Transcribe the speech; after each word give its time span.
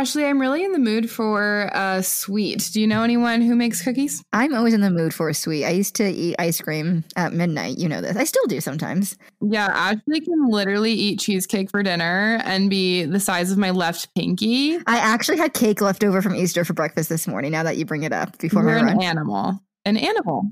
Ashley, 0.00 0.24
I'm 0.24 0.40
really 0.40 0.64
in 0.64 0.72
the 0.72 0.78
mood 0.78 1.10
for 1.10 1.68
a 1.74 2.02
sweet. 2.02 2.70
Do 2.72 2.80
you 2.80 2.86
know 2.86 3.02
anyone 3.02 3.42
who 3.42 3.54
makes 3.54 3.82
cookies? 3.82 4.24
I'm 4.32 4.54
always 4.54 4.72
in 4.72 4.80
the 4.80 4.90
mood 4.90 5.12
for 5.12 5.28
a 5.28 5.34
sweet. 5.34 5.66
I 5.66 5.72
used 5.72 5.94
to 5.96 6.08
eat 6.08 6.36
ice 6.38 6.58
cream 6.58 7.04
at 7.16 7.34
midnight. 7.34 7.76
You 7.76 7.86
know 7.86 8.00
this. 8.00 8.16
I 8.16 8.24
still 8.24 8.46
do 8.46 8.62
sometimes. 8.62 9.14
Yeah, 9.42 9.66
Ashley 9.66 10.22
can 10.22 10.48
literally 10.48 10.92
eat 10.92 11.20
cheesecake 11.20 11.70
for 11.70 11.82
dinner 11.82 12.40
and 12.44 12.70
be 12.70 13.04
the 13.04 13.20
size 13.20 13.52
of 13.52 13.58
my 13.58 13.72
left 13.72 14.08
pinky. 14.14 14.76
I 14.86 14.96
actually 14.96 15.36
had 15.36 15.52
cake 15.52 15.82
left 15.82 16.02
over 16.02 16.22
from 16.22 16.34
Easter 16.34 16.64
for 16.64 16.72
breakfast 16.72 17.10
this 17.10 17.28
morning. 17.28 17.52
Now 17.52 17.64
that 17.64 17.76
you 17.76 17.84
bring 17.84 18.02
it 18.02 18.12
up 18.14 18.38
before 18.38 18.62
You're 18.62 18.82
my 18.82 18.92
an 18.92 18.96
run. 18.96 19.02
animal. 19.02 19.60
An 19.84 19.98
animal. 19.98 20.50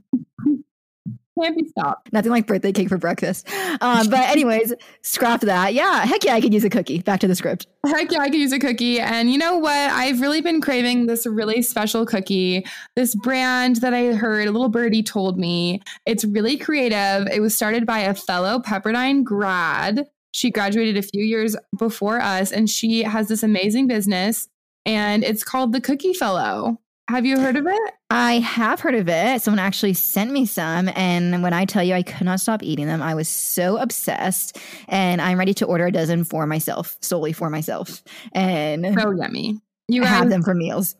Can't 1.40 1.56
be 1.56 1.68
stopped. 1.68 2.12
Nothing 2.12 2.32
like 2.32 2.46
birthday 2.46 2.72
cake 2.72 2.88
for 2.88 2.98
breakfast. 2.98 3.48
Um, 3.80 4.08
but 4.08 4.20
anyways, 4.28 4.72
scrap 5.02 5.40
that. 5.42 5.74
Yeah, 5.74 6.04
heck 6.04 6.24
yeah, 6.24 6.34
I 6.34 6.40
could 6.40 6.52
use 6.52 6.64
a 6.64 6.70
cookie. 6.70 7.00
Back 7.00 7.20
to 7.20 7.28
the 7.28 7.34
script. 7.34 7.66
Heck 7.86 8.10
yeah, 8.10 8.20
I 8.20 8.28
could 8.28 8.40
use 8.40 8.52
a 8.52 8.58
cookie. 8.58 9.00
And 9.00 9.30
you 9.30 9.38
know 9.38 9.56
what? 9.56 9.72
I've 9.72 10.20
really 10.20 10.40
been 10.40 10.60
craving 10.60 11.06
this 11.06 11.26
really 11.26 11.62
special 11.62 12.04
cookie. 12.06 12.64
This 12.96 13.14
brand 13.14 13.76
that 13.76 13.94
I 13.94 14.14
heard, 14.14 14.48
a 14.48 14.50
little 14.50 14.68
birdie 14.68 15.02
told 15.02 15.38
me. 15.38 15.80
It's 16.06 16.24
really 16.24 16.56
creative. 16.56 17.28
It 17.28 17.40
was 17.40 17.54
started 17.54 17.86
by 17.86 18.00
a 18.00 18.14
fellow 18.14 18.58
Pepperdine 18.58 19.22
grad. 19.22 20.06
She 20.32 20.50
graduated 20.50 20.96
a 20.96 21.02
few 21.02 21.24
years 21.24 21.56
before 21.78 22.20
us, 22.20 22.52
and 22.52 22.68
she 22.68 23.02
has 23.02 23.28
this 23.28 23.42
amazing 23.42 23.86
business, 23.86 24.48
and 24.84 25.24
it's 25.24 25.42
called 25.42 25.72
the 25.72 25.80
Cookie 25.80 26.12
Fellow. 26.12 26.78
Have 27.08 27.24
you 27.24 27.40
heard 27.40 27.56
of 27.56 27.66
it? 27.66 27.94
I 28.10 28.34
have 28.40 28.80
heard 28.80 28.94
of 28.94 29.08
it. 29.08 29.40
Someone 29.40 29.58
actually 29.58 29.94
sent 29.94 30.30
me 30.30 30.44
some. 30.44 30.90
And 30.94 31.42
when 31.42 31.54
I 31.54 31.64
tell 31.64 31.82
you 31.82 31.94
I 31.94 32.02
could 32.02 32.26
not 32.26 32.38
stop 32.38 32.62
eating 32.62 32.86
them, 32.86 33.00
I 33.00 33.14
was 33.14 33.30
so 33.30 33.78
obsessed. 33.78 34.58
And 34.88 35.22
I'm 35.22 35.38
ready 35.38 35.54
to 35.54 35.64
order 35.64 35.86
a 35.86 35.92
dozen 35.92 36.24
for 36.24 36.46
myself, 36.46 36.98
solely 37.00 37.32
for 37.32 37.48
myself. 37.48 38.02
And 38.32 38.94
So 39.00 39.10
yummy. 39.12 39.58
You 39.88 40.02
have 40.02 40.28
them 40.28 40.42
for 40.42 40.52
meals. 40.52 40.96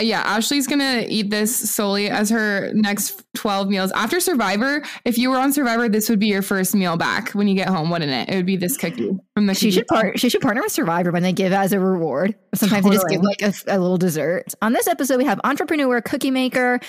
Yeah, 0.00 0.22
Ashley's 0.22 0.66
gonna 0.66 1.04
eat 1.08 1.30
this 1.30 1.70
solely 1.70 2.08
as 2.08 2.30
her 2.30 2.72
next 2.74 3.22
12 3.34 3.68
meals. 3.68 3.92
After 3.92 4.20
Survivor, 4.20 4.82
if 5.04 5.18
you 5.18 5.30
were 5.30 5.36
on 5.36 5.52
Survivor, 5.52 5.88
this 5.88 6.08
would 6.08 6.18
be 6.18 6.28
your 6.28 6.42
first 6.42 6.74
meal 6.74 6.96
back 6.96 7.30
when 7.32 7.46
you 7.46 7.54
get 7.54 7.68
home, 7.68 7.90
wouldn't 7.90 8.10
it? 8.10 8.32
It 8.32 8.36
would 8.36 8.46
be 8.46 8.56
this 8.56 8.76
cookie 8.76 9.10
from 9.34 9.46
the 9.46 9.54
She 9.54 9.70
should 9.70 9.86
part. 9.86 10.18
She 10.18 10.28
should 10.28 10.40
partner 10.40 10.62
with 10.62 10.72
Survivor 10.72 11.10
when 11.10 11.22
they 11.22 11.32
give 11.32 11.52
as 11.52 11.72
a 11.72 11.80
reward. 11.80 12.34
Sometimes 12.54 12.84
they 12.84 12.90
just 12.92 13.08
give 13.08 13.22
like 13.22 13.42
a, 13.42 13.52
a 13.68 13.78
little 13.78 13.98
dessert. 13.98 14.54
On 14.62 14.72
this 14.72 14.86
episode, 14.86 15.18
we 15.18 15.24
have 15.24 15.40
entrepreneur, 15.44 16.00
cookie 16.00 16.30
maker. 16.30 16.80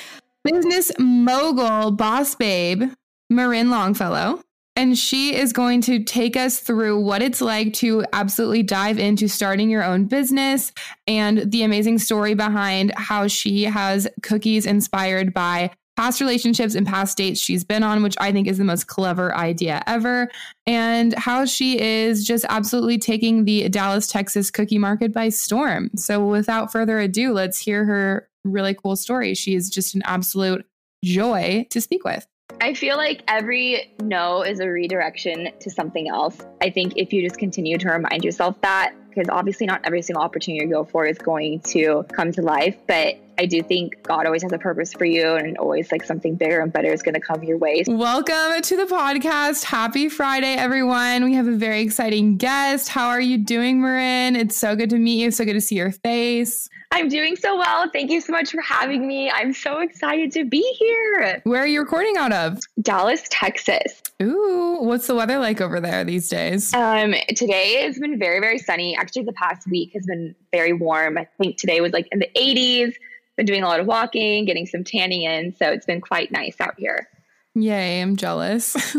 business 0.43 0.91
mogul, 0.97 1.91
boss 1.91 2.35
babe, 2.35 2.83
Marin 3.29 3.69
Longfellow. 3.69 4.41
And 4.75 4.97
she 4.97 5.35
is 5.35 5.53
going 5.53 5.81
to 5.81 6.03
take 6.03 6.35
us 6.35 6.59
through 6.59 6.99
what 6.99 7.21
it's 7.21 7.41
like 7.41 7.73
to 7.73 8.05
absolutely 8.11 8.63
dive 8.63 8.97
into 8.97 9.27
starting 9.27 9.69
your 9.69 9.83
own 9.83 10.05
business 10.05 10.71
and 11.05 11.51
the 11.51 11.63
amazing 11.63 11.99
story 11.99 12.33
behind 12.33 12.91
how 12.97 13.27
she 13.27 13.63
has 13.63 14.07
cookies 14.23 14.65
inspired 14.65 15.33
by 15.33 15.71
past 15.95 16.19
relationships 16.19 16.73
and 16.75 16.87
past 16.87 17.17
dates 17.17 17.39
she's 17.39 17.63
been 17.63 17.83
on, 17.83 18.01
which 18.01 18.15
I 18.19 18.31
think 18.31 18.47
is 18.47 18.57
the 18.57 18.63
most 18.63 18.87
clever 18.87 19.35
idea 19.35 19.83
ever, 19.85 20.29
and 20.65 21.13
how 21.13 21.45
she 21.45 21.79
is 21.79 22.25
just 22.25 22.45
absolutely 22.49 22.97
taking 22.97 23.45
the 23.45 23.69
Dallas, 23.69 24.07
Texas 24.07 24.49
cookie 24.49 24.79
market 24.79 25.13
by 25.13 25.29
storm. 25.29 25.91
So, 25.95 26.25
without 26.25 26.71
further 26.71 26.99
ado, 26.99 27.31
let's 27.31 27.59
hear 27.59 27.85
her 27.85 28.27
really 28.43 28.73
cool 28.73 28.95
story. 28.95 29.35
She 29.35 29.55
is 29.55 29.69
just 29.69 29.93
an 29.95 30.01
absolute 30.05 30.65
joy 31.03 31.67
to 31.69 31.79
speak 31.79 32.03
with. 32.03 32.25
I 32.61 32.73
feel 32.73 32.97
like 32.97 33.23
every 33.27 33.93
no 34.01 34.41
is 34.41 34.59
a 34.59 34.67
redirection 34.67 35.49
to 35.59 35.69
something 35.69 36.07
else. 36.07 36.39
I 36.61 36.69
think 36.69 36.93
if 36.95 37.11
you 37.11 37.21
just 37.21 37.37
continue 37.37 37.77
to 37.77 37.89
remind 37.89 38.23
yourself 38.23 38.59
that, 38.61 38.93
because 39.13 39.29
obviously 39.29 39.65
not 39.65 39.81
every 39.83 40.01
single 40.01 40.23
opportunity 40.23 40.65
you 40.65 40.71
go 40.71 40.83
for 40.83 41.05
is 41.05 41.17
going 41.17 41.59
to 41.61 42.05
come 42.13 42.31
to 42.31 42.41
life, 42.41 42.77
but 42.87 43.17
I 43.37 43.45
do 43.45 43.63
think 43.63 44.03
God 44.03 44.25
always 44.25 44.43
has 44.43 44.51
a 44.51 44.59
purpose 44.59 44.93
for 44.93 45.05
you 45.05 45.33
and 45.33 45.57
always 45.57 45.91
like 45.91 46.03
something 46.03 46.35
bigger 46.35 46.59
and 46.59 46.71
better 46.71 46.91
is 46.91 47.01
going 47.01 47.15
to 47.15 47.19
come 47.19 47.43
your 47.43 47.57
way. 47.57 47.83
Welcome 47.87 48.61
to 48.61 48.77
the 48.77 48.85
podcast. 48.85 49.63
Happy 49.63 50.07
Friday, 50.07 50.53
everyone. 50.53 51.23
We 51.23 51.33
have 51.33 51.47
a 51.47 51.55
very 51.55 51.81
exciting 51.81 52.37
guest. 52.37 52.89
How 52.89 53.07
are 53.09 53.21
you 53.21 53.39
doing, 53.39 53.81
Marin? 53.81 54.35
It's 54.35 54.55
so 54.55 54.75
good 54.75 54.91
to 54.91 54.97
meet 54.97 55.19
you. 55.19 55.31
So 55.31 55.45
good 55.45 55.53
to 55.53 55.61
see 55.61 55.75
your 55.75 55.91
face. 55.91 56.69
I'm 56.91 57.09
doing 57.09 57.35
so 57.35 57.57
well. 57.57 57.89
Thank 57.89 58.11
you 58.11 58.21
so 58.21 58.31
much 58.31 58.51
for 58.51 58.61
having 58.61 59.07
me. 59.07 59.31
I'm 59.31 59.51
so 59.51 59.79
excited 59.79 60.31
to 60.33 60.45
be 60.45 60.61
here. 60.77 61.41
Where 61.43 61.63
are 61.63 61.67
you 61.67 61.79
recording 61.79 62.17
out 62.17 62.31
of? 62.31 62.59
Dallas, 62.83 63.23
Texas. 63.31 64.02
Ooh, 64.23 64.77
what's 64.81 65.07
the 65.07 65.15
weather 65.15 65.37
like 65.39 65.61
over 65.61 65.79
there 65.79 66.03
these 66.03 66.29
days? 66.29 66.73
Um, 66.73 67.13
today 67.35 67.83
has 67.83 67.99
been 67.99 68.17
very, 68.17 68.39
very 68.39 68.57
sunny. 68.57 68.95
Actually, 68.95 69.23
the 69.23 69.33
past 69.33 69.69
week 69.69 69.91
has 69.93 70.05
been 70.05 70.35
very 70.51 70.73
warm. 70.73 71.17
I 71.17 71.27
think 71.41 71.57
today 71.57 71.81
was 71.81 71.93
like 71.93 72.07
in 72.11 72.19
the 72.19 72.29
80s. 72.35 72.93
Been 73.35 73.45
doing 73.45 73.63
a 73.63 73.67
lot 73.67 73.79
of 73.79 73.87
walking, 73.87 74.45
getting 74.45 74.67
some 74.67 74.83
tanning 74.83 75.23
in. 75.23 75.55
So 75.55 75.69
it's 75.69 75.85
been 75.85 76.01
quite 76.01 76.31
nice 76.31 76.55
out 76.59 76.75
here. 76.77 77.07
Yay, 77.55 78.01
I'm 78.01 78.15
jealous. 78.15 78.95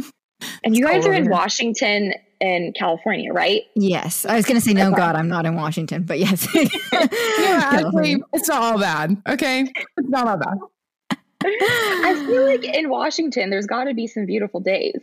And 0.65 0.77
you 0.77 0.85
guys 0.85 1.05
cold 1.05 1.15
are 1.15 1.19
in. 1.19 1.31
Washington 1.31 2.15
and 2.41 2.75
California, 2.75 3.33
right? 3.33 3.62
Yes, 3.75 4.27
I 4.27 4.37
was 4.37 4.45
going 4.45 4.61
to 4.61 4.61
say 4.61 4.73
no. 4.73 4.89
Okay. 4.89 4.97
God, 4.97 5.17
I'm 5.17 5.29
not 5.29 5.47
in 5.47 5.55
Washington, 5.55 6.03
but 6.03 6.19
yes. 6.19 6.47
yeah, 6.55 6.69
actually, 6.93 8.23
it's 8.33 8.49
not 8.49 8.62
all 8.62 8.79
bad. 8.79 9.23
Okay. 9.29 9.67
It's 9.97 10.09
not 10.09 10.27
all 10.27 10.37
bad. 10.37 10.59
I 11.45 12.25
feel 12.27 12.45
like 12.45 12.65
in 12.65 12.89
Washington, 12.89 13.51
there's 13.51 13.67
got 13.67 13.85
to 13.85 13.95
be 13.95 14.06
some 14.06 14.27
beautiful 14.27 14.61
days. 14.61 15.01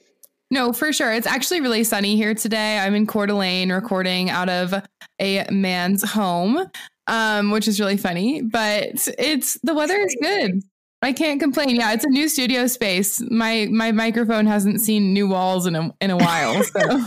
No, 0.51 0.73
for 0.73 0.91
sure. 0.91 1.13
It's 1.13 1.25
actually 1.25 1.61
really 1.61 1.85
sunny 1.85 2.17
here 2.17 2.35
today. 2.35 2.77
I'm 2.77 2.93
in 2.93 3.07
Coeur 3.07 3.25
d'Alene 3.25 3.71
recording 3.71 4.29
out 4.29 4.49
of 4.49 4.73
a 5.19 5.45
man's 5.49 6.03
home, 6.03 6.69
um, 7.07 7.51
which 7.51 7.69
is 7.69 7.79
really 7.79 7.95
funny, 7.95 8.41
but 8.41 9.07
it's 9.17 9.57
the 9.63 9.73
weather 9.73 9.95
is 9.95 10.15
good. 10.21 10.61
I 11.01 11.13
can't 11.13 11.39
complain. 11.39 11.77
Yeah, 11.77 11.93
it's 11.93 12.03
a 12.03 12.09
new 12.09 12.27
studio 12.27 12.67
space. 12.67 13.21
My 13.31 13.69
my 13.71 13.93
microphone 13.93 14.45
hasn't 14.45 14.81
seen 14.81 15.13
new 15.13 15.29
walls 15.29 15.65
in 15.65 15.75
a 15.75 15.89
in 16.01 16.11
a 16.11 16.17
while. 16.17 16.61
So 16.63 17.05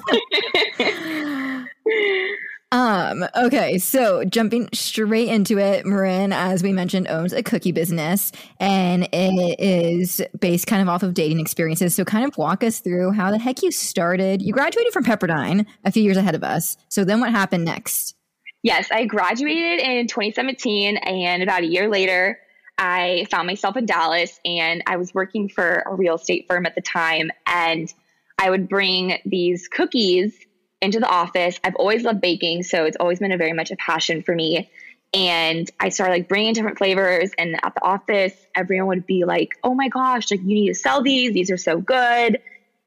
Um, 2.75 3.25
okay, 3.37 3.79
so 3.79 4.25
jumping 4.25 4.69
straight 4.73 5.29
into 5.29 5.59
it, 5.59 5.87
Marin, 5.87 6.33
as 6.33 6.61
we 6.65 6.73
mentioned, 6.73 7.07
owns 7.07 7.33
a 7.33 7.41
cookie 7.41 7.71
business 7.71 8.33
and 8.59 9.05
it 9.13 9.61
is 9.61 10.21
based 10.41 10.67
kind 10.67 10.83
of 10.83 10.89
off 10.89 11.05
of 11.05 11.15
dating 11.15 11.39
experiences. 11.39 11.95
So 11.95 12.05
kind 12.05 12.25
of 12.25 12.37
walk 12.37 12.65
us 12.65 12.81
through 12.81 13.13
how 13.13 13.31
the 13.31 13.39
heck 13.39 13.63
you 13.63 13.71
started. 13.71 14.43
You 14.43 14.53
graduated 14.53 14.93
from 14.93 15.05
Pepperdine 15.05 15.67
a 15.85 15.93
few 15.93 16.03
years 16.03 16.17
ahead 16.17 16.35
of 16.35 16.43
us. 16.43 16.77
So 16.89 17.05
then 17.05 17.21
what 17.21 17.31
happened 17.31 17.65
next? 17.65 18.17
Yes, 18.65 18.89
I 18.91 19.05
graduated 19.05 19.79
in 19.79 20.09
2017, 20.09 20.97
and 20.97 21.45
about 21.45 21.63
a 21.63 21.67
year 21.67 21.89
later, 21.89 22.41
I 22.77 23.29
found 23.31 23.47
myself 23.47 23.77
in 23.77 23.87
Dallas, 23.87 24.41
and 24.45 24.83
I 24.89 24.97
was 24.97 25.15
working 25.15 25.49
for 25.49 25.85
a 25.87 25.95
real 25.95 26.17
estate 26.17 26.47
firm 26.49 26.67
at 26.67 26.75
the 26.75 26.81
time, 26.81 27.31
and 27.47 27.93
I 28.39 28.51
would 28.51 28.69
bring 28.69 29.19
these 29.25 29.69
cookies 29.69 30.35
into 30.81 31.01
the 31.01 31.09
office. 31.09 31.59
I've 31.65 31.77
always 31.77 32.03
loved 32.03 32.21
baking, 32.21 32.63
so 32.65 32.85
it's 32.85 32.97
always 32.99 33.19
been 33.19 33.33
a 33.33 33.37
very 33.37 33.53
much 33.53 33.71
a 33.71 33.77
passion 33.77 34.23
for 34.23 34.35
me. 34.35 34.71
And 35.13 35.71
I 35.79 35.91
started 35.91 36.13
like 36.13 36.29
bringing 36.29 36.55
different 36.55 36.79
flavors, 36.79 37.31
and 37.39 37.55
at 37.63 37.75
the 37.75 37.85
office, 37.85 38.35
everyone 38.57 38.89
would 38.89 39.07
be 39.07 39.25
like, 39.25 39.57
"Oh 39.63 39.75
my 39.75 39.89
gosh, 39.89 40.31
like 40.31 40.41
you 40.41 40.47
need 40.47 40.69
to 40.69 40.75
sell 40.75 41.03
these. 41.03 41.33
These 41.33 41.51
are 41.51 41.57
so 41.57 41.79
good." 41.79 42.41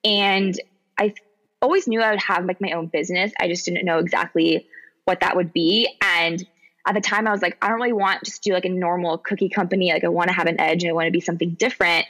And 0.03 0.59
I 0.99 1.13
always 1.61 1.87
knew 1.87 2.01
I 2.01 2.11
would 2.11 2.21
have 2.21 2.45
like 2.45 2.61
my 2.61 2.71
own 2.71 2.87
business. 2.87 3.31
I 3.39 3.47
just 3.47 3.65
didn't 3.65 3.85
know 3.85 3.99
exactly 3.99 4.67
what 5.05 5.21
that 5.21 5.35
would 5.35 5.53
be. 5.53 5.87
And 6.01 6.45
at 6.85 6.95
the 6.95 7.01
time, 7.01 7.27
I 7.27 7.31
was 7.31 7.41
like, 7.41 7.57
I 7.61 7.69
don't 7.69 7.77
really 7.77 7.93
want 7.93 8.23
just 8.23 8.43
do 8.43 8.53
like 8.53 8.65
a 8.65 8.69
normal 8.69 9.17
cookie 9.17 9.49
company. 9.49 9.91
Like, 9.91 10.03
I 10.03 10.09
want 10.09 10.29
to 10.29 10.33
have 10.33 10.47
an 10.47 10.59
edge 10.59 10.83
and 10.83 10.89
I 10.89 10.93
want 10.93 11.07
to 11.07 11.11
be 11.11 11.19
something 11.19 11.51
different. 11.51 12.05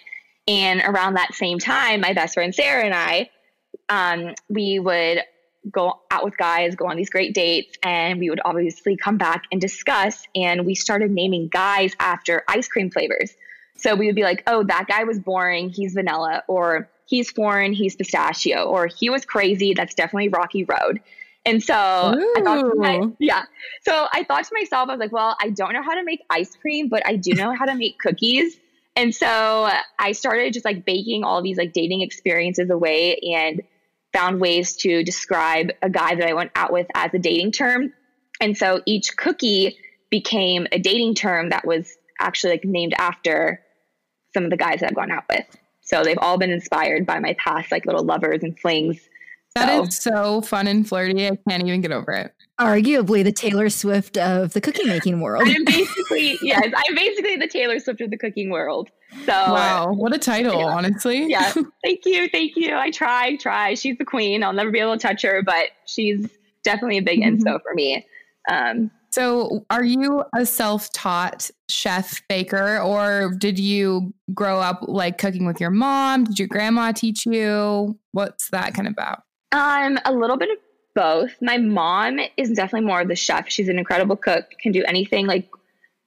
And 0.47 0.81
around 0.81 1.15
that 1.15 1.33
same 1.33 1.59
time, 1.59 2.01
my 2.01 2.13
best 2.13 2.35
friend 2.35 2.53
Sarah 2.53 2.83
and 2.83 2.93
I, 2.93 3.29
um, 3.89 4.35
we 4.49 4.79
would 4.79 5.21
go 5.71 5.99
out 6.11 6.23
with 6.23 6.37
guys, 6.37 6.75
go 6.75 6.87
on 6.87 6.97
these 6.97 7.09
great 7.09 7.33
dates, 7.33 7.77
and 7.83 8.19
we 8.19 8.29
would 8.29 8.41
obviously 8.45 8.97
come 8.97 9.17
back 9.17 9.43
and 9.51 9.59
discuss. 9.59 10.25
And 10.35 10.65
we 10.65 10.75
started 10.75 11.11
naming 11.11 11.47
guys 11.47 11.93
after 11.99 12.43
ice 12.47 12.67
cream 12.67 12.89
flavors. 12.89 13.33
So 13.75 13.95
we 13.95 14.07
would 14.07 14.15
be 14.15 14.23
like, 14.23 14.43
oh, 14.47 14.63
that 14.63 14.87
guy 14.87 15.03
was 15.03 15.19
boring, 15.19 15.69
he's 15.69 15.93
vanilla, 15.93 16.43
or 16.47 16.89
he's 17.05 17.29
foreign, 17.29 17.73
he's 17.73 17.95
pistachio, 17.95 18.65
or 18.65 18.87
he 18.87 19.09
was 19.09 19.25
crazy, 19.25 19.73
that's 19.73 19.93
definitely 19.93 20.29
Rocky 20.29 20.63
Road. 20.63 20.99
And 21.45 21.63
so 21.63 21.73
I 21.75 22.41
thought, 22.43 23.13
yeah. 23.19 23.43
So 23.83 24.07
I 24.11 24.23
thought 24.23 24.43
to 24.43 24.53
myself, 24.53 24.89
I 24.89 24.93
was 24.93 24.99
like, 24.99 25.13
well, 25.13 25.37
I 25.39 25.49
don't 25.49 25.71
know 25.71 25.81
how 25.81 25.93
to 25.93 26.03
make 26.03 26.21
ice 26.29 26.53
cream, 26.55 26.89
but 26.89 27.05
I 27.05 27.15
do 27.15 27.33
know 27.33 27.55
how 27.55 27.65
to 27.65 27.75
make 27.75 27.99
cookies. 27.99 28.57
And 28.97 29.15
so 29.15 29.69
I 29.99 30.11
started 30.11 30.51
just 30.53 30.65
like 30.65 30.83
baking 30.83 31.23
all 31.23 31.41
these 31.41 31.57
like 31.57 31.71
dating 31.71 32.01
experiences 32.01 32.69
away 32.69 33.17
and 33.33 33.61
found 34.17 34.41
ways 34.41 34.75
to 34.77 35.03
describe 35.03 35.71
a 35.81 35.89
guy 35.89 36.15
that 36.15 36.27
I 36.27 36.33
went 36.33 36.51
out 36.55 36.71
with 36.73 36.87
as 36.95 37.13
a 37.13 37.19
dating 37.19 37.51
term. 37.51 37.93
And 38.41 38.57
so 38.57 38.81
each 38.85 39.15
cookie 39.15 39.77
became 40.09 40.67
a 40.71 40.79
dating 40.79 41.15
term 41.15 41.49
that 41.49 41.65
was 41.67 41.87
actually 42.19 42.53
like 42.53 42.65
named 42.65 42.93
after 42.97 43.61
some 44.33 44.43
of 44.43 44.49
the 44.49 44.57
guys 44.57 44.79
that 44.79 44.89
I've 44.89 44.95
gone 44.95 45.11
out 45.11 45.25
with. 45.29 45.45
So 45.81 46.03
they've 46.03 46.17
all 46.19 46.37
been 46.37 46.49
inspired 46.51 47.05
by 47.05 47.19
my 47.19 47.33
past 47.33 47.71
like 47.71 47.85
little 47.85 48.03
lovers 48.03 48.41
and 48.43 48.57
flings 48.59 48.99
That 49.55 49.69
So- 49.69 49.83
is 49.83 49.97
so 49.97 50.41
fun 50.41 50.67
and 50.67 50.87
flirty. 50.87 51.25
I 51.27 51.37
can't 51.49 51.65
even 51.65 51.81
get 51.81 51.91
over 51.91 52.11
it. 52.11 52.33
Arguably 52.59 53.23
the 53.23 53.31
Taylor 53.31 53.69
Swift 53.69 54.17
of 54.17 54.53
the 54.53 54.61
cookie 54.61 54.85
making 54.85 55.21
world. 55.21 55.43
I'm 55.45 55.63
basically 55.63 56.37
yes, 56.41 56.63
I'm 56.75 56.95
basically 56.95 57.35
the 57.37 57.47
Taylor 57.47 57.77
Swift 57.79 58.01
of 58.01 58.09
the 58.09 58.17
cooking 58.17 58.49
world. 58.49 58.89
So 59.25 59.31
wow, 59.31 59.91
what 59.93 60.13
a 60.15 60.17
title, 60.17 60.59
yeah. 60.59 60.65
honestly. 60.65 61.27
yeah, 61.29 61.53
thank 61.83 62.01
you, 62.05 62.27
thank 62.29 62.55
you. 62.55 62.73
I 62.75 62.89
try, 62.91 63.35
try. 63.37 63.75
She's 63.75 63.97
the 63.97 64.05
queen. 64.05 64.43
I'll 64.43 64.53
never 64.53 64.71
be 64.71 64.79
able 64.79 64.97
to 64.97 64.99
touch 65.07 65.21
her, 65.21 65.43
but 65.43 65.69
she's 65.85 66.27
definitely 66.63 66.97
a 66.97 67.01
big 67.03 67.21
Mhm. 67.21 67.39
inspo 67.41 67.61
for 67.61 67.73
me. 67.75 68.05
Um, 68.49 68.89
So, 69.11 69.65
are 69.69 69.83
you 69.83 70.23
a 70.35 70.45
self 70.45 70.91
taught 70.93 71.49
chef 71.69 72.21
baker, 72.27 72.79
or 72.79 73.33
did 73.37 73.57
you 73.59 74.13
grow 74.33 74.59
up 74.59 74.79
like 74.87 75.17
cooking 75.19 75.45
with 75.45 75.61
your 75.61 75.69
mom? 75.71 76.23
Did 76.25 76.39
your 76.39 76.47
grandma 76.47 76.91
teach 76.91 77.25
you? 77.25 77.97
What's 78.13 78.49
that 78.49 78.73
kind 78.73 78.87
of 78.87 78.93
about? 78.93 79.21
Um, 79.53 79.97
a 80.05 80.11
little 80.11 80.37
bit 80.37 80.49
of 80.51 80.57
both. 80.97 81.39
My 81.43 81.59
mom 81.59 82.19
is 82.37 82.49
definitely 82.49 82.87
more 82.87 83.01
of 83.01 83.07
the 83.07 83.15
chef. 83.15 83.47
She's 83.49 83.69
an 83.69 83.77
incredible 83.77 84.15
cook, 84.15 84.49
can 84.59 84.71
do 84.71 84.83
anything 84.83 85.27
like 85.27 85.47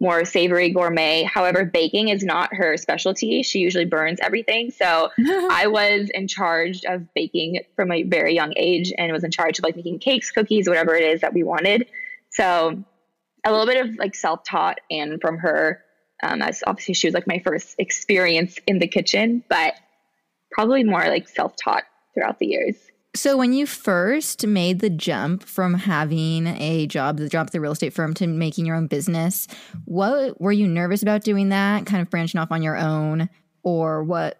more 0.00 0.24
savory 0.24 0.70
gourmet. 0.70 1.22
However, 1.22 1.64
baking 1.64 2.08
is 2.08 2.24
not 2.24 2.52
her 2.52 2.76
specialty. 2.76 3.44
She 3.44 3.60
usually 3.60 3.84
burns 3.84 4.18
everything. 4.20 4.72
So 4.72 5.10
I 5.50 5.68
was 5.68 6.10
in 6.12 6.26
charge 6.26 6.84
of 6.86 7.06
baking 7.14 7.60
from 7.76 7.92
a 7.92 8.02
very 8.02 8.34
young 8.34 8.52
age 8.56 8.92
and 8.98 9.12
was 9.12 9.22
in 9.22 9.30
charge 9.30 9.60
of 9.60 9.62
like 9.62 9.76
making 9.76 10.00
cakes, 10.00 10.32
cookies, 10.32 10.68
whatever 10.68 10.96
it 10.96 11.04
is 11.04 11.20
that 11.20 11.34
we 11.34 11.44
wanted. 11.44 11.86
So 12.30 12.82
a 13.44 13.50
little 13.52 13.66
bit 13.66 13.86
of 13.86 13.96
like 13.96 14.16
self 14.16 14.42
taught 14.42 14.80
and 14.90 15.20
from 15.20 15.38
her, 15.38 15.84
um, 16.20 16.42
as 16.42 16.64
obviously 16.66 16.94
she 16.94 17.06
was 17.06 17.14
like 17.14 17.28
my 17.28 17.38
first 17.38 17.76
experience 17.78 18.58
in 18.66 18.80
the 18.80 18.88
kitchen, 18.88 19.44
but 19.48 19.74
probably 20.50 20.82
more 20.82 21.06
like 21.06 21.28
self 21.28 21.54
taught 21.54 21.84
throughout 22.12 22.40
the 22.40 22.46
years. 22.46 22.89
So 23.14 23.36
when 23.36 23.52
you 23.52 23.66
first 23.66 24.46
made 24.46 24.78
the 24.78 24.88
jump 24.90 25.42
from 25.42 25.74
having 25.74 26.46
a 26.46 26.86
job, 26.86 27.16
the 27.18 27.28
job 27.28 27.46
at 27.48 27.52
the 27.52 27.60
real 27.60 27.72
estate 27.72 27.92
firm 27.92 28.14
to 28.14 28.26
making 28.28 28.66
your 28.66 28.76
own 28.76 28.86
business, 28.86 29.48
what 29.84 30.40
were 30.40 30.52
you 30.52 30.68
nervous 30.68 31.02
about 31.02 31.24
doing 31.24 31.48
that, 31.48 31.86
kind 31.86 32.00
of 32.00 32.08
branching 32.08 32.40
off 32.40 32.52
on 32.52 32.62
your 32.62 32.76
own, 32.76 33.28
or 33.64 34.04
what 34.04 34.38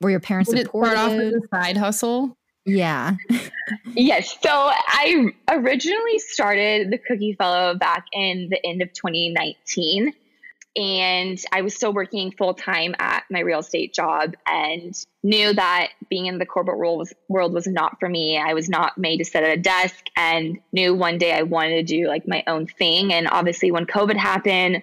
were 0.00 0.10
your 0.10 0.20
parents 0.20 0.50
Did 0.50 0.60
it 0.60 0.68
start 0.68 0.96
off 0.96 1.10
supportive? 1.10 1.34
as 1.34 1.42
a 1.42 1.48
side 1.48 1.76
hustle? 1.76 2.36
yeah. 2.64 3.16
Yes. 3.94 4.36
So 4.42 4.50
I 4.50 5.30
originally 5.50 6.18
started 6.18 6.90
the 6.90 6.98
Cookie 6.98 7.34
Fellow 7.34 7.74
back 7.74 8.06
in 8.12 8.48
the 8.50 8.64
end 8.66 8.80
of 8.82 8.92
2019. 8.92 10.12
And 10.76 11.42
I 11.52 11.62
was 11.62 11.74
still 11.74 11.92
working 11.92 12.32
full 12.32 12.52
time 12.52 12.94
at 12.98 13.24
my 13.30 13.40
real 13.40 13.60
estate 13.60 13.94
job 13.94 14.34
and 14.46 14.94
knew 15.22 15.54
that 15.54 15.88
being 16.10 16.26
in 16.26 16.38
the 16.38 16.44
corporate 16.44 16.76
world 16.76 16.98
was, 16.98 17.14
world 17.28 17.54
was 17.54 17.66
not 17.66 17.98
for 17.98 18.08
me. 18.08 18.36
I 18.36 18.52
was 18.52 18.68
not 18.68 18.98
made 18.98 19.16
to 19.18 19.24
sit 19.24 19.42
at 19.42 19.58
a 19.58 19.60
desk 19.60 20.04
and 20.16 20.58
knew 20.72 20.94
one 20.94 21.16
day 21.16 21.32
I 21.32 21.42
wanted 21.42 21.76
to 21.76 21.82
do 21.82 22.08
like 22.08 22.28
my 22.28 22.44
own 22.46 22.66
thing. 22.66 23.12
And 23.14 23.26
obviously, 23.26 23.70
when 23.70 23.86
COVID 23.86 24.16
happened, 24.16 24.82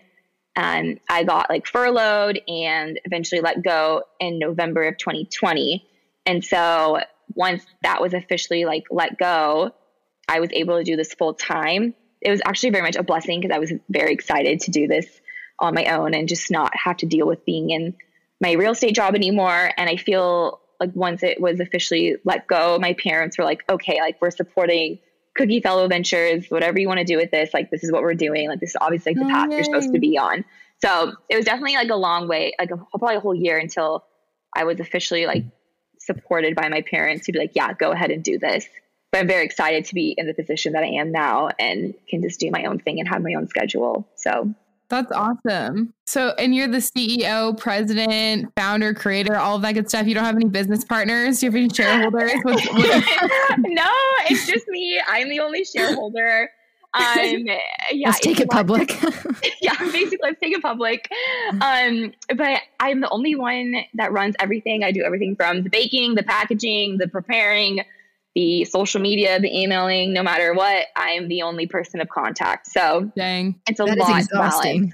um, 0.55 0.99
I 1.09 1.23
got 1.23 1.49
like 1.49 1.67
furloughed 1.67 2.41
and 2.47 2.99
eventually 3.05 3.41
let 3.41 3.63
go 3.63 4.03
in 4.19 4.39
November 4.39 4.87
of 4.87 4.97
2020. 4.97 5.87
And 6.25 6.43
so 6.43 7.01
once 7.35 7.63
that 7.83 8.01
was 8.01 8.13
officially 8.13 8.65
like 8.65 8.85
let 8.89 9.17
go, 9.17 9.71
I 10.27 10.39
was 10.39 10.49
able 10.53 10.77
to 10.77 10.83
do 10.83 10.95
this 10.95 11.13
full 11.13 11.33
time. 11.33 11.93
It 12.21 12.31
was 12.31 12.41
actually 12.45 12.69
very 12.69 12.83
much 12.83 12.95
a 12.95 13.03
blessing 13.03 13.41
because 13.41 13.53
I 13.53 13.59
was 13.59 13.73
very 13.89 14.13
excited 14.13 14.61
to 14.61 14.71
do 14.71 14.87
this 14.87 15.07
on 15.63 15.73
my 15.73 15.85
own 15.85 16.13
and 16.13 16.27
just 16.27 16.51
not 16.51 16.75
have 16.75 16.97
to 16.97 17.05
deal 17.05 17.25
with 17.25 17.45
being 17.45 17.69
in 17.69 17.95
my 18.41 18.51
real 18.53 18.73
estate 18.73 18.93
job 18.93 19.15
anymore. 19.15 19.71
And 19.77 19.89
I 19.89 19.95
feel 19.95 20.59
like 20.79 20.91
once 20.93 21.23
it 21.23 21.39
was 21.39 21.59
officially 21.59 22.17
let 22.25 22.47
go, 22.47 22.77
my 22.79 22.93
parents 22.93 23.37
were 23.37 23.45
like, 23.45 23.63
okay, 23.69 24.01
like 24.01 24.21
we're 24.21 24.31
supporting 24.31 24.99
Cookie 25.35 25.61
Fellow 25.61 25.87
Ventures, 25.87 26.47
whatever 26.49 26.79
you 26.79 26.87
want 26.87 26.99
to 26.99 27.05
do 27.05 27.17
with 27.17 27.31
this, 27.31 27.53
like 27.53 27.71
this 27.71 27.83
is 27.83 27.91
what 27.91 28.01
we're 28.01 28.13
doing. 28.13 28.49
Like 28.49 28.59
this 28.59 28.71
is 28.71 28.77
obviously 28.79 29.13
like 29.13 29.19
the 29.19 29.31
Oh, 29.31 29.33
path 29.33 29.51
you're 29.51 29.63
supposed 29.63 29.93
to 29.93 29.99
be 29.99 30.17
on. 30.17 30.45
So 30.83 31.13
it 31.29 31.35
was 31.37 31.45
definitely 31.45 31.75
like 31.75 31.89
a 31.89 31.95
long 31.95 32.27
way, 32.27 32.53
like 32.59 32.71
a, 32.71 32.77
probably 32.77 33.15
a 33.15 33.19
whole 33.19 33.33
year 33.33 33.57
until 33.57 34.03
I 34.55 34.65
was 34.65 34.79
officially 34.79 35.25
like 35.25 35.45
supported 35.99 36.55
by 36.55 36.67
my 36.69 36.81
parents 36.81 37.25
to 37.27 37.31
be 37.31 37.39
like, 37.39 37.51
yeah, 37.55 37.73
go 37.73 37.91
ahead 37.91 38.11
and 38.11 38.23
do 38.23 38.37
this. 38.37 38.67
But 39.11 39.21
I'm 39.21 39.27
very 39.27 39.45
excited 39.45 39.85
to 39.85 39.95
be 39.95 40.13
in 40.17 40.27
the 40.27 40.33
position 40.33 40.73
that 40.73 40.83
I 40.83 40.99
am 40.99 41.11
now 41.11 41.49
and 41.57 41.93
can 42.09 42.21
just 42.21 42.39
do 42.39 42.51
my 42.51 42.65
own 42.65 42.79
thing 42.79 42.99
and 42.99 43.07
have 43.07 43.21
my 43.21 43.35
own 43.35 43.47
schedule. 43.47 44.09
So 44.15 44.53
That's 44.93 45.11
awesome. 45.11 45.91
So, 46.05 46.35
and 46.37 46.53
you're 46.53 46.67
the 46.67 46.77
CEO, 46.77 47.57
president, 47.57 48.51
founder, 48.55 48.93
creator, 48.93 49.35
all 49.35 49.55
of 49.55 49.63
that 49.63 49.71
good 49.71 49.89
stuff. 49.89 50.05
You 50.05 50.13
don't 50.13 50.23
have 50.23 50.35
any 50.35 50.45
business 50.45 50.83
partners? 50.83 51.39
Do 51.39 51.47
you 51.47 51.51
have 51.51 51.55
any 51.57 51.69
shareholders? 51.69 52.31
What's- 52.43 52.67
what- 52.71 53.59
no, 53.59 53.89
it's 54.29 54.45
just 54.45 54.67
me. 54.67 55.01
I'm 55.07 55.29
the 55.29 55.39
only 55.39 55.63
shareholder. 55.65 56.47
Um, 56.93 57.03
yeah, 57.91 58.07
Let's 58.09 58.19
take 58.19 58.39
it 58.39 58.43
a 58.51 58.55
lot- 58.55 58.67
public. 58.67 59.01
yeah, 59.63 59.73
basically, 59.79 60.19
let's 60.21 60.39
take 60.39 60.53
it 60.53 60.61
public. 60.61 61.09
Um, 61.59 62.13
but 62.35 62.59
I'm 62.79 63.01
the 63.01 63.09
only 63.09 63.33
one 63.33 63.73
that 63.95 64.11
runs 64.11 64.35
everything. 64.39 64.83
I 64.83 64.91
do 64.91 65.01
everything 65.01 65.35
from 65.35 65.63
the 65.63 65.71
baking, 65.71 66.13
the 66.13 66.21
packaging, 66.21 66.99
the 66.99 67.07
preparing, 67.07 67.79
the 68.35 68.65
social 68.65 68.99
media, 69.01 69.39
the 69.39 69.55
emailing. 69.55 70.13
No 70.13 70.23
matter 70.23 70.53
what, 70.53 70.87
I'm 70.95 71.27
the 71.27 71.43
only 71.43 71.67
person 71.67 72.01
of 72.01 72.09
contact. 72.09 72.67
So 72.67 73.11
Dang. 73.15 73.59
it's 73.67 73.79
a 73.79 73.85
That 73.85 73.97
is 73.97 73.99
lot 73.99 74.21
to 74.21 74.27
balance. 74.37 74.93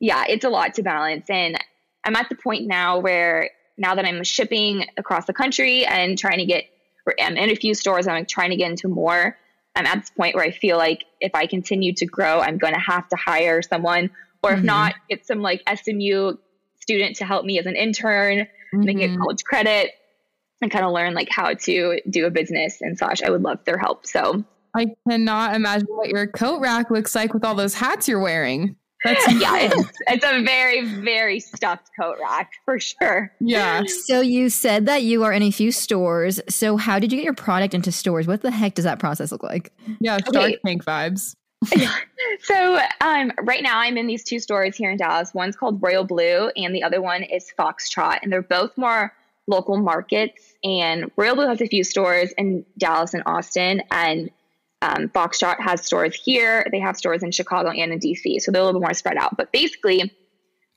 Yeah, 0.00 0.24
it's 0.28 0.44
a 0.44 0.48
lot 0.50 0.74
to 0.74 0.82
balance. 0.82 1.28
And 1.28 1.56
I'm 2.04 2.14
at 2.16 2.28
the 2.28 2.36
point 2.36 2.66
now 2.66 2.98
where 2.98 3.50
now 3.78 3.94
that 3.94 4.04
I'm 4.04 4.22
shipping 4.24 4.86
across 4.96 5.26
the 5.26 5.32
country 5.32 5.84
and 5.84 6.16
trying 6.18 6.38
to 6.38 6.46
get, 6.46 6.64
or 7.06 7.14
I'm 7.20 7.36
in 7.36 7.50
a 7.50 7.56
few 7.56 7.74
stores, 7.74 8.06
I'm 8.06 8.24
trying 8.26 8.50
to 8.50 8.56
get 8.56 8.70
into 8.70 8.88
more. 8.88 9.36
I'm 9.74 9.84
at 9.86 10.00
this 10.00 10.10
point 10.10 10.34
where 10.34 10.44
I 10.44 10.50
feel 10.52 10.76
like 10.78 11.04
if 11.20 11.34
I 11.34 11.46
continue 11.46 11.92
to 11.94 12.06
grow, 12.06 12.40
I'm 12.40 12.56
going 12.56 12.72
to 12.72 12.80
have 12.80 13.08
to 13.08 13.16
hire 13.16 13.60
someone, 13.62 14.10
or 14.42 14.52
if 14.52 14.60
Mhm. 14.60 14.64
not, 14.64 14.94
get 15.10 15.26
some 15.26 15.42
like 15.42 15.62
SMU 15.66 16.36
student 16.80 17.16
to 17.16 17.24
help 17.26 17.44
me 17.44 17.58
as 17.58 17.66
an 17.66 17.76
intern, 17.76 18.46
and 18.72 18.88
then 18.88 18.96
get 18.96 19.10
Mhm. 19.10 19.18
college 19.18 19.44
credit, 19.44 19.90
and 20.62 20.70
kind 20.70 20.84
of 20.84 20.92
learn 20.92 21.14
like 21.14 21.28
how 21.30 21.54
to 21.54 22.00
do 22.08 22.26
a 22.26 22.30
business 22.30 22.80
and 22.80 22.98
such. 22.98 23.22
I 23.22 23.30
would 23.30 23.42
love 23.42 23.64
their 23.64 23.78
help. 23.78 24.06
So 24.06 24.44
I 24.74 24.86
cannot 25.08 25.54
imagine 25.54 25.88
what 25.88 26.08
your 26.08 26.26
coat 26.26 26.60
rack 26.60 26.90
looks 26.90 27.14
like 27.14 27.34
with 27.34 27.44
all 27.44 27.54
those 27.54 27.74
hats 27.74 28.08
you're 28.08 28.20
wearing. 28.20 28.76
That's 29.04 29.32
yeah, 29.40 29.58
it's, 29.58 29.92
it's 30.08 30.24
a 30.24 30.42
very, 30.42 30.84
very 30.84 31.38
stuffed 31.38 31.90
coat 31.98 32.16
rack 32.20 32.52
for 32.64 32.80
sure. 32.80 33.32
yeah. 33.40 33.82
so 33.86 34.20
you 34.20 34.48
said 34.48 34.86
that 34.86 35.02
you 35.02 35.22
are 35.24 35.32
in 35.32 35.42
a 35.42 35.50
few 35.50 35.70
stores. 35.70 36.40
So 36.48 36.76
how 36.76 36.98
did 36.98 37.12
you 37.12 37.18
get 37.18 37.24
your 37.24 37.34
product 37.34 37.74
into 37.74 37.92
stores? 37.92 38.26
What 38.26 38.42
the 38.42 38.50
heck 38.50 38.74
does 38.74 38.84
that 38.84 38.98
process 38.98 39.32
look 39.32 39.42
like? 39.42 39.72
Yeah. 40.00 40.18
Shark 40.18 40.36
Okay. 40.36 40.58
Tank 40.64 40.84
vibes. 40.84 41.34
So 42.42 42.78
um, 43.00 43.32
right 43.42 43.62
now 43.62 43.78
I'm 43.78 43.96
in 43.96 44.06
these 44.06 44.22
two 44.24 44.40
stores 44.40 44.76
here 44.76 44.90
in 44.90 44.96
Dallas. 44.96 45.32
One's 45.32 45.56
called 45.56 45.80
Royal 45.82 46.04
Blue 46.04 46.50
and 46.56 46.74
the 46.74 46.82
other 46.82 47.00
one 47.00 47.22
is 47.22 47.50
Foxtrot. 47.58 48.18
And 48.22 48.32
they're 48.32 48.42
both 48.42 48.76
more 48.76 49.14
local 49.46 49.78
markets. 49.78 50.45
And 50.64 51.10
Royal 51.16 51.34
Blue 51.34 51.48
has 51.48 51.60
a 51.60 51.66
few 51.66 51.84
stores 51.84 52.32
in 52.36 52.64
Dallas 52.78 53.14
and 53.14 53.22
Austin. 53.26 53.82
And 53.90 54.30
um, 54.82 55.08
Foxtrot 55.08 55.60
has 55.60 55.84
stores 55.84 56.14
here. 56.14 56.66
They 56.70 56.80
have 56.80 56.96
stores 56.96 57.22
in 57.22 57.30
Chicago 57.30 57.70
and 57.70 57.92
in 57.92 57.98
DC. 57.98 58.40
So 58.40 58.52
they're 58.52 58.62
a 58.62 58.64
little 58.64 58.80
bit 58.80 58.86
more 58.86 58.94
spread 58.94 59.16
out. 59.16 59.36
But 59.36 59.52
basically, 59.52 60.12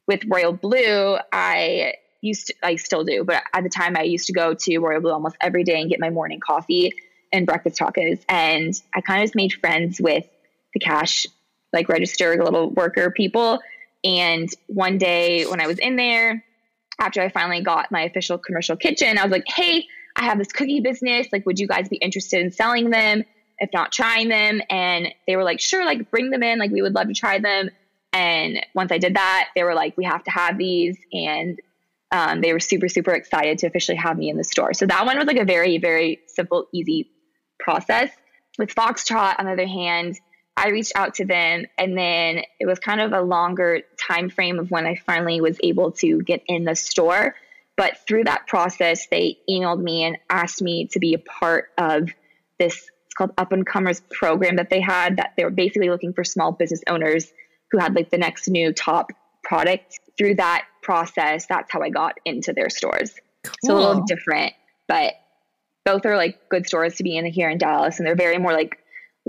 with 0.08 0.24
Royal 0.28 0.54
Blue, 0.54 1.18
I 1.32 1.94
used 2.22 2.48
to, 2.48 2.54
I 2.64 2.76
still 2.76 3.04
do, 3.04 3.24
but 3.24 3.44
at 3.54 3.64
the 3.64 3.70
time 3.70 3.96
I 3.96 4.04
used 4.04 4.28
to 4.28 4.34
go 4.34 4.54
to 4.54 4.78
Royal 4.80 5.02
Blue 5.02 5.12
almost 5.12 5.38
every 5.42 5.64
day 5.64 5.80
and 5.80 5.90
get 5.90 6.00
my 6.00 6.10
morning 6.10 6.40
coffee 6.40 6.92
and 7.32 7.46
breakfast 7.46 7.80
tacos. 7.80 8.20
And 8.28 8.74
I 8.94 9.02
kind 9.02 9.22
of 9.22 9.26
just 9.26 9.36
made 9.36 9.54
friends 9.54 10.02
with 10.02 10.26
the 10.74 10.80
cash 10.80 11.28
like 11.72 11.90
register 11.90 12.44
little 12.44 12.72
worker 12.72 13.12
people. 13.12 13.60
And 14.04 14.50
one 14.68 14.98
day 14.98 15.46
when 15.46 15.62
I 15.62 15.68
was 15.68 15.78
in 15.78 15.96
there, 15.96 16.44
after 17.00 17.22
I 17.22 17.30
finally 17.30 17.62
got 17.62 17.92
my 17.92 18.04
official 18.04 18.38
commercial 18.38 18.76
kitchen, 18.76 19.18
I 19.18 19.24
was 19.24 19.32
like, 19.32 19.48
hey, 19.48 19.86
I 20.16 20.26
have 20.26 20.38
this 20.38 20.52
cookie 20.52 20.82
business. 20.82 21.28
Like, 21.32 21.46
would 21.46 21.60
you 21.60 21.68
guys 21.68 21.90
be 21.90 21.96
interested 21.96 22.42
in 22.42 22.52
selling 22.52 22.90
them? 22.90 23.24
If 23.58 23.70
not, 23.74 23.92
trying 23.92 24.30
them. 24.30 24.62
And 24.70 25.14
they 25.28 25.36
were 25.36 25.44
like, 25.44 25.60
sure, 25.60 25.86
like 25.86 26.12
bring 26.12 26.30
them 26.30 26.44
in. 26.44 26.60
Like, 26.60 26.72
we 26.72 26.82
would 26.82 26.96
love 26.96 27.08
to 27.08 27.14
try 27.14 27.40
them. 27.40 27.70
And 28.14 28.66
once 28.74 28.92
I 28.92 28.98
did 28.98 29.16
that, 29.16 29.50
they 29.56 29.64
were 29.64 29.76
like, 29.76 29.96
we 29.98 30.06
have 30.06 30.24
to 30.24 30.32
have 30.32 30.58
these. 30.58 30.98
And 31.14 31.60
um, 32.12 32.42
they 32.42 32.54
were 32.54 32.60
super, 32.60 32.90
super 32.90 33.12
excited 33.12 33.60
to 33.60 33.68
officially 33.68 33.98
have 33.98 34.18
me 34.18 34.30
in 34.30 34.38
the 34.38 34.44
store. 34.44 34.74
So 34.74 34.86
that 34.88 35.06
one 35.06 35.18
was 35.18 35.28
like 35.28 35.38
a 35.38 35.46
very, 35.46 35.78
very 35.78 36.20
simple, 36.28 36.68
easy 36.74 37.12
process. 37.60 38.10
With 38.58 38.74
Foxtrot, 38.74 39.36
on 39.40 39.46
the 39.46 39.52
other 39.52 39.68
hand, 39.68 40.20
I 40.60 40.70
reached 40.70 40.92
out 40.96 41.16
to 41.16 41.26
them 41.26 41.66
and 41.78 41.98
then 41.98 42.44
it 42.60 42.66
was 42.66 42.80
kind 42.80 43.00
of 43.00 43.14
a 43.14 43.22
longer 43.22 43.82
time 43.98 44.30
frame 44.30 44.60
of 44.60 44.70
when 44.70 44.86
I 44.86 44.96
finally 44.96 45.40
was 45.40 45.58
able 45.64 45.94
to 45.94 46.22
get 46.22 46.44
in 46.48 46.66
the 46.66 46.76
store. 46.76 47.36
But 47.78 48.00
through 48.06 48.26
that 48.26 48.46
process, 48.46 49.08
they 49.10 49.38
emailed 49.50 49.82
me 49.82 50.04
and 50.04 50.18
asked 50.30 50.62
me 50.62 50.88
to 50.88 51.00
be 51.00 51.14
a 51.14 51.20
part 51.20 51.70
of 51.78 52.10
this 52.60 52.76
it's 53.06 53.14
called 53.16 53.32
Up 53.38 53.54
and 53.54 53.66
Comers 53.66 54.02
program 54.12 54.58
that 54.58 54.70
they 54.70 54.82
had 54.82 55.18
that 55.18 55.34
they 55.38 55.46
were 55.46 55.50
basically 55.50 55.90
looking 55.90 56.14
for 56.14 56.26
small 56.26 56.52
business 56.52 56.82
owners 56.88 57.32
who 57.72 57.80
had 57.80 57.96
like 57.96 58.12
the 58.12 58.18
next 58.18 58.50
new 58.50 58.74
top 58.74 59.12
product. 59.44 60.00
Through 60.18 60.36
that 60.36 60.66
process, 60.84 61.46
that's 61.48 61.72
how 61.72 61.82
I 61.82 61.90
got 61.90 62.20
into 62.26 62.52
their 62.52 62.70
stores. 62.70 63.16
So 63.64 63.74
a 63.74 63.80
little 63.80 64.04
different, 64.04 64.54
but 64.90 65.14
both 65.86 66.06
are 66.06 66.18
like 66.18 66.50
good 66.50 66.68
stores 66.68 66.96
to 66.96 67.04
be 67.04 67.16
in 67.16 67.26
here 67.26 67.50
in 67.50 67.58
Dallas, 67.58 67.98
and 67.98 68.06
they're 68.06 68.16
very 68.16 68.38
more 68.38 68.52
like 68.52 68.79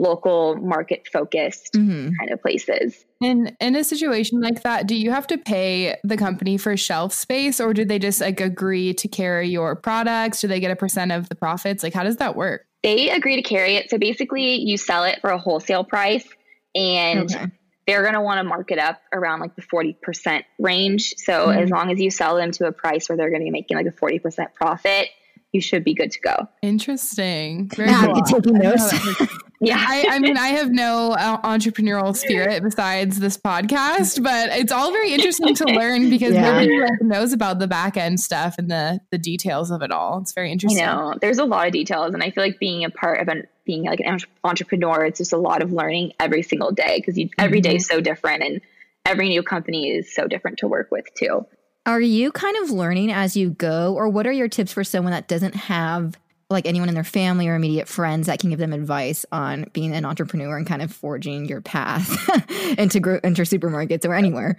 local 0.01 0.57
market 0.57 1.07
focused 1.13 1.75
mm-hmm. 1.75 2.11
kind 2.19 2.31
of 2.31 2.41
places. 2.41 3.05
And 3.23 3.55
in 3.61 3.77
a 3.77 3.85
situation 3.85 4.41
like 4.41 4.63
that, 4.63 4.87
do 4.87 4.97
you 4.97 5.11
have 5.11 5.27
to 5.29 5.39
pay 5.39 5.97
the 6.03 6.17
company 6.17 6.57
for 6.57 6.77
shelf 6.77 7.13
space 7.13 7.61
or 7.61 7.75
do 7.75 7.85
they 7.85 7.99
just 7.99 8.21
like 8.21 8.41
agree 8.41 8.95
to 8.95 9.09
carry 9.09 9.49
your 9.49 9.77
products? 9.77 10.41
Do 10.41 10.49
they 10.49 10.59
get 10.59 10.71
a 10.71 10.77
percent 10.77 11.13
of 11.13 11.29
the 11.29 11.35
profits? 11.35 11.83
Like 11.83 11.93
how 11.93 12.03
does 12.03 12.17
that 12.17 12.35
work? 12.35 12.67
They 12.83 13.11
agree 13.11 13.37
to 13.37 13.43
carry 13.43 13.77
it. 13.77 13.91
So 13.91 13.99
basically 13.99 14.57
you 14.57 14.79
sell 14.79 15.05
it 15.05 15.21
for 15.21 15.31
a 15.31 15.39
wholesale 15.39 15.85
price 15.85 16.27
and 16.75 17.31
okay. 17.31 17.47
they're 17.87 18.03
going 18.03 18.15
to 18.15 18.23
want 18.23 18.39
to 18.39 18.45
mark 18.45 18.71
it 18.71 18.79
up 18.79 19.03
around 19.13 19.41
like 19.41 19.55
the 19.55 19.63
40% 19.63 20.45
range. 20.59 21.15
So 21.19 21.49
mm-hmm. 21.49 21.59
as 21.59 21.69
long 21.69 21.93
as 21.93 22.01
you 22.01 22.11
sell 22.11 22.37
them 22.37 22.53
to 22.53 22.67
a 22.67 22.73
price 22.73 23.11
where 23.11 23.19
they're 23.19 23.29
going 23.29 23.43
to 23.43 23.47
be 23.47 23.51
making 23.51 23.77
like 23.77 23.87
a 23.87 23.91
40% 23.91 24.55
profit, 24.55 25.09
you 25.53 25.61
should 25.61 25.85
be 25.85 25.95
good 25.95 26.11
to 26.13 26.21
go. 26.21 26.49
Interesting. 26.63 27.69
Very 27.75 27.91
yeah, 27.91 28.07
cool. 28.07 28.23
taking 28.23 28.59
notes. 28.59 28.93
Yeah, 29.63 29.77
I, 29.79 30.07
I, 30.13 30.19
mean, 30.21 30.39
I 30.39 30.49
have 30.49 30.71
no 30.71 31.13
uh, 31.13 31.39
entrepreneurial 31.43 32.17
spirit 32.17 32.63
besides 32.63 33.19
this 33.21 33.37
podcast, 33.37 34.23
but 34.23 34.49
it's 34.59 34.73
all 34.73 34.91
very 34.91 35.13
interesting 35.13 35.55
to 35.55 35.65
learn 35.67 36.09
because 36.09 36.33
yeah. 36.33 36.53
nobody 36.53 36.81
like, 36.81 37.03
knows 37.03 37.35
about 37.35 37.59
the 37.59 37.69
back 37.69 37.99
end 37.99 38.21
stuff 38.21 38.55
and 38.57 38.71
the 38.71 39.01
the 39.11 39.19
details 39.19 39.71
of 39.71 39.83
it 39.83 39.93
all. 39.93 40.19
It's 40.23 40.33
very 40.33 40.51
interesting. 40.51 40.83
I 40.83 40.95
know 40.95 41.15
there's 41.21 41.37
a 41.37 41.45
lot 41.45 41.67
of 41.67 41.75
details, 41.75 42.15
and 42.15 42.23
I 42.23 42.31
feel 42.31 42.43
like 42.43 42.59
being 42.59 42.85
a 42.85 42.91
part 42.91 43.21
of 43.21 43.29
an 43.29 43.47
being 43.67 43.85
like 43.85 44.01
an 44.01 44.21
entrepreneur, 44.45 45.05
it's 45.05 45.19
just 45.19 45.35
a 45.35 45.39
lot 45.39 45.63
of 45.63 45.75
learning 45.75 46.15
every 46.19 46.43
single 46.43 46.73
day 46.73 46.97
because 46.97 47.17
mm-hmm. 47.17 47.29
every 47.39 47.61
day 47.61 47.77
is 47.77 47.87
so 47.87 48.01
different, 48.01 48.43
and 48.43 48.63
every 49.05 49.29
new 49.29 49.43
company 49.43 49.91
is 49.91 50.15
so 50.15 50.27
different 50.27 50.61
to 50.61 50.69
work 50.69 50.89
with 50.91 51.05
too. 51.13 51.45
Are 51.87 52.01
you 52.01 52.31
kind 52.33 52.57
of 52.59 52.71
learning 52.71 53.11
as 53.11 53.37
you 53.37 53.51
go, 53.51 53.95
or 53.95 54.09
what 54.09 54.27
are 54.27 54.33
your 54.33 54.49
tips 54.49 54.73
for 54.73 54.85
someone 54.85 55.13
that 55.13 55.29
doesn't 55.29 55.55
have 55.55 56.17
like 56.51 56.67
anyone 56.67 56.89
in 56.89 56.95
their 56.95 57.05
family 57.05 57.49
or 57.49 57.55
immediate 57.55 57.87
friends 57.89 58.27
that 58.27 58.41
can 58.41 58.51
give 58.51 58.59
them 58.59 58.73
advice 58.73 59.25
on 59.31 59.67
being 59.73 59.95
an 59.95 60.05
entrepreneur 60.05 60.57
and 60.57 60.67
kind 60.67 60.83
of 60.83 60.93
forging 60.93 61.47
your 61.47 61.61
path 61.61 62.29
into 62.79 62.99
gro- 62.99 63.21
into 63.23 63.43
supermarkets 63.43 64.05
or 64.05 64.15
anywhere. 64.15 64.59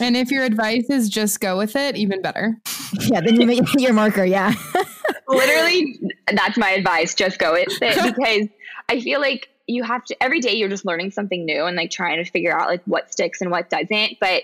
And 0.00 0.16
if 0.16 0.30
your 0.30 0.44
advice 0.44 0.88
is 0.88 1.08
just 1.08 1.40
go 1.40 1.58
with 1.58 1.74
it, 1.76 1.96
even 1.96 2.22
better. 2.22 2.56
Yeah, 3.00 3.22
then 3.22 3.40
you 3.40 3.46
make 3.46 3.72
your 3.80 3.94
marker. 3.94 4.22
Yeah, 4.22 4.52
literally, 5.28 5.98
that's 6.30 6.58
my 6.58 6.72
advice. 6.72 7.14
Just 7.14 7.38
go 7.38 7.54
with 7.54 7.68
it 7.80 8.14
because 8.14 8.48
I 8.90 9.00
feel 9.00 9.18
like 9.18 9.48
you 9.66 9.82
have 9.82 10.04
to 10.04 10.22
every 10.22 10.40
day. 10.40 10.52
You're 10.56 10.68
just 10.68 10.84
learning 10.84 11.10
something 11.10 11.46
new 11.46 11.64
and 11.64 11.74
like 11.74 11.90
trying 11.90 12.22
to 12.22 12.30
figure 12.30 12.54
out 12.54 12.68
like 12.68 12.82
what 12.84 13.10
sticks 13.10 13.40
and 13.40 13.50
what 13.50 13.70
doesn't. 13.70 14.18
But 14.20 14.42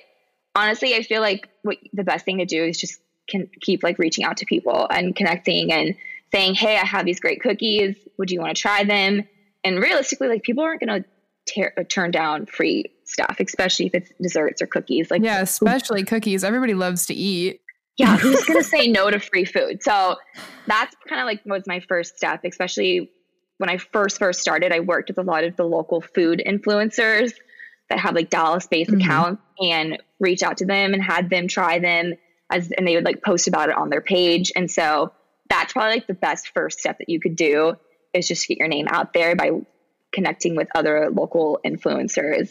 honestly, 0.59 0.95
I 0.95 1.03
feel 1.03 1.21
like 1.21 1.49
what 1.63 1.79
the 1.93 2.05
best 2.05 2.25
thing 2.25 2.39
to 2.39 2.45
do 2.45 2.65
is 2.65 2.79
just 2.79 3.01
can 3.29 3.49
keep 3.61 3.83
like 3.83 3.99
reaching 3.99 4.25
out 4.25 4.39
to 4.39 4.47
people 4.47 4.87
and 4.91 5.15
connecting 5.15 5.73
and 5.73 5.95
saying, 6.33 6.55
Hey, 6.55 6.77
I 6.77 6.85
have 6.85 7.05
these 7.05 7.21
great 7.21 7.41
cookies. 7.41 7.97
Would 8.19 8.31
you 8.31 8.41
want 8.41 8.57
to 8.57 8.61
try 8.61 8.85
them? 8.85 9.29
And 9.65 9.81
realistically, 9.81 10.29
like 10.29 10.43
people 10.43 10.65
aren't 10.65 10.81
going 10.81 11.05
to 11.47 11.71
uh, 11.79 11.85
turn 11.89 12.11
down 12.11 12.47
free 12.47 12.87
stuff, 13.05 13.37
especially 13.41 13.87
if 13.87 13.95
it's 13.95 14.11
desserts 14.21 14.63
or 14.63 14.67
cookies. 14.67 15.11
Like, 15.11 15.23
yeah, 15.23 15.41
especially 15.41 16.05
cookies. 16.05 16.45
Everybody 16.45 16.75
loves 16.75 17.07
to 17.07 17.15
eat. 17.15 17.61
Yeah, 17.97 18.17
who's 18.19 18.45
going 18.45 18.63
to 18.63 18.69
say 18.69 18.89
no 18.89 19.11
to 19.11 19.19
free 19.19 19.45
food? 19.45 19.83
So 19.83 20.17
that's 20.67 20.95
kind 21.09 21.21
of 21.21 21.27
like 21.27 21.41
was 21.45 21.65
my 21.67 21.81
first 21.81 22.17
step, 22.17 22.41
especially 22.45 23.11
when 23.59 23.69
I 23.69 23.79
first 23.79 24.19
first 24.19 24.41
started. 24.41 24.73
I 24.73 24.81
worked 24.81 25.09
with 25.09 25.19
a 25.19 25.23
lot 25.23 25.45
of 25.45 25.57
the 25.57 25.65
local 25.65 26.01
food 26.01 26.43
influencers 26.47 27.33
that 27.89 27.99
have 27.99 28.15
like 28.15 28.31
Dallas 28.31 28.67
based 28.67 28.91
mm-hmm. 28.91 29.01
accounts 29.01 29.43
and 29.61 30.03
reach 30.21 30.43
out 30.43 30.59
to 30.59 30.67
them 30.67 30.95
and 30.95 31.03
had 31.03 31.31
them 31.31 31.49
try 31.49 31.79
them 31.79 32.15
as 32.51 32.71
and 32.71 32.87
they 32.87 32.95
would 32.95 33.05
like 33.05 33.23
post 33.23 33.49
about 33.49 33.69
it 33.69 33.77
on 33.77 33.91
their 33.91 34.01
page. 34.01 34.53
And 34.57 34.71
so 34.71 35.13
that's 35.49 35.73
probably 35.73 35.97
like 35.97 36.07
the 36.07 36.15
best 36.15 36.51
first 36.55 36.79
step 36.79 36.99
that 36.99 37.09
you 37.09 37.21
could 37.21 37.37
do 37.37 37.75
is 38.13 38.29
just 38.29 38.47
get 38.49 38.59
your 38.59 38.69
name 38.69 38.87
out 38.89 39.13
there 39.13 39.35
by 39.37 39.51
connecting 40.13 40.57
with 40.57 40.69
other 40.75 41.11
local 41.11 41.61
influencers 41.65 42.51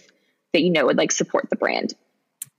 that 0.54 0.62
you 0.62 0.70
know 0.70 0.86
would 0.86 0.98
like 0.98 1.12
support 1.12 1.50
the 1.50 1.56
brand. 1.56 1.94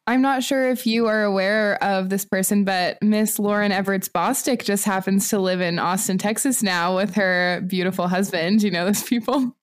I'm 0.07 0.23
not 0.23 0.43
sure 0.43 0.71
if 0.71 0.87
you 0.87 1.07
are 1.07 1.23
aware 1.23 1.83
of 1.85 2.09
this 2.09 2.25
person, 2.25 2.65
but 2.65 2.97
Miss 3.03 3.39
Lauren 3.39 3.71
Evarts 3.71 4.09
Bosstick 4.09 4.65
just 4.65 4.87
happens 4.87 5.29
to 5.29 5.39
live 5.39 5.61
in 5.61 5.79
Austin, 5.79 6.17
Texas 6.17 6.63
now 6.63 6.97
with 6.97 7.15
her 7.15 7.63
beautiful 7.67 8.09
husband. 8.09 8.63
You 8.63 8.71
know 8.71 8.87
those 8.87 9.03
people? 9.03 9.55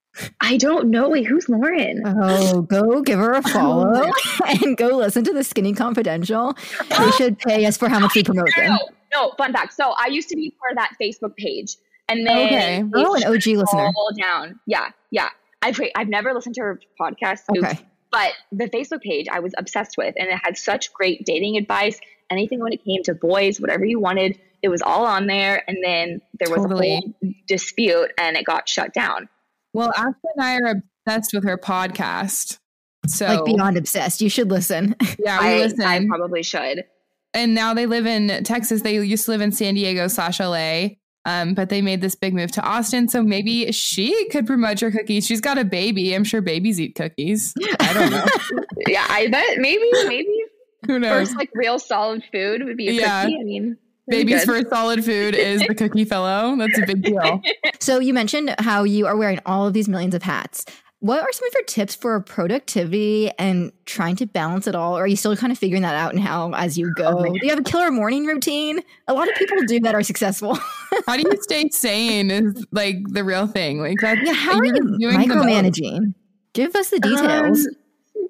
I 0.42 0.58
don't 0.58 0.90
know. 0.90 1.10
Wait, 1.10 1.26
who's 1.26 1.50
Lauren? 1.50 2.04
Oh, 2.06 2.62
go 2.62 3.02
give 3.02 3.20
her 3.20 3.34
a 3.34 3.38
oh, 3.46 3.50
follow 3.50 4.12
and 4.48 4.78
go 4.78 4.98
listen 4.98 5.24
to 5.26 5.34
the 5.34 5.44
Skinny 5.44 5.74
Confidential. 5.74 6.56
They 6.98 7.12
should 7.18 7.40
pay 7.40 7.66
us 7.66 7.78
for 7.78 7.90
how 7.90 8.00
much 8.00 8.16
we 8.16 8.24
promote 8.24 8.50
them. 8.56 8.78
No, 9.14 9.32
fun 9.38 9.54
fact. 9.54 9.74
So 9.74 9.94
I 9.98 10.08
used 10.08 10.30
to 10.30 10.36
be 10.36 10.54
part 10.60 10.74
of 10.74 10.78
that 10.78 10.92
Facebook 11.02 11.36
page, 11.38 11.78
and 12.10 12.28
then 12.28 12.48
okay. 12.48 12.84
oh, 12.96 13.16
an 13.16 13.24
OG 13.24 13.46
listener. 13.48 13.92
Down, 14.20 14.60
yeah, 14.66 14.90
yeah. 15.12 15.30
I've 15.62 15.80
I've 15.96 16.10
never 16.10 16.34
listened 16.34 16.56
to 16.56 16.62
her 16.62 16.80
podcast. 17.00 17.42
Okay. 17.58 17.80
But 18.12 18.34
the 18.52 18.70
Facebook 18.70 19.02
page 19.02 19.28
I 19.30 19.40
was 19.40 19.54
obsessed 19.58 19.98
with, 19.98 20.16
and 20.18 20.30
it 20.30 20.40
had 20.44 20.58
such 20.58 20.94
great 20.94 21.26
dating 21.26 21.58
advice. 21.58 22.00
Anything 22.30 22.60
when 22.60 22.74
it 22.74 22.84
came 22.84 23.04
to 23.04 23.14
boys, 23.14 23.60
whatever 23.60 23.86
you 23.86 24.00
wanted, 24.00 24.40
it 24.62 24.70
was 24.70 24.82
all 24.82 25.06
on 25.06 25.28
there. 25.28 25.64
And 25.68 25.78
then 25.84 26.22
there 26.40 26.50
was 26.50 26.62
totally. 26.62 26.94
a 26.94 27.02
whole 27.02 27.34
dispute, 27.48 28.12
and 28.18 28.38
it 28.38 28.46
got 28.46 28.68
shut 28.70 28.94
down. 28.94 29.30
Well, 29.76 29.92
Ashley 29.96 30.30
and 30.36 30.44
I 30.44 30.56
are 30.58 30.82
obsessed 31.08 31.34
with 31.34 31.44
her 31.44 31.58
podcast. 31.58 32.60
So 33.08 33.28
like 33.28 33.46
beyond 33.46 33.78
obsessed. 33.78 34.22
You 34.22 34.30
should 34.30 34.50
listen. 34.50 34.96
Yeah, 35.20 35.40
we 35.40 35.48
I, 35.48 35.58
listen. 35.60 35.82
I 35.82 36.06
probably 36.08 36.44
should 36.44 36.84
and 37.36 37.54
now 37.54 37.74
they 37.74 37.86
live 37.86 38.08
in 38.08 38.44
Texas. 38.44 38.82
They 38.82 39.00
used 39.04 39.26
to 39.26 39.32
live 39.32 39.42
in 39.42 39.52
San 39.52 39.76
Diego 39.76 40.08
slash 40.08 40.40
LA. 40.40 40.88
Um, 41.28 41.56
but 41.56 41.70
they 41.70 41.82
made 41.82 42.02
this 42.02 42.16
big 42.16 42.36
move 42.36 42.52
to 42.52 42.62
Austin. 42.62 43.08
So 43.08 43.24
maybe 43.24 43.72
she 43.72 44.30
could 44.30 44.46
promote 44.46 44.82
your 44.82 44.92
cookies. 44.92 45.26
She's 45.26 45.42
got 45.42 45.58
a 45.58 45.66
baby. 45.66 46.14
I'm 46.14 46.24
sure 46.24 46.40
babies 46.40 46.80
eat 46.80 46.96
cookies. 46.96 47.54
I 47.80 47.94
don't 47.94 48.12
know. 48.12 48.26
yeah, 48.88 49.06
I 49.10 49.28
bet 49.28 49.58
maybe, 49.58 49.90
maybe 50.08 50.44
Who 50.86 51.00
knows? 51.00 51.30
first 51.30 51.38
like 51.38 51.50
real 51.56 51.80
solid 51.80 52.24
food 52.32 52.64
would 52.64 52.78
be 52.78 52.90
a 52.90 52.92
yeah. 52.92 53.24
cookie. 53.24 53.38
I 53.40 53.44
mean, 53.44 53.78
Baby's 54.08 54.46
first 54.46 54.70
solid 54.70 55.04
food 55.04 55.36
is 55.36 55.62
the 55.68 55.76
cookie 55.76 56.06
fellow. 56.06 56.56
That's 56.58 56.78
a 56.78 56.86
big 56.86 57.04
deal. 57.04 57.42
So 57.80 58.00
you 58.00 58.14
mentioned 58.14 58.56
how 58.60 58.84
you 58.84 59.06
are 59.06 59.16
wearing 59.16 59.40
all 59.46 59.68
of 59.68 59.74
these 59.74 59.88
millions 59.88 60.16
of 60.16 60.24
hats. 60.24 60.66
What 61.00 61.20
are 61.20 61.32
some 61.32 61.48
of 61.48 61.54
your 61.54 61.64
tips 61.66 61.94
for 61.94 62.20
productivity 62.20 63.30
and 63.38 63.72
trying 63.86 64.16
to 64.16 64.26
balance 64.26 64.66
it 64.66 64.74
all? 64.74 64.98
Or 64.98 65.04
are 65.04 65.08
you 65.08 65.16
still 65.16 65.36
kind 65.36 65.52
of 65.52 65.60
figuring 65.60 65.84
that 65.84 65.94
out 65.94 66.14
and 66.14 66.24
how 66.24 66.52
as 66.54 66.80
you 66.80 66.92
go? 66.96 67.20
Oh, 67.20 67.24
do 67.24 67.40
you 67.44 67.50
have 67.50 67.60
a 67.60 67.64
killer 67.64 67.92
morning 67.92 68.26
routine? 68.26 68.80
A 69.08 69.14
lot 69.14 69.30
of 69.30 69.36
people 69.36 69.58
do 69.68 69.80
that 69.82 69.94
are 69.94 70.02
successful. 70.02 70.58
how 71.06 71.16
do 71.16 71.24
you 71.30 71.42
stay 71.42 71.70
sane 71.70 72.32
is 72.32 72.66
like 72.72 72.98
the 73.10 73.24
real 73.24 73.46
thing. 73.46 73.82
Like 73.82 74.00
that, 74.02 74.18
yeah, 74.24 74.34
how 74.34 74.58
are 74.58 74.66
you 74.66 74.74
micromanaging? 74.74 76.16
Give 76.54 76.76
us 76.76 76.90
the 76.90 77.00
details. 77.00 77.68
Um, 77.68 77.74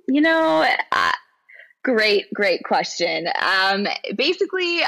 you 0.09 0.19
know, 0.19 0.67
uh, 0.91 1.11
great, 1.83 2.25
great 2.33 2.63
question. 2.63 3.29
Um, 3.41 3.87
basically, 4.17 4.81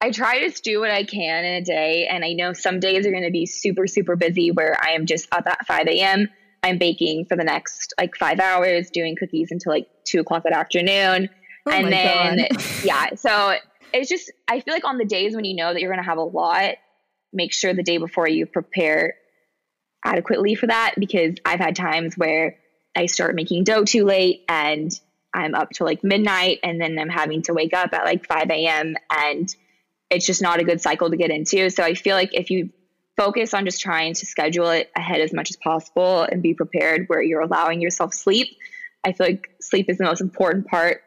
I 0.00 0.10
try 0.10 0.48
to 0.48 0.62
do 0.62 0.80
what 0.80 0.90
I 0.90 1.04
can 1.04 1.44
in 1.44 1.54
a 1.54 1.62
day. 1.62 2.06
And 2.06 2.24
I 2.24 2.32
know 2.34 2.52
some 2.52 2.80
days 2.80 3.06
are 3.06 3.10
going 3.10 3.24
to 3.24 3.30
be 3.30 3.46
super, 3.46 3.86
super 3.86 4.16
busy 4.16 4.50
where 4.50 4.76
I 4.80 4.90
am 4.90 5.06
just 5.06 5.32
up 5.32 5.46
at 5.46 5.66
5 5.66 5.86
a.m 5.88 6.28
I'm 6.66 6.78
baking 6.78 7.26
for 7.26 7.36
the 7.36 7.44
next 7.44 7.94
like 7.98 8.16
five 8.16 8.40
hours, 8.40 8.90
doing 8.90 9.16
cookies 9.16 9.50
until 9.52 9.72
like 9.72 9.88
two 10.04 10.20
o'clock 10.20 10.42
that 10.42 10.52
afternoon. 10.52 11.28
Oh 11.66 11.70
and 11.70 11.92
then, 11.92 12.48
yeah. 12.84 13.14
So 13.14 13.54
it's 13.94 14.08
just, 14.08 14.32
I 14.48 14.60
feel 14.60 14.74
like 14.74 14.84
on 14.84 14.98
the 14.98 15.04
days 15.04 15.34
when 15.34 15.44
you 15.44 15.54
know 15.54 15.72
that 15.72 15.80
you're 15.80 15.92
going 15.92 16.02
to 16.02 16.08
have 16.08 16.18
a 16.18 16.22
lot, 16.22 16.74
make 17.32 17.52
sure 17.52 17.72
the 17.72 17.84
day 17.84 17.98
before 17.98 18.28
you 18.28 18.46
prepare 18.46 19.14
adequately 20.04 20.54
for 20.54 20.66
that 20.66 20.94
because 20.98 21.36
I've 21.44 21.60
had 21.60 21.76
times 21.76 22.16
where 22.16 22.56
I 22.96 23.06
start 23.06 23.34
making 23.34 23.64
dough 23.64 23.84
too 23.84 24.04
late 24.04 24.44
and 24.48 24.90
I'm 25.32 25.54
up 25.54 25.70
to 25.72 25.84
like 25.84 26.02
midnight 26.02 26.60
and 26.62 26.80
then 26.80 26.98
I'm 26.98 27.08
having 27.08 27.42
to 27.42 27.54
wake 27.54 27.74
up 27.74 27.92
at 27.92 28.04
like 28.04 28.26
5 28.26 28.50
a.m. 28.50 28.96
and 29.10 29.54
it's 30.10 30.26
just 30.26 30.42
not 30.42 30.60
a 30.60 30.64
good 30.64 30.80
cycle 30.80 31.10
to 31.10 31.16
get 31.16 31.30
into. 31.30 31.70
So 31.70 31.82
I 31.82 31.94
feel 31.94 32.16
like 32.16 32.30
if 32.32 32.50
you 32.50 32.70
focus 33.16 33.54
on 33.54 33.64
just 33.64 33.80
trying 33.80 34.14
to 34.14 34.26
schedule 34.26 34.68
it 34.68 34.90
ahead 34.94 35.20
as 35.20 35.32
much 35.32 35.50
as 35.50 35.56
possible 35.56 36.22
and 36.22 36.42
be 36.42 36.54
prepared 36.54 37.06
where 37.08 37.22
you're 37.22 37.40
allowing 37.40 37.80
yourself 37.80 38.12
sleep. 38.12 38.48
I 39.04 39.12
feel 39.12 39.26
like 39.26 39.50
sleep 39.60 39.88
is 39.88 39.98
the 39.98 40.04
most 40.04 40.20
important 40.20 40.66
part 40.66 41.02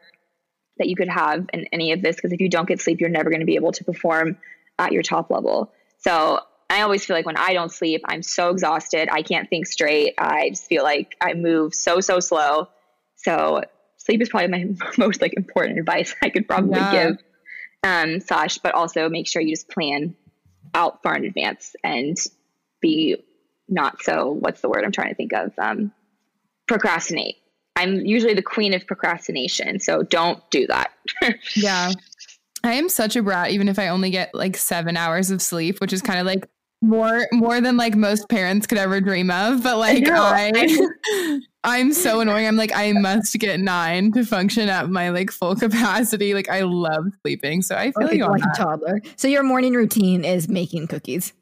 that 0.78 0.88
you 0.88 0.96
could 0.96 1.08
have 1.08 1.46
in 1.52 1.66
any 1.72 1.92
of 1.92 2.02
this 2.02 2.16
because 2.16 2.32
if 2.32 2.40
you 2.40 2.48
don't 2.48 2.66
get 2.66 2.80
sleep, 2.80 3.00
you're 3.00 3.10
never 3.10 3.30
going 3.30 3.40
to 3.40 3.46
be 3.46 3.56
able 3.56 3.72
to 3.72 3.84
perform 3.84 4.38
at 4.78 4.92
your 4.92 5.02
top 5.02 5.30
level. 5.30 5.72
So 5.98 6.40
I 6.68 6.82
always 6.82 7.04
feel 7.04 7.14
like 7.14 7.26
when 7.26 7.36
I 7.36 7.52
don't 7.52 7.70
sleep, 7.70 8.02
I'm 8.06 8.22
so 8.22 8.50
exhausted. 8.50 9.08
I 9.10 9.22
can't 9.22 9.48
think 9.48 9.66
straight. 9.66 10.14
I 10.18 10.50
just 10.50 10.66
feel 10.66 10.82
like 10.82 11.16
I 11.20 11.34
move 11.34 11.74
so, 11.74 12.00
so 12.00 12.18
slow. 12.20 12.68
So 13.16 13.62
sleep 13.98 14.22
is 14.22 14.30
probably 14.30 14.48
my 14.48 14.74
most 14.98 15.20
like 15.20 15.34
important 15.34 15.78
advice 15.78 16.14
I 16.22 16.30
could 16.30 16.48
probably 16.48 16.80
yeah. 16.80 17.08
give. 17.08 17.18
Um, 17.82 18.20
Sash, 18.20 18.58
but 18.58 18.74
also 18.74 19.08
make 19.08 19.26
sure 19.26 19.40
you 19.40 19.54
just 19.54 19.68
plan 19.68 20.14
out 20.74 21.02
far 21.02 21.16
in 21.16 21.24
advance 21.24 21.74
and 21.82 22.16
be 22.80 23.16
not 23.68 24.02
so 24.02 24.32
what's 24.32 24.60
the 24.60 24.68
word 24.68 24.84
I'm 24.84 24.92
trying 24.92 25.08
to 25.08 25.14
think 25.14 25.32
of 25.32 25.52
um, 25.58 25.92
procrastinate. 26.66 27.36
I'm 27.76 28.04
usually 28.04 28.34
the 28.34 28.42
queen 28.42 28.74
of 28.74 28.86
procrastination, 28.86 29.80
so 29.80 30.02
don't 30.02 30.42
do 30.50 30.66
that. 30.66 30.90
yeah. 31.56 31.92
I 32.62 32.74
am 32.74 32.88
such 32.88 33.16
a 33.16 33.22
brat, 33.22 33.52
even 33.52 33.68
if 33.68 33.78
I 33.78 33.88
only 33.88 34.10
get 34.10 34.34
like 34.34 34.56
seven 34.56 34.96
hours 34.96 35.30
of 35.30 35.40
sleep, 35.40 35.80
which 35.80 35.92
is 35.92 36.02
kind 36.02 36.18
of 36.18 36.26
like 36.26 36.46
more 36.82 37.26
more 37.32 37.60
than 37.60 37.76
like 37.76 37.94
most 37.94 38.28
parents 38.28 38.66
could 38.66 38.78
ever 38.78 39.00
dream 39.00 39.30
of. 39.30 39.62
But 39.62 39.78
like 39.78 40.02
know. 40.02 40.22
I, 40.22 40.52
I'm 41.62 41.92
so 41.92 42.20
annoying. 42.20 42.46
I'm 42.46 42.56
like 42.56 42.72
I 42.74 42.92
must 42.92 43.38
get 43.38 43.60
nine 43.60 44.12
to 44.12 44.24
function 44.24 44.68
at 44.68 44.88
my 44.88 45.10
like 45.10 45.30
full 45.30 45.54
capacity. 45.56 46.32
Like 46.34 46.48
I 46.48 46.62
love 46.62 47.06
sleeping, 47.22 47.62
so 47.62 47.76
I 47.76 47.92
feel 47.92 48.06
Okay, 48.06 48.16
you 48.16 48.24
on 48.24 48.30
like 48.32 48.42
a 48.42 48.56
toddler. 48.56 49.02
So 49.16 49.28
your 49.28 49.42
morning 49.42 49.74
routine 49.74 50.24
is 50.24 50.48
making 50.48 50.86
cookies. 50.86 51.32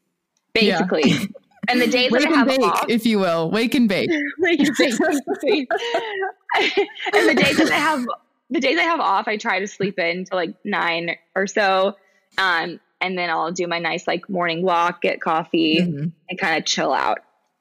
Yeah. 0.55 0.83
basically. 0.83 1.29
And 1.69 1.81
the 1.81 1.87
days 1.87 2.11
Wake 2.11 2.23
that 2.23 2.33
I 2.33 2.37
have 2.37 2.49
bake, 2.49 2.61
off, 2.63 2.87
if 2.89 3.05
you 3.07 3.19
will. 3.19 3.51
Wake 3.51 3.75
and 3.75 3.89
bake. 3.89 4.11
like 4.41 4.59
basically. 4.59 5.69
and 6.57 7.29
the 7.29 7.35
days 7.37 7.57
that 7.59 7.71
I 7.71 7.77
have 7.77 8.05
the 8.51 8.61
days 8.61 8.79
I 8.79 8.83
have 8.83 9.01
off, 9.01 9.29
I 9.29 9.37
try 9.37 9.61
to 9.61 9.67
sleep 9.69 9.99
in 9.99 10.25
to 10.25 10.35
like 10.35 10.55
nine 10.65 11.17
or 11.37 11.47
so. 11.47 11.95
Um, 12.39 12.81
and 13.01 13.17
then 13.19 13.31
I'll 13.31 13.53
do 13.53 13.67
my 13.69 13.79
nice 13.79 14.07
like 14.09 14.29
morning 14.29 14.63
walk, 14.63 15.03
get 15.03 15.21
coffee, 15.21 15.79
Mhm. 15.81 16.13
and 16.29 16.39
kind 16.39 16.59
of 16.59 16.65
chill 16.65 16.93
out. 16.93 17.19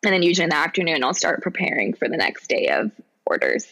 And 0.07 0.13
then 0.13 0.23
usually 0.23 0.45
in 0.45 0.51
the 0.51 0.55
afternoon, 0.55 1.03
I'll 1.03 1.13
start 1.13 1.41
preparing 1.41 1.93
for 1.93 2.07
the 2.07 2.15
next 2.15 2.47
day 2.47 2.69
of 2.69 2.93
orders. 3.25 3.67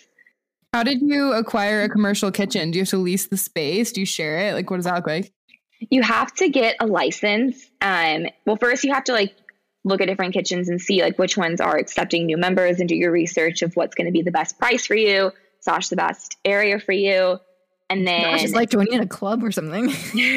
How 0.73 0.83
did 0.83 1.01
you 1.01 1.31
acquire 1.31 1.83
a 1.83 1.89
commercial 1.89 2.29
kitchen? 2.29 2.71
Do 2.71 2.77
you 2.77 2.81
have 2.81 2.89
to 2.89 2.97
lease 2.97 3.27
the 3.27 3.37
space? 3.37 3.93
Do 3.93 4.01
you 4.01 4.05
share 4.05 4.37
it? 4.39 4.53
Like 4.53 4.69
what 4.69 4.75
does 4.75 4.83
that 4.83 4.95
look 4.95 5.07
like? 5.07 5.31
You 5.89 6.01
have 6.01 6.33
to 6.33 6.49
get 6.49 6.75
a 6.81 6.87
license. 6.87 7.69
Um, 7.79 8.27
well, 8.45 8.57
first 8.57 8.83
you 8.83 8.93
have 8.93 9.05
to 9.05 9.13
like 9.13 9.33
look 9.85 10.01
at 10.01 10.07
different 10.09 10.33
kitchens 10.33 10.67
and 10.67 10.81
see 10.81 11.01
like 11.01 11.17
which 11.17 11.37
ones 11.37 11.61
are 11.61 11.77
accepting 11.77 12.25
new 12.25 12.35
members 12.35 12.81
and 12.81 12.89
do 12.89 12.97
your 12.97 13.13
research 13.13 13.61
of 13.61 13.73
what's 13.77 13.95
going 13.95 14.07
to 14.07 14.11
be 14.11 14.21
the 14.21 14.31
best 14.31 14.59
price 14.59 14.85
for 14.85 14.95
you, 14.95 15.31
slash 15.61 15.87
the 15.87 15.95
best 15.95 16.35
area 16.43 16.81
for 16.81 16.91
you. 16.91 17.39
And 17.89 18.05
then 18.05 18.23
Gosh, 18.23 18.43
it's 18.43 18.53
like 18.53 18.71
joining 18.71 18.99
a 18.99 19.07
club 19.07 19.41
or 19.41 19.51
something. 19.51 19.89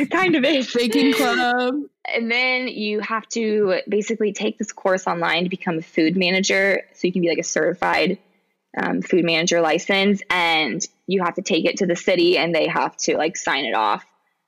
kind 0.12 0.36
of 0.36 0.44
is. 0.44 0.72
Baking 0.72 1.14
club. 1.14 1.74
And 2.14 2.30
then 2.30 2.68
you 2.68 3.00
have 3.00 3.28
to 3.30 3.80
basically 3.88 4.32
take 4.32 4.58
this 4.58 4.72
course 4.72 5.06
online 5.06 5.44
to 5.44 5.50
become 5.50 5.78
a 5.78 5.82
food 5.82 6.16
manager. 6.16 6.82
So 6.94 7.06
you 7.06 7.12
can 7.12 7.22
be 7.22 7.28
like 7.28 7.38
a 7.38 7.44
certified 7.44 8.18
um, 8.80 9.02
food 9.02 9.24
manager 9.24 9.60
license, 9.60 10.22
and 10.30 10.86
you 11.06 11.22
have 11.22 11.34
to 11.34 11.42
take 11.42 11.64
it 11.64 11.78
to 11.78 11.86
the 11.86 11.96
city, 11.96 12.38
and 12.38 12.54
they 12.54 12.68
have 12.68 12.96
to 12.98 13.16
like 13.16 13.36
sign 13.36 13.64
it 13.64 13.74
off. 13.74 14.04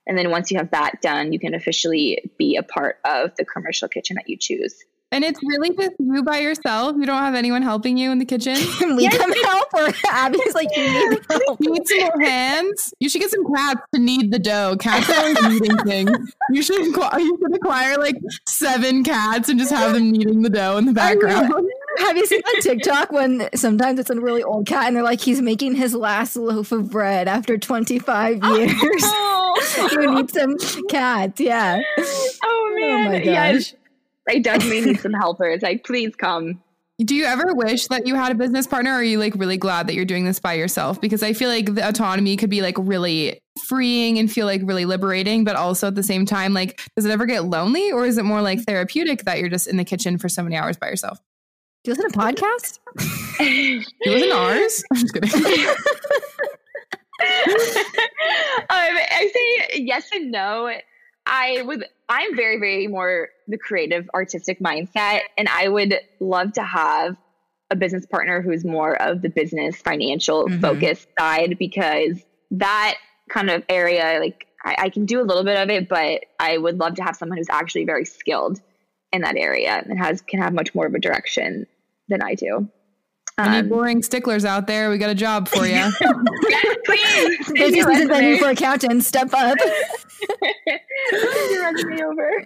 And 0.07 0.17
then 0.17 0.31
once 0.31 0.51
you 0.51 0.57
have 0.57 0.71
that 0.71 1.01
done, 1.01 1.31
you 1.31 1.39
can 1.39 1.53
officially 1.53 2.31
be 2.37 2.55
a 2.55 2.63
part 2.63 2.99
of 3.05 3.35
the 3.35 3.45
commercial 3.45 3.87
kitchen 3.87 4.15
that 4.15 4.29
you 4.29 4.37
choose. 4.37 4.83
And 5.13 5.25
it's 5.25 5.41
really 5.43 5.75
just 5.75 5.91
you 5.99 6.23
by 6.23 6.37
yourself. 6.39 6.95
You 6.97 7.05
don't 7.05 7.21
have 7.21 7.35
anyone 7.35 7.61
helping 7.61 7.97
you 7.97 8.11
in 8.11 8.19
the 8.19 8.25
kitchen. 8.25 8.55
Can 8.79 8.95
we 8.95 9.09
come 9.09 9.33
help? 9.43 9.67
Or 9.73 9.89
Abby's 10.09 10.55
like, 10.55 10.69
you 10.75 10.83
need 10.83 11.19
help. 11.29 11.59
You 11.59 11.73
need 11.73 11.85
some 11.85 11.99
more 11.99 12.21
hands. 12.21 12.93
You 13.01 13.09
should 13.09 13.19
get 13.19 13.29
some 13.29 13.43
cats 13.53 13.81
to 13.93 13.99
knead 13.99 14.31
the 14.31 14.39
dough. 14.39 14.77
Cats 14.79 15.09
are 15.09 15.15
always 15.15 15.41
kneading 15.41 15.77
things. 15.79 16.33
You 16.51 16.63
should 16.63 16.87
acquire, 16.87 17.19
you 17.19 17.37
should 17.41 17.55
acquire 17.55 17.97
like 17.97 18.15
seven 18.47 19.03
cats 19.03 19.49
and 19.49 19.59
just 19.59 19.71
have 19.71 19.93
them 19.93 20.11
kneading 20.11 20.43
the 20.43 20.49
dough 20.49 20.77
in 20.77 20.85
the 20.85 20.91
I 21.01 21.15
background. 21.15 21.53
Have 21.97 22.15
you 22.15 22.25
seen 22.25 22.41
on 22.41 22.61
TikTok 22.61 23.11
when 23.11 23.49
sometimes 23.53 23.99
it's 23.99 24.09
a 24.09 24.19
really 24.19 24.43
old 24.43 24.65
cat 24.65 24.87
and 24.87 24.95
they're 24.95 25.03
like, 25.03 25.19
he's 25.19 25.41
making 25.41 25.75
his 25.75 25.93
last 25.93 26.37
loaf 26.37 26.71
of 26.71 26.89
bread 26.89 27.27
after 27.27 27.57
25 27.57 28.43
years? 28.43 28.73
Oh, 29.03 29.89
you 29.91 30.15
need 30.15 30.31
some 30.31 30.57
cats. 30.87 31.41
Yeah. 31.41 31.81
oh, 31.97 32.29
oh 32.45 32.75
man, 32.79 33.11
my 33.11 33.21
yes. 33.21 33.71
gosh. 33.71 33.80
I 34.31 34.39
definitely 34.39 34.81
need 34.85 34.99
some 34.99 35.13
helpers. 35.13 35.61
Like, 35.61 35.83
please 35.83 36.15
come. 36.15 36.61
Do 36.99 37.15
you 37.15 37.25
ever 37.25 37.53
wish 37.53 37.87
that 37.87 38.05
you 38.05 38.15
had 38.15 38.31
a 38.31 38.35
business 38.35 38.67
partner 38.67 38.91
or 38.91 38.95
are 38.97 39.03
you 39.03 39.17
like 39.17 39.33
really 39.35 39.57
glad 39.57 39.87
that 39.87 39.95
you're 39.95 40.05
doing 40.05 40.23
this 40.23 40.39
by 40.39 40.53
yourself? 40.53 41.01
Because 41.01 41.23
I 41.23 41.33
feel 41.33 41.49
like 41.49 41.73
the 41.73 41.87
autonomy 41.87 42.37
could 42.37 42.51
be 42.51 42.61
like 42.61 42.75
really 42.77 43.41
freeing 43.65 44.19
and 44.19 44.31
feel 44.31 44.45
like 44.45 44.61
really 44.63 44.85
liberating, 44.85 45.43
but 45.43 45.55
also 45.55 45.87
at 45.87 45.95
the 45.95 46.03
same 46.03 46.27
time, 46.27 46.53
like, 46.53 46.79
does 46.95 47.05
it 47.05 47.11
ever 47.11 47.25
get 47.25 47.45
lonely 47.45 47.91
or 47.91 48.05
is 48.05 48.19
it 48.19 48.23
more 48.23 48.41
like 48.43 48.61
therapeutic 48.61 49.23
that 49.23 49.39
you're 49.39 49.49
just 49.49 49.65
in 49.65 49.77
the 49.77 49.83
kitchen 49.83 50.19
for 50.19 50.29
so 50.29 50.43
many 50.43 50.55
hours 50.55 50.77
by 50.77 50.89
yourself? 50.89 51.17
Do 51.83 51.89
you 51.89 51.95
listen 51.95 52.11
to 52.11 52.19
podcasts? 52.19 52.77
Do 53.39 53.45
you 53.45 53.83
listen 54.05 54.29
to 54.29 54.35
ours? 54.35 54.83
I'm 54.93 54.99
just 54.99 55.13
kidding. 55.13 55.31
um, 58.61 58.67
I 58.69 59.31
say 59.33 59.79
yes 59.81 60.07
and 60.13 60.31
no. 60.31 60.71
I 61.25 61.61
would. 61.63 61.85
I'm 62.11 62.35
very, 62.35 62.59
very 62.59 62.87
more 62.87 63.29
the 63.47 63.57
creative, 63.57 64.09
artistic 64.13 64.59
mindset, 64.59 65.21
and 65.37 65.47
I 65.47 65.69
would 65.69 65.95
love 66.19 66.51
to 66.53 66.61
have 66.63 67.15
a 67.69 67.75
business 67.77 68.05
partner 68.05 68.41
who's 68.41 68.65
more 68.65 69.01
of 69.01 69.21
the 69.21 69.29
business, 69.29 69.77
financial 69.77 70.49
Mhm. 70.49 70.59
focused 70.61 71.07
side 71.17 71.55
because 71.57 72.21
that 72.51 72.95
kind 73.29 73.49
of 73.49 73.63
area, 73.69 74.19
like 74.19 74.45
I, 74.65 74.75
I 74.77 74.89
can 74.89 75.05
do 75.05 75.21
a 75.21 75.23
little 75.23 75.45
bit 75.45 75.57
of 75.57 75.69
it, 75.69 75.87
but 75.87 76.25
I 76.37 76.57
would 76.57 76.77
love 76.79 76.95
to 76.95 77.03
have 77.03 77.15
someone 77.15 77.37
who's 77.37 77.49
actually 77.49 77.85
very 77.85 78.03
skilled 78.03 78.59
in 79.13 79.21
that 79.21 79.37
area 79.37 79.81
and 79.87 79.97
has 79.97 80.21
can 80.21 80.41
have 80.41 80.53
much 80.53 80.75
more 80.75 80.85
of 80.85 80.93
a 80.93 80.99
direction 80.99 81.65
than 82.09 82.21
I 82.21 82.35
do. 82.35 82.69
Any 83.37 83.57
Um, 83.59 83.69
boring 83.69 84.03
sticklers 84.03 84.45
out 84.45 84.67
there, 84.67 84.89
we 84.89 84.97
got 84.97 85.09
a 85.09 85.15
job 85.15 85.47
for 85.47 85.65
you. 85.65 85.71
yes, 85.73 85.95
please. 86.85 87.45
send 87.45 87.55
Business 87.57 87.75
your 87.75 87.91
isn't 87.91 88.07
venue 88.09 88.37
for 88.37 88.49
accountants. 88.49 89.07
Step 89.07 89.29
up. 89.33 89.57
Send 91.09 91.51
your 91.51 91.63
resume 91.73 92.03
over. 92.03 92.45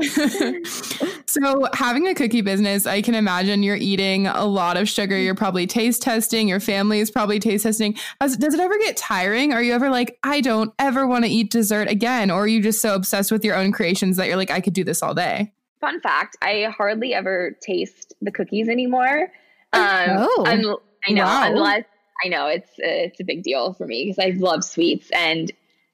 so, 1.26 1.66
having 1.74 2.06
a 2.06 2.14
cookie 2.14 2.42
business, 2.42 2.86
I 2.86 3.02
can 3.02 3.14
imagine 3.14 3.62
you're 3.62 3.74
eating 3.76 4.26
a 4.28 4.44
lot 4.44 4.76
of 4.76 4.88
sugar. 4.88 5.18
You're 5.18 5.34
probably 5.34 5.66
taste 5.66 6.02
testing. 6.02 6.48
Your 6.48 6.60
family 6.60 7.00
is 7.00 7.10
probably 7.10 7.40
taste 7.40 7.64
testing. 7.64 7.96
Does, 8.20 8.36
does 8.36 8.54
it 8.54 8.60
ever 8.60 8.78
get 8.78 8.96
tiring? 8.96 9.52
Are 9.52 9.62
you 9.62 9.72
ever 9.72 9.90
like, 9.90 10.18
I 10.22 10.40
don't 10.40 10.72
ever 10.78 11.06
want 11.06 11.24
to 11.24 11.30
eat 11.30 11.50
dessert 11.50 11.88
again? 11.88 12.30
Or 12.30 12.42
are 12.44 12.48
you 12.48 12.62
just 12.62 12.80
so 12.80 12.94
obsessed 12.94 13.32
with 13.32 13.44
your 13.44 13.56
own 13.56 13.72
creations 13.72 14.16
that 14.16 14.28
you're 14.28 14.36
like, 14.36 14.50
I 14.50 14.60
could 14.60 14.74
do 14.74 14.84
this 14.84 15.02
all 15.02 15.14
day? 15.14 15.52
Fun 15.80 16.00
fact: 16.00 16.36
I 16.42 16.72
hardly 16.76 17.14
ever 17.14 17.56
taste 17.60 18.14
the 18.20 18.30
cookies 18.32 18.68
anymore. 18.68 19.28
Um, 19.72 20.26
Oh. 20.28 20.44
un- 20.46 20.76
I 21.06 21.12
know, 21.12 21.24
Wow. 21.24 21.42
unless 21.46 21.84
I 22.24 22.28
know 22.28 22.46
it's 22.48 22.70
it's 22.78 23.20
a 23.20 23.24
big 23.24 23.42
deal 23.42 23.72
for 23.74 23.86
me 23.86 24.04
because 24.06 24.18
I 24.24 24.36
love 24.38 24.64
sweets 24.64 25.10
and. 25.12 25.50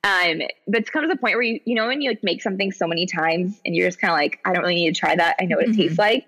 Um, 0.07 0.43
but 0.69 0.81
it's 0.83 0.91
come 0.91 1.01
to 1.01 1.09
the 1.09 1.17
point 1.17 1.33
where 1.35 1.41
you, 1.43 1.61
you 1.65 1.75
know, 1.75 1.87
when 1.87 2.03
you 2.03 2.11
like 2.11 2.23
make 2.23 2.43
something 2.43 2.71
so 2.73 2.87
many 2.87 3.07
times 3.07 3.59
and 3.65 3.75
you're 3.75 3.89
just 3.89 3.99
kind 3.99 4.11
of 4.11 4.19
like, 4.19 4.39
I 4.45 4.53
don't 4.53 4.61
really 4.63 4.75
need 4.75 4.95
to 4.95 5.01
try 5.01 5.17
that. 5.17 5.37
I 5.41 5.47
know 5.47 5.57
what 5.57 5.65
it 5.65 5.71
Mhm. 5.71 5.77
tastes 5.79 5.99
like. 5.99 6.27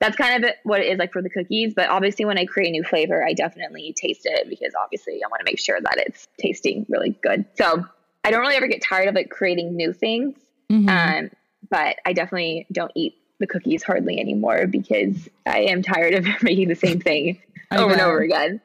That's 0.00 0.16
kind 0.16 0.42
of 0.42 0.50
what 0.62 0.80
it 0.80 0.86
is 0.90 0.98
like 0.98 1.12
for 1.12 1.20
the 1.20 1.28
cookies. 1.28 1.74
But 1.74 1.90
obviously, 1.90 2.24
when 2.24 2.38
I 2.38 2.46
create 2.46 2.68
a 2.68 2.70
new 2.70 2.84
flavor, 2.84 3.22
I 3.22 3.34
definitely 3.34 3.92
taste 4.00 4.22
it 4.24 4.48
because 4.48 4.72
obviously 4.82 5.22
I 5.22 5.28
want 5.28 5.40
to 5.40 5.44
make 5.44 5.58
sure 5.58 5.78
that 5.78 5.98
it's 5.98 6.26
tasting 6.38 6.86
really 6.88 7.10
good. 7.22 7.44
So 7.56 7.84
I 8.24 8.30
don't 8.30 8.40
really 8.40 8.56
ever 8.56 8.66
get 8.66 8.80
tired 8.82 9.08
of 9.08 9.14
like 9.14 9.28
creating 9.28 9.76
new 9.76 9.92
things. 9.92 10.34
Mhm. 10.72 10.88
Um, 10.88 11.30
but 11.68 11.96
I 12.06 12.14
definitely 12.14 12.66
don't 12.72 12.92
eat 12.94 13.14
the 13.40 13.46
cookies 13.46 13.82
hardly 13.82 14.18
anymore 14.18 14.66
because 14.66 15.28
I 15.46 15.60
am 15.60 15.82
tired 15.82 16.14
of 16.14 16.26
making 16.42 16.68
the 16.68 16.74
same 16.74 17.00
thing 17.00 17.40
over 17.72 17.92
and 17.92 18.00
over 18.00 18.18
again. 18.20 18.60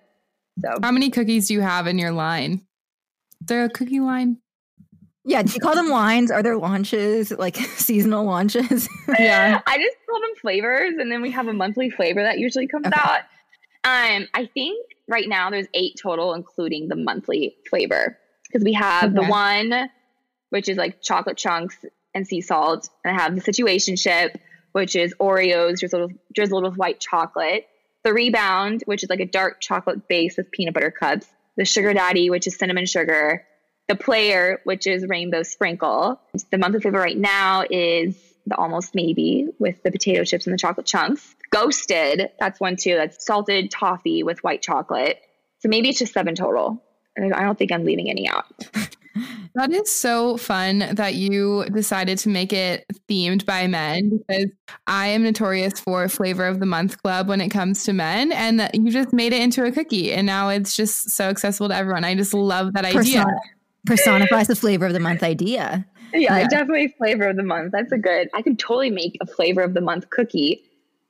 So 0.62 0.70
How 0.82 0.92
many 0.92 1.10
cookies 1.10 1.48
do 1.48 1.54
you 1.56 1.62
have 1.62 1.88
in 1.88 1.98
your 1.98 2.12
line? 2.12 2.62
Is 3.42 3.48
there 3.48 3.66
a 3.66 3.70
cookie 3.70 4.00
line? 4.00 4.38
Yeah. 5.26 5.42
Do 5.44 5.54
you 5.54 5.60
call 5.60 5.76
them 5.76 5.90
lines? 5.90 6.32
Are 6.32 6.44
there 6.44 6.58
launches, 6.58 7.32
like 7.32 7.56
seasonal 7.78 8.26
launches? 8.26 8.88
Yeah. 9.20 9.62
I 9.66 9.78
just 9.78 9.98
call 10.10 10.20
them 10.20 10.36
flavors, 10.42 10.94
and 11.00 11.12
then 11.12 11.22
we 11.22 11.32
have 11.32 11.48
a 11.48 11.54
monthly 11.54 11.90
flavor 11.90 12.22
that 12.24 12.40
usually 12.40 12.68
comes 12.68 12.88
Okay. 12.88 13.00
out. 13.00 13.20
Um, 13.86 14.28
I 14.34 14.50
think 14.54 14.78
right 15.08 15.28
now 15.28 15.50
there's 15.50 15.68
eight 15.74 16.00
total, 16.02 16.34
including 16.34 16.88
the 16.88 16.96
monthly 16.96 17.56
flavor, 17.70 18.18
because 18.48 18.64
we 18.64 18.74
have 18.74 19.14
the 19.14 19.24
one, 19.24 19.90
which 20.52 20.70
is 20.70 20.78
like 20.78 21.02
chocolate 21.02 21.38
chunks 21.38 21.76
and 22.14 22.26
sea 22.28 22.42
salt, 22.42 22.90
and 23.04 23.18
I 23.18 23.22
have 23.22 23.36
the 23.36 23.42
situationship, 23.42 24.36
which 24.74 24.96
is 24.96 25.16
Oreos 25.20 25.80
drizzled 25.80 26.14
drizzled 26.34 26.64
with 26.64 26.78
white 26.78 27.00
chocolate. 27.00 27.68
The 28.04 28.14
rebound, 28.14 28.84
which 28.86 29.04
is 29.04 29.10
like 29.10 29.22
a 29.22 29.26
dark 29.26 29.62
chocolate 29.62 30.08
base 30.10 30.36
with 30.36 30.52
peanut 30.52 30.74
butter 30.74 30.92
cups. 30.92 31.26
The 31.56 31.64
sugar 31.64 31.94
daddy, 31.94 32.30
which 32.30 32.48
is 32.48 32.58
cinnamon 32.58 32.86
sugar. 32.86 33.46
The 33.88 33.96
player, 33.96 34.60
which 34.66 34.88
is 34.88 35.06
rainbow 35.08 35.44
sprinkle. 35.44 36.20
The 36.52 36.58
monthly 36.58 36.82
flavor 36.82 37.00
right 37.00 37.18
now 37.18 37.64
is 37.70 38.16
the 38.46 38.58
almost 38.58 38.94
maybe 38.94 39.48
with 39.60 39.82
the 39.84 39.92
potato 39.92 40.24
chips 40.24 40.48
and 40.48 40.54
the 40.54 40.58
chocolate 40.58 40.86
chunks. 40.86 41.36
Ghosted, 41.52 42.32
that's 42.40 42.60
one 42.60 42.76
too. 42.76 42.96
That's 42.96 43.26
salted 43.26 43.72
toffee 43.72 44.24
with 44.24 44.44
white 44.44 44.62
chocolate. 44.62 45.22
So 45.60 45.70
maybe 45.70 45.90
it's 45.90 46.00
just 46.00 46.14
seven 46.14 46.36
total. 46.36 46.84
I 47.18 47.44
don't 47.44 47.58
think 47.58 47.72
I'm 47.72 47.86
leaving 47.86 48.10
any 48.10 48.28
out. 48.28 48.46
That 49.56 49.72
is 49.72 49.92
so 49.92 50.38
fun 50.38 50.80
that 50.94 51.14
you 51.16 51.66
decided 51.72 52.18
to 52.20 52.30
make 52.30 52.52
it 52.52 52.86
themed 53.08 53.46
by 53.46 53.68
men 53.68 54.18
because 54.28 54.48
I 54.88 55.08
am 55.08 55.24
notorious 55.24 55.80
for 55.80 56.10
flavor 56.10 56.48
of 56.48 56.60
the 56.60 56.66
month 56.66 57.02
club 57.04 57.28
when 57.28 57.40
it 57.40 57.50
comes 57.50 57.84
to 57.86 57.94
men 57.94 58.32
and 58.32 58.60
that 58.60 58.74
you 58.74 58.90
just 58.92 59.14
made 59.14 59.32
it 59.34 59.42
into 59.42 59.64
a 59.66 59.72
cookie 59.72 60.12
and 60.12 60.26
now 60.26 60.50
it's 60.50 60.76
just 60.76 61.12
so 61.12 61.26
accessible 61.30 61.70
to 61.70 61.76
everyone. 61.76 62.04
I 62.04 62.16
just 62.16 62.34
love 62.34 62.74
that 62.74 62.86
idea. 62.86 63.00
Persona- 63.24 63.40
personifies 63.86 64.48
the 64.48 64.56
flavor 64.56 64.86
of 64.88 64.94
the 64.94 65.00
month 65.00 65.22
idea. 65.24 65.86
Yeah, 66.14 66.38
Yeah. 66.40 66.48
definitely 66.48 66.88
flavor 66.98 67.26
of 67.28 67.36
the 67.36 67.44
month. 67.44 67.72
That's 67.72 67.92
a 67.92 67.98
good. 67.98 68.30
I 68.34 68.42
could 68.42 68.58
totally 68.58 68.90
make 68.90 69.18
a 69.22 69.26
flavor 69.26 69.62
of 69.62 69.74
the 69.74 69.82
month 69.82 70.10
cookie, 70.10 70.64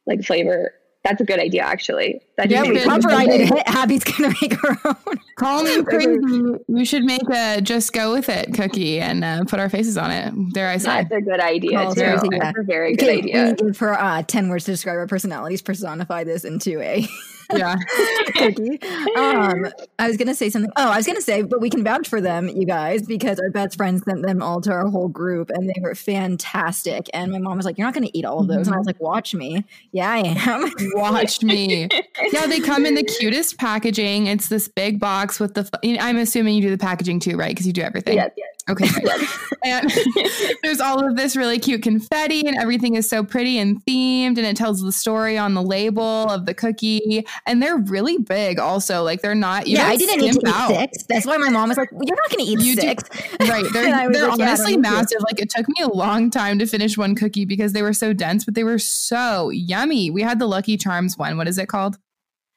like 0.05 0.23
flavor. 0.23 0.73
That's 1.03 1.19
a 1.19 1.25
good 1.25 1.39
idea, 1.39 1.63
actually. 1.63 2.21
That 2.37 2.49
Yeah, 2.49 2.59
just 2.59 2.69
we 2.69 2.73
makes 2.75 2.87
me 2.87 2.91
copyrighted 3.01 3.41
it. 3.51 3.63
Abby's 3.67 4.03
gonna 4.05 4.33
make 4.41 4.53
her 4.53 4.77
own. 4.85 5.19
Call 5.35 5.63
me 5.63 5.83
crazy. 5.83 6.55
We 6.67 6.85
should 6.85 7.03
make 7.03 7.21
a 7.29 7.59
just 7.61 7.91
go 7.91 8.13
with 8.13 8.29
it 8.29 8.53
cookie 8.53 9.01
and 9.01 9.23
uh, 9.23 9.43
put 9.43 9.59
our 9.59 9.69
faces 9.69 9.97
on 9.97 10.11
it. 10.11 10.33
Dare 10.53 10.69
I 10.69 10.77
say? 10.77 11.03
That's 11.03 11.11
a 11.11 11.21
good 11.21 11.41
idea 11.41 11.77
Call 11.77 11.93
too. 11.93 11.99
Jersey, 12.01 12.27
yeah. 12.31 12.37
That's 12.39 12.59
a 12.59 12.63
very 12.63 12.95
good 12.95 13.09
Okay, 13.09 13.17
idea. 13.17 13.55
we 13.59 13.67
give 13.67 13.77
her 13.79 13.93
uh, 13.99 14.23
ten 14.23 14.47
words 14.47 14.63
to 14.65 14.71
describe 14.71 14.95
our 14.95 15.07
personalities. 15.07 15.61
Personify 15.61 16.23
this 16.23 16.45
into 16.45 16.79
a 16.81 17.05
Yeah. 17.53 17.75
cookie. 18.35 18.81
Um, 19.15 19.67
I 19.99 20.07
was 20.07 20.17
gonna 20.17 20.35
say 20.35 20.49
something. 20.49 20.71
Oh, 20.75 20.91
I 20.91 20.97
was 20.97 21.05
gonna 21.07 21.21
say, 21.21 21.41
but 21.41 21.61
we 21.61 21.69
can 21.69 21.83
vouch 21.83 22.07
for 22.07 22.21
them, 22.21 22.47
you 22.49 22.65
guys, 22.65 23.03
because 23.03 23.39
our 23.39 23.49
best 23.49 23.77
friend 23.77 24.01
sent 24.03 24.23
them 24.23 24.41
all 24.41 24.61
to 24.61 24.71
our 24.71 24.87
whole 24.87 25.07
group, 25.07 25.49
and 25.49 25.69
they 25.69 25.79
were 25.81 25.95
fantastic. 25.95 27.09
And 27.13 27.31
my 27.31 27.39
mom 27.39 27.57
was 27.57 27.65
like, 27.65 27.77
"You're 27.77 27.87
not 27.87 27.93
gonna 27.93 28.09
eat 28.13 28.25
all 28.25 28.39
of 28.39 28.47
those," 28.47 28.67
and 28.67 28.75
I 28.75 28.77
was 28.77 28.87
like, 28.87 28.99
"Watch 28.99 29.33
me." 29.33 29.65
Yeah, 29.91 30.11
I 30.11 30.19
am. 30.47 30.71
Watch 30.95 31.43
me. 31.43 31.89
Yeah, 32.31 32.47
they 32.47 32.59
come 32.59 32.85
in 32.85 32.95
the 32.95 33.03
cutest 33.03 33.57
packaging. 33.57 34.27
It's 34.27 34.47
this 34.47 34.67
big 34.67 34.99
box 34.99 35.39
with 35.39 35.53
the. 35.55 35.69
I'm 35.99 36.17
assuming 36.17 36.55
you 36.55 36.61
do 36.61 36.69
the 36.69 36.77
packaging 36.77 37.19
too, 37.19 37.37
right? 37.37 37.49
Because 37.49 37.67
you 37.67 37.73
do 37.73 37.81
everything. 37.81 38.15
Yes, 38.15 38.31
yes. 38.37 38.62
Okay. 38.69 38.87
and 39.65 39.91
there's 40.63 40.79
all 40.79 41.05
of 41.05 41.15
this 41.17 41.35
really 41.35 41.59
cute 41.59 41.81
confetti, 41.83 42.47
and 42.47 42.57
everything 42.57 42.95
is 42.95 43.09
so 43.09 43.23
pretty 43.23 43.57
and 43.57 43.83
themed, 43.85 44.37
and 44.37 44.39
it 44.39 44.55
tells 44.55 44.81
the 44.81 44.91
story 44.91 45.37
on 45.37 45.53
the 45.53 45.61
label 45.61 46.29
of 46.29 46.45
the 46.45 46.53
cookie. 46.53 47.25
And 47.45 47.61
they're 47.61 47.77
really 47.77 48.17
big, 48.17 48.59
also. 48.59 49.03
Like 49.03 49.21
they're 49.21 49.35
not. 49.35 49.67
You 49.67 49.77
yeah, 49.77 49.87
I 49.87 49.97
didn't 49.97 50.21
need 50.21 50.33
to 50.33 50.39
skimp 50.39 50.55
eat 50.71 50.75
six. 50.93 51.03
That's 51.09 51.25
why 51.25 51.37
my 51.37 51.49
mom 51.49 51.69
was 51.69 51.77
like, 51.77 51.91
well, 51.91 52.01
"You're 52.05 52.15
not 52.15 52.29
gonna 52.29 52.43
eat 52.43 52.59
You 52.59 52.75
do- 52.75 52.81
six. 52.81 53.03
Right. 53.43 53.65
They're, 53.73 54.09
they're 54.11 54.27
like, 54.29 54.39
yeah, 54.39 54.45
honestly 54.45 54.73
to. 54.75 54.79
massive. 54.79 55.19
Like 55.21 55.39
it 55.41 55.49
took 55.49 55.67
me 55.67 55.75
a 55.83 55.87
long 55.87 56.29
time 56.29 56.59
to 56.59 56.65
finish 56.65 56.97
one 56.97 57.13
cookie 57.15 57.45
because 57.45 57.73
they 57.73 57.81
were 57.81 57.93
so 57.93 58.13
dense, 58.13 58.45
but 58.45 58.55
they 58.55 58.63
were 58.63 58.79
so 58.79 59.49
yummy. 59.49 60.09
We 60.09 60.21
had 60.21 60.39
the 60.39 60.47
Lucky 60.47 60.77
Charms 60.77 61.17
one. 61.17 61.35
What 61.37 61.47
is 61.47 61.57
it 61.57 61.67
called? 61.67 61.97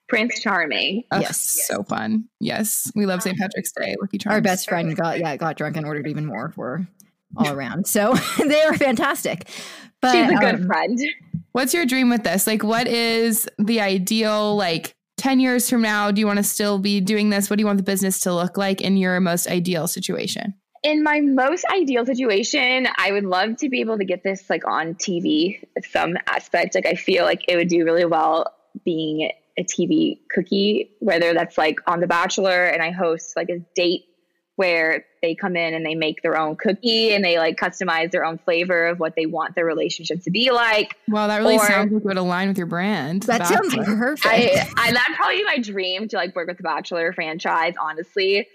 Prince 0.08 0.40
Charming. 0.40 1.04
Ugh, 1.10 1.22
Yes. 1.22 1.66
So 1.66 1.82
fun. 1.82 2.28
Yes. 2.40 2.90
We 2.94 3.06
love 3.06 3.22
St. 3.22 3.36
Patrick's 3.36 3.72
Day. 3.72 3.96
Lucky 4.00 4.18
Charms. 4.18 4.34
Our 4.34 4.40
best 4.40 4.68
friend 4.68 4.94
got 4.96 5.18
yeah 5.18 5.36
got 5.36 5.56
drunk 5.56 5.76
and 5.76 5.86
ordered 5.86 6.06
even 6.06 6.26
more 6.26 6.50
for 6.52 6.86
all 7.36 7.52
around. 7.52 7.86
So 7.86 8.14
they 8.46 8.62
are 8.62 8.74
fantastic. 8.74 9.48
But 10.00 10.12
She's 10.12 10.30
a 10.30 10.40
good 10.40 10.54
um, 10.56 10.66
friend. 10.66 10.98
What's 11.52 11.72
your 11.74 11.86
dream 11.86 12.10
with 12.10 12.22
this? 12.22 12.46
Like, 12.46 12.62
what 12.62 12.86
is 12.86 13.48
the 13.58 13.80
ideal, 13.80 14.56
like, 14.56 14.94
10 15.16 15.40
years 15.40 15.70
from 15.70 15.80
now? 15.80 16.10
Do 16.10 16.20
you 16.20 16.26
want 16.26 16.36
to 16.36 16.42
still 16.42 16.78
be 16.78 17.00
doing 17.00 17.30
this? 17.30 17.48
What 17.48 17.56
do 17.56 17.62
you 17.62 17.66
want 17.66 17.78
the 17.78 17.82
business 17.82 18.20
to 18.20 18.34
look 18.34 18.58
like 18.58 18.82
in 18.82 18.96
your 18.98 19.18
most 19.20 19.48
ideal 19.48 19.88
situation? 19.88 20.54
In 20.82 21.02
my 21.02 21.20
most 21.20 21.64
ideal 21.72 22.04
situation, 22.04 22.86
I 22.96 23.10
would 23.10 23.24
love 23.24 23.56
to 23.56 23.70
be 23.70 23.80
able 23.80 23.96
to 23.98 24.04
get 24.04 24.22
this 24.22 24.48
like 24.50 24.66
on 24.66 24.94
TV 24.94 25.60
some 25.90 26.16
aspect. 26.26 26.74
Like 26.74 26.86
I 26.86 26.94
feel 26.94 27.24
like 27.24 27.44
it 27.48 27.56
would 27.56 27.68
do 27.68 27.84
really 27.84 28.04
well 28.04 28.54
being 28.84 29.30
a 29.58 29.64
TV 29.64 30.18
cookie, 30.30 30.90
whether 31.00 31.32
that's 31.34 31.56
like 31.56 31.78
on 31.86 32.00
The 32.00 32.06
Bachelor 32.06 32.64
and 32.66 32.82
I 32.82 32.90
host 32.90 33.36
like 33.36 33.48
a 33.48 33.58
date 33.74 34.04
where 34.56 35.04
they 35.20 35.34
come 35.34 35.54
in 35.54 35.74
and 35.74 35.84
they 35.84 35.94
make 35.94 36.22
their 36.22 36.36
own 36.38 36.56
cookie 36.56 37.12
and 37.12 37.22
they 37.22 37.38
like 37.38 37.56
customize 37.58 38.10
their 38.10 38.24
own 38.24 38.38
flavor 38.38 38.86
of 38.86 38.98
what 38.98 39.14
they 39.14 39.26
want 39.26 39.54
their 39.54 39.66
relationship 39.66 40.22
to 40.22 40.30
be 40.30 40.50
like. 40.50 40.96
Well, 41.08 41.28
that 41.28 41.38
really 41.38 41.56
Or- 41.56 41.66
sounds 41.66 41.92
like 41.92 42.00
it 42.02 42.06
would 42.06 42.16
align 42.16 42.48
with 42.48 42.56
your 42.58 42.66
brand. 42.66 43.24
that 43.24 43.38
The 43.40 43.44
sounds 43.46 43.74
Bachelor. 43.76 43.96
perfect. 43.96 44.26
I, 44.26 44.66
I 44.78 44.92
that'd 44.92 45.16
probably 45.16 45.36
be 45.38 45.44
my 45.44 45.58
dream 45.58 46.08
to 46.08 46.16
like 46.16 46.34
work 46.34 46.48
with 46.48 46.56
the 46.56 46.62
Bachelor 46.62 47.12
franchise. 47.12 47.74
Honestly, 47.80 48.46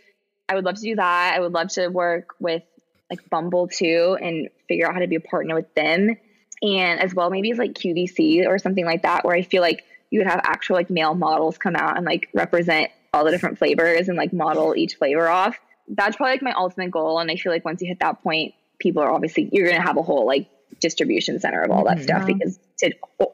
I 0.50 0.56
would 0.56 0.66
love 0.66 0.76
to 0.76 0.82
do 0.82 0.96
that. 0.96 1.34
I 1.36 1.40
would 1.40 1.54
love 1.54 1.70
to 1.74 1.88
work 1.90 2.30
with 2.40 2.64
like 3.12 3.28
Bumble 3.30 3.68
too 3.68 4.18
and 4.22 4.50
figure 4.68 4.88
out 4.88 4.94
how 4.96 5.02
to 5.02 5.08
be 5.08 5.16
a 5.18 5.22
partner 5.22 5.54
with 5.54 5.72
them, 5.76 6.16
and 6.64 7.00
as 7.00 7.14
well 7.14 7.30
maybe 7.30 7.50
it's 7.52 7.60
like 7.60 7.74
QVC 7.74 8.48
or 8.48 8.58
something 8.58 8.86
like 8.86 9.04
that, 9.04 9.24
where 9.24 9.36
I 9.36 9.42
feel 9.44 9.62
like 9.62 9.84
you 10.12 10.20
would 10.20 10.28
have 10.28 10.42
actual 10.44 10.76
like 10.76 10.90
male 10.92 11.16
models 11.16 11.58
come 11.58 11.76
out 11.76 11.98
and 11.98 12.06
like 12.06 12.28
represent 12.34 12.92
all 13.14 13.26
the 13.26 13.32
different 13.32 13.58
flavors 13.58 14.08
and 14.08 14.18
like 14.18 14.32
model 14.32 14.76
each 14.76 14.96
flavor 14.96 15.28
off. 15.28 15.58
That's 15.88 16.16
probably 16.16 16.34
like 16.34 16.42
my 16.44 16.54
ultimate 16.54 16.92
goal, 16.92 17.20
and 17.20 17.32
I 17.32 17.36
feel 17.36 17.52
like 17.52 17.66
once 17.66 17.82
you 17.82 17.88
hit 17.88 18.00
that 18.02 18.22
point, 18.22 18.54
people 18.80 19.02
are 19.02 19.12
obviously 19.12 19.50
you're 19.52 19.68
gonna 19.68 19.82
have 19.82 19.98
a 19.98 20.02
whole 20.04 20.26
like 20.28 20.48
distribution 20.80 21.40
center 21.40 21.62
of 21.62 21.72
all 21.72 21.84
that 21.86 21.98
Mhm. 21.98 22.04
stuff 22.04 22.26
because 22.28 22.60
to 22.80 22.92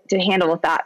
to 0.09 0.19
handle 0.19 0.49
with 0.51 0.61
that 0.63 0.85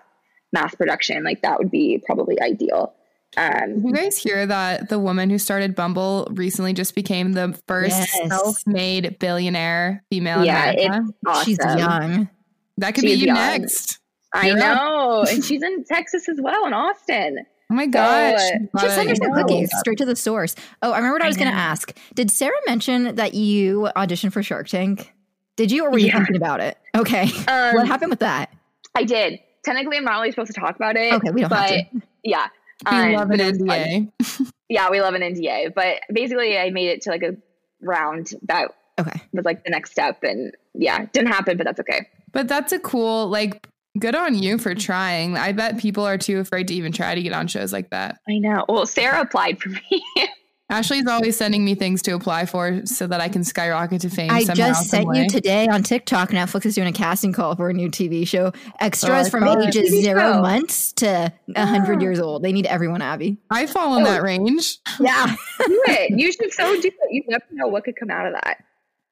mass 0.53 0.75
production, 0.75 1.23
like 1.23 1.41
that 1.43 1.59
would 1.59 1.71
be 1.71 2.01
probably 2.05 2.41
ideal. 2.41 2.93
Did 3.37 3.63
Um, 3.63 3.85
you 3.85 3.93
guys 3.93 4.17
hear 4.17 4.45
that 4.45 4.89
the 4.89 4.99
woman 4.99 5.29
who 5.29 5.37
started 5.37 5.73
Bumble 5.73 6.27
recently 6.31 6.73
just 6.73 6.93
became 6.95 7.31
the 7.31 7.57
first 7.65 7.95
Yes. 7.97 8.27
self-made 8.29 9.17
billionaire 9.19 10.03
female 10.09 10.43
Yeah, 10.43 10.71
in 10.71 10.85
America? 10.91 11.13
awesome. 11.25 11.45
She's 11.45 11.57
young. 11.77 12.29
That 12.77 12.93
could 12.93 13.05
She's 13.05 13.13
be 13.13 13.19
you 13.21 13.27
young. 13.27 13.35
next. 13.37 13.99
I 14.33 14.53
know, 14.53 15.23
and 15.29 15.43
she's 15.45 15.61
in 15.63 15.83
Texas 15.83 16.27
as 16.29 16.39
well, 16.41 16.65
in 16.65 16.73
Austin. 16.73 17.39
Oh 17.69 17.73
my 17.73 17.85
gosh. 17.87 18.39
uh, 18.53 18.81
Just 18.81 18.95
send 18.95 19.09
her 19.09 19.15
some 19.15 19.33
cookies 19.33 19.69
straight 19.79 19.97
to 19.99 20.05
the 20.05 20.15
source. 20.15 20.55
Oh, 20.81 20.91
I 20.91 20.97
remember 20.97 21.15
what 21.15 21.21
I 21.23 21.27
was 21.27 21.37
going 21.37 21.51
to 21.51 21.57
ask. 21.57 21.95
Did 22.15 22.29
Sarah 22.29 22.51
mention 22.67 23.15
that 23.15 23.33
you 23.33 23.89
auditioned 23.95 24.33
for 24.33 24.43
Shark 24.43 24.67
Tank? 24.67 25.13
Did 25.55 25.71
you, 25.71 25.85
or 25.85 25.91
were 25.91 25.97
you 25.97 26.07
Yeah. 26.07 26.13
thinking 26.17 26.35
about 26.35 26.59
it? 26.59 26.77
Okay. 26.95 27.29
Um, 27.47 27.75
what 27.75 27.87
happened 27.87 28.09
with 28.09 28.19
that? 28.19 28.49
I 28.95 29.03
did. 29.05 29.39
Technically, 29.63 29.95
I'm 29.97 30.03
not 30.03 30.19
really 30.19 30.31
supposed 30.31 30.53
to 30.53 30.59
talk 30.59 30.75
about 30.75 30.97
it. 30.97 31.13
Okay, 31.13 31.31
we 31.31 31.41
don't 31.41 31.51
have 31.51 31.67
but 31.69 31.75
to. 31.75 32.01
yeah, 32.23 32.47
We 32.91 32.97
um, 32.97 33.13
love 33.13 33.29
an 33.31 33.39
it 33.39 33.47
was 33.47 33.57
fun. 33.59 34.11
NDA. 34.21 34.51
Yeah, 34.69 34.89
we 34.89 35.01
love 35.01 35.13
an 35.15 35.21
NDA, 35.21 35.73
but 35.73 35.97
basically, 36.13 36.57
I 36.57 36.69
made 36.71 36.87
it 36.87 37.01
to 37.01 37.09
like 37.09 37.23
a 37.23 37.35
round 37.81 38.31
that 38.43 38.69
Okay. 38.99 39.21
was 39.33 39.43
like 39.43 39.63
the 39.65 39.69
next 39.69 39.91
step, 39.91 40.23
and 40.23 40.53
yeah, 40.73 41.05
didn't 41.11 41.27
happen, 41.27 41.57
but 41.57 41.65
that's 41.65 41.79
okay. 41.81 42.07
But 42.31 42.47
that's 42.47 42.71
a 42.71 42.79
cool, 42.79 43.27
like, 43.27 43.67
good 43.99 44.15
on 44.15 44.35
you 44.35 44.57
for 44.57 44.73
trying. 44.75 45.37
I 45.37 45.51
bet 45.51 45.77
people 45.77 46.05
are 46.05 46.17
too 46.17 46.39
afraid 46.39 46.67
to 46.69 46.73
even 46.73 46.91
try 46.91 47.15
to 47.15 47.21
get 47.21 47.33
on 47.33 47.47
shows 47.47 47.73
like 47.73 47.89
that. 47.89 48.19
I 48.27 48.37
know. 48.37 48.65
Well, 48.69 48.85
Sarah 48.85 49.21
applied 49.21 49.59
for 49.59 49.69
me. 49.69 50.03
Ashley's 50.69 51.05
always 51.05 51.35
sending 51.35 51.65
me 51.65 51.75
things 51.75 52.01
to 52.03 52.11
apply 52.11 52.45
for 52.45 52.85
so 52.85 53.05
that 53.07 53.19
I 53.19 53.27
can 53.27 53.43
skyrocket 53.43 53.99
to 54.03 54.09
fame. 54.09 54.31
I 54.31 54.45
somehow, 54.45 54.67
just 54.67 54.89
sent 54.89 55.13
you 55.13 55.27
today 55.27 55.67
on 55.67 55.83
TikTok. 55.83 56.29
Netflix 56.29 56.65
is 56.65 56.75
doing 56.75 56.87
a 56.87 56.93
casting 56.93 57.33
call 57.33 57.57
for 57.57 57.69
a 57.69 57.73
new 57.73 57.89
TV 57.89 58.25
show. 58.25 58.53
Extras 58.79 59.27
I 59.27 59.29
from 59.29 59.43
oh, 59.43 59.61
ages 59.61 59.89
zero 59.89 60.35
show. 60.35 60.41
months 60.41 60.93
to 60.93 61.33
a 61.57 61.65
hundred 61.65 62.01
years 62.01 62.21
old. 62.21 62.41
They 62.43 62.53
need 62.53 62.67
everyone, 62.67 63.01
Abby. 63.01 63.37
I 63.49 63.65
fall 63.65 63.97
in 63.97 64.03
Oh. 64.03 64.05
that 64.05 64.23
range. 64.23 64.77
Yeah. 64.97 65.35
do 65.67 65.83
it. 65.89 66.17
You 66.17 66.31
should 66.31 66.53
so 66.53 66.79
do 66.79 66.87
it. 66.87 66.95
You 67.09 67.23
never 67.27 67.43
know 67.51 67.67
what 67.67 67.83
could 67.83 67.97
come 67.97 68.09
out 68.09 68.27
of 68.27 68.33
that. 68.41 68.63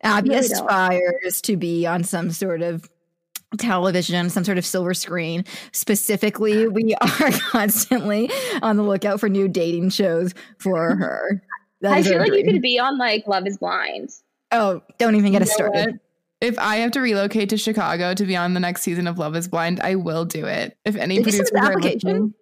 Abby 0.02 0.30
really 0.30 0.48
don't. 0.48 0.62
aspires 0.62 1.42
to 1.42 1.58
be 1.58 1.86
on 1.86 2.06
some 2.06 2.32
sort 2.32 2.62
of 2.62 2.90
television, 3.58 4.30
some 4.30 4.44
sort 4.44 4.58
of 4.58 4.66
silver 4.66 4.94
screen. 4.94 5.44
Specifically, 5.72 6.68
we 6.68 6.94
are 7.02 7.32
constantly 7.32 8.30
on 8.62 8.78
the 8.78 8.84
lookout 8.84 9.20
for 9.20 9.30
new 9.30 9.48
dating 9.48 9.90
shows 9.90 10.34
for 10.60 10.96
her. 10.96 11.42
That 11.82 11.94
I 11.94 12.04
feel 12.04 12.16
our 12.16 12.20
like 12.28 12.34
you 12.34 12.44
could 12.44 12.62
be 12.62 12.78
on 12.78 12.98
like 12.98 13.26
Love 13.28 13.48
Is 13.48 13.58
Blind. 13.58 14.10
Oh, 14.52 14.82
don't 14.98 15.16
even 15.16 15.32
get 15.32 15.42
You 15.42 15.44
us 15.44 15.54
started. 15.54 15.92
what? 15.92 16.00
If 16.42 16.58
I 16.60 16.78
have 16.78 16.92
to 16.92 17.02
relocate 17.02 17.50
to 17.50 17.58
Chicago 17.58 18.14
to 18.14 18.26
be 18.26 18.36
on 18.36 18.54
the 18.54 18.60
next 18.60 18.82
season 18.84 19.08
of 19.08 19.18
Love 19.18 19.36
is 19.36 19.48
Blind, 19.48 19.80
I 19.82 19.96
will 19.96 20.26
do 20.26 20.46
it. 20.46 20.78
If 20.86 20.96
any 20.96 21.16
Did 21.16 21.20
you 21.20 21.24
producers 21.32 21.50
send 21.54 21.66
application? 21.66 22.00
listening- 22.10 22.34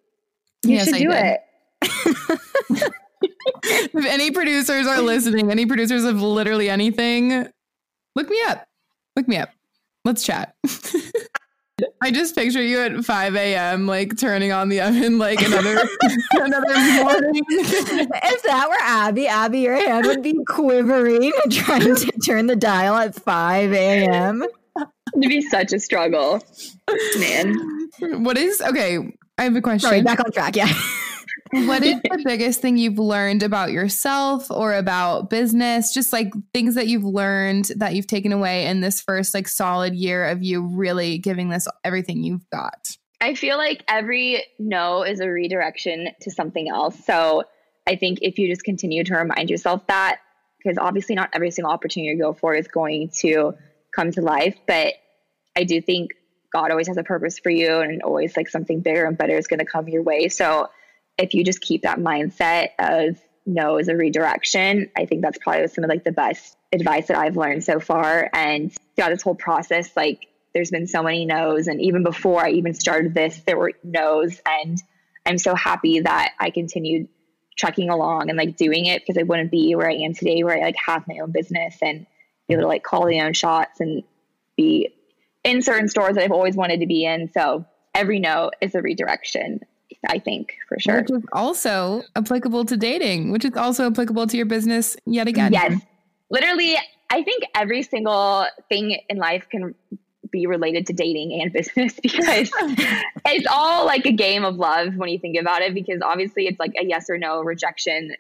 You 0.66 0.76
Yes, 0.76 0.86
should 0.86 0.96
I 0.96 1.00
do 1.00 1.10
did. 1.10 1.38
it. 2.82 2.92
if 3.96 4.06
any 4.06 4.32
producers 4.32 4.88
are 4.88 5.02
listening, 5.02 5.52
any 5.52 5.66
producers 5.66 6.04
of 6.04 6.22
literally 6.22 6.70
anything, 6.70 7.48
look 8.16 8.30
me 8.30 8.40
up. 8.48 8.68
Look 9.16 9.28
me 9.28 9.38
up. 9.38 9.50
Let's 10.08 10.24
chat. 10.24 10.56
I 12.02 12.12
just 12.12 12.34
picture 12.34 12.64
you 12.64 12.80
at 12.80 13.04
5 13.04 13.36
a.m. 13.36 13.86
like 13.86 14.18
turning 14.18 14.54
on 14.54 14.70
the 14.70 14.80
oven 14.80 15.18
like 15.18 15.42
another 15.42 15.82
another 16.32 17.04
morning. 17.04 17.42
if 17.50 18.44
that 18.44 18.70
were 18.70 18.78
Abby, 18.80 19.28
Abby, 19.28 19.60
your 19.60 19.76
hand 19.76 20.06
would 20.06 20.24
be 20.24 20.40
quivering 20.48 21.34
trying 21.52 21.94
to 21.94 22.12
turn 22.26 22.48
the 22.48 22.56
dial 22.56 22.96
at 22.96 23.16
5 23.16 23.74
a.m. 23.74 24.46
It'd 25.18 25.28
be 25.28 25.42
such 25.42 25.74
a 25.74 25.80
struggle, 25.82 26.42
man. 27.20 27.54
what 28.24 28.38
is 28.38 28.62
okay? 28.62 29.14
I 29.38 29.44
have 29.44 29.58
a 29.58 29.62
question. 29.62 29.90
Sorry, 29.90 30.02
back 30.04 30.22
on 30.22 30.32
track. 30.32 30.56
Yeah. 30.56 30.72
What 31.52 31.84
is 31.84 32.00
the 32.02 32.22
biggest 32.26 32.62
thing 32.62 32.78
you've 32.78 33.00
learned 33.00 33.44
about 33.44 33.72
yourself 33.72 34.50
or 34.52 34.74
about 34.74 35.30
business 35.30 35.94
just 35.94 36.14
like 36.14 36.32
things 36.54 36.76
that 36.76 36.88
you've 36.88 37.04
learned 37.04 37.72
that 37.76 37.96
you've 37.96 38.08
taken 38.08 38.32
away 38.32 38.66
in 38.66 38.82
this 38.82 39.02
first 39.02 39.34
like 39.34 39.48
solid 39.48 39.96
year 39.96 40.26
of 40.26 40.44
you 40.44 40.66
really 40.66 41.18
giving 41.18 41.50
this 41.50 41.68
everything 41.84 42.24
you've 42.24 42.50
got 42.50 42.98
I 43.20 43.34
feel 43.34 43.58
like 43.58 43.84
every 43.88 44.44
no 44.60 45.04
is 45.04 45.20
a 45.20 45.28
redirection 45.28 46.10
to 46.22 46.32
something 46.32 46.70
else. 46.70 47.04
So 47.06 47.44
I 47.88 47.96
think 47.96 48.20
if 48.22 48.38
you 48.38 48.48
just 48.48 48.64
continue 48.64 49.04
to 49.06 49.16
remind 49.16 49.50
yourself 49.50 49.88
that, 49.88 50.20
because 50.58 50.78
obviously 50.78 51.16
not 51.16 51.30
every 51.34 51.52
single 51.52 51.72
opportunity 51.72 52.12
you 52.12 52.22
go 52.22 52.34
for 52.34 52.54
is 52.54 52.68
going 52.68 53.10
to 53.20 53.54
come 53.96 54.12
to 54.12 54.22
life, 54.22 54.56
but 54.68 54.94
I 55.56 55.64
do 55.64 55.82
think 55.82 56.12
God 56.54 56.70
always 56.70 56.88
has 56.88 56.98
a 56.98 57.04
purpose 57.04 57.40
for 57.40 57.50
you 57.50 57.80
and 57.80 58.02
always 58.04 58.38
like 58.38 58.50
something 58.50 58.82
bigger 58.82 59.06
and 59.06 59.18
better 59.18 59.36
is 59.36 59.48
going 59.48 59.60
to 59.60 59.66
come 59.66 59.88
your 59.88 60.04
way. 60.04 60.30
So 60.30 60.70
if 61.18 61.34
you 61.34 61.44
just 61.44 61.62
keep 61.62 61.84
that 61.84 62.00
mindset 62.00 62.70
of 62.80 63.20
no 63.46 63.78
is 63.78 63.88
a 63.88 63.96
redirection, 63.96 64.90
I 64.96 65.06
think 65.06 65.22
that's 65.22 65.38
probably 65.38 65.68
some 65.68 65.84
of 65.84 65.90
like 65.90 66.04
the 66.04 66.12
best 66.12 66.58
advice 66.72 67.08
that 67.08 67.18
I've 67.18 67.38
learned 67.38 67.64
so 67.64 67.80
far. 67.80 68.30
And 68.34 68.76
throughout 68.96 69.10
this 69.10 69.22
whole 69.22 69.36
process, 69.36 69.96
like 69.96 70.28
there's 70.54 70.72
been 70.72 70.88
so 70.88 71.02
many 71.02 71.26
no's. 71.26 71.68
And 71.68 71.82
even 71.82 72.04
before 72.04 72.46
I 72.46 72.52
even 72.52 72.74
started 72.74 73.14
this, 73.14 73.42
there 73.46 73.58
were 73.58 73.74
no's. 73.84 74.42
And 74.46 74.82
I'm 75.26 75.38
so 75.38 75.56
happy 75.56 76.02
that 76.02 76.34
I 76.40 76.50
continued 76.50 77.08
trucking 77.58 77.90
along 77.90 78.30
and 78.30 78.38
like 78.38 78.56
doing 78.56 78.86
it 78.86 79.02
because 79.02 79.18
I 79.18 79.24
wouldn't 79.24 79.52
be 79.52 79.76
where 79.76 79.90
I 79.90 79.96
am 79.96 80.14
today, 80.14 80.44
where 80.44 80.58
I 80.58 80.62
like 80.62 80.76
have 80.86 81.08
my 81.08 81.20
own 81.20 81.32
business 81.32 81.78
and 81.82 82.06
be 82.48 82.54
able 82.54 82.64
to 82.64 82.68
like 82.68 82.84
call 82.84 83.08
the 83.08 83.22
own 83.22 83.34
shots 83.34 83.80
and 83.80 84.04
be 84.56 84.94
in 85.44 85.62
certain 85.62 85.88
stores 85.88 86.16
that 86.16 86.24
I've 86.24 86.32
always 86.32 86.56
wanted 86.56 86.82
to 86.82 86.86
be 86.86 87.06
in. 87.06 87.32
So 87.32 87.66
every 87.96 88.20
no 88.20 88.52
is 88.62 88.76
a 88.76 88.82
redirection, 88.82 89.62
I 90.08 90.20
think 90.20 90.54
for 90.68 90.80
sure. 90.80 91.02
Which 91.02 91.12
is 91.12 91.24
also 91.32 92.04
applicable 92.16 92.66
to 92.66 92.78
dating, 92.78 93.32
which 93.32 93.46
is 93.46 93.56
also 93.56 93.88
applicable 93.88 94.28
to 94.28 94.38
your 94.38 94.46
business 94.46 94.96
yet 95.06 95.28
again. 95.28 95.54
Yes. 95.54 95.82
Literally, 96.30 96.76
I 97.10 97.24
think 97.24 97.44
every 97.56 97.84
single 97.84 98.46
thing 98.70 99.00
in 99.10 99.18
life 99.18 99.48
can 99.50 99.74
be 100.32 100.46
related 100.46 100.88
to 100.88 100.94
dating 100.94 101.40
and 101.42 101.54
business 101.54 102.00
because 102.02 102.52
it's 103.26 103.48
all 103.50 103.86
like 103.86 104.06
a 104.06 104.12
game 104.12 104.44
of 104.44 104.56
love 104.56 104.96
when 104.96 105.10
you 105.10 105.20
think 105.20 105.38
about 105.40 105.62
it 105.62 105.74
because 105.74 106.02
obviously 106.04 106.48
it's 106.48 106.60
like 106.60 106.74
a 106.80 106.86
yes 106.86 107.10
or 107.10 107.18
no 107.18 107.42
rejection 107.42 108.14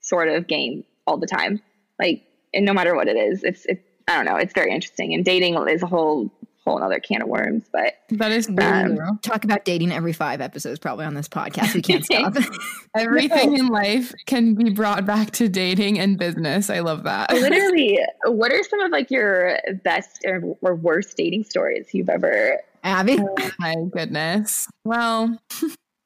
sort 0.00 0.28
of 0.28 0.46
game 0.46 0.84
all 1.06 1.18
the 1.18 1.26
time 1.26 1.60
like 1.98 2.22
and 2.54 2.64
no 2.64 2.72
matter 2.72 2.94
what 2.94 3.06
it 3.06 3.16
is 3.16 3.44
it's 3.44 3.64
it's 3.66 3.82
i 4.08 4.16
don't 4.16 4.24
know 4.24 4.36
it's 4.36 4.54
very 4.54 4.72
interesting 4.72 5.14
and 5.14 5.24
dating 5.24 5.54
is 5.68 5.82
a 5.82 5.86
whole 5.86 6.30
whole 6.64 6.82
other 6.82 7.00
can 7.00 7.22
of 7.22 7.28
worms 7.28 7.64
but 7.72 7.94
That 8.10 8.30
is 8.32 8.48
Um, 8.48 8.96
true. 8.96 9.18
Talk 9.22 9.44
about 9.44 9.64
dating 9.64 9.90
every 9.92 10.12
five 10.12 10.40
episodes, 10.40 10.78
probably 10.78 11.04
on 11.04 11.14
this 11.14 11.28
podcast. 11.28 11.74
We 11.74 11.82
can't 11.82 12.04
stop. 12.10 12.34
Everything 12.96 13.56
in 13.56 13.68
life 13.68 14.12
can 14.26 14.54
be 14.54 14.70
brought 14.70 15.04
back 15.06 15.30
to 15.32 15.48
dating 15.48 15.98
and 15.98 16.18
business. 16.18 16.70
I 16.70 16.80
love 16.80 17.02
that. 17.04 17.32
literally 17.32 17.98
what 18.26 18.52
are 18.52 18.62
some 18.62 18.80
of 18.80 18.90
like 18.92 19.10
your 19.10 19.58
best 19.84 20.20
or, 20.26 20.42
or 20.60 20.74
worst 20.74 21.16
dating 21.16 21.44
stories 21.44 21.88
you've 21.92 22.08
ever 22.08 22.58
Abby, 22.84 23.16
Oh 23.20 23.50
my 23.60 23.76
goodness. 23.92 24.68
Well, 24.84 25.38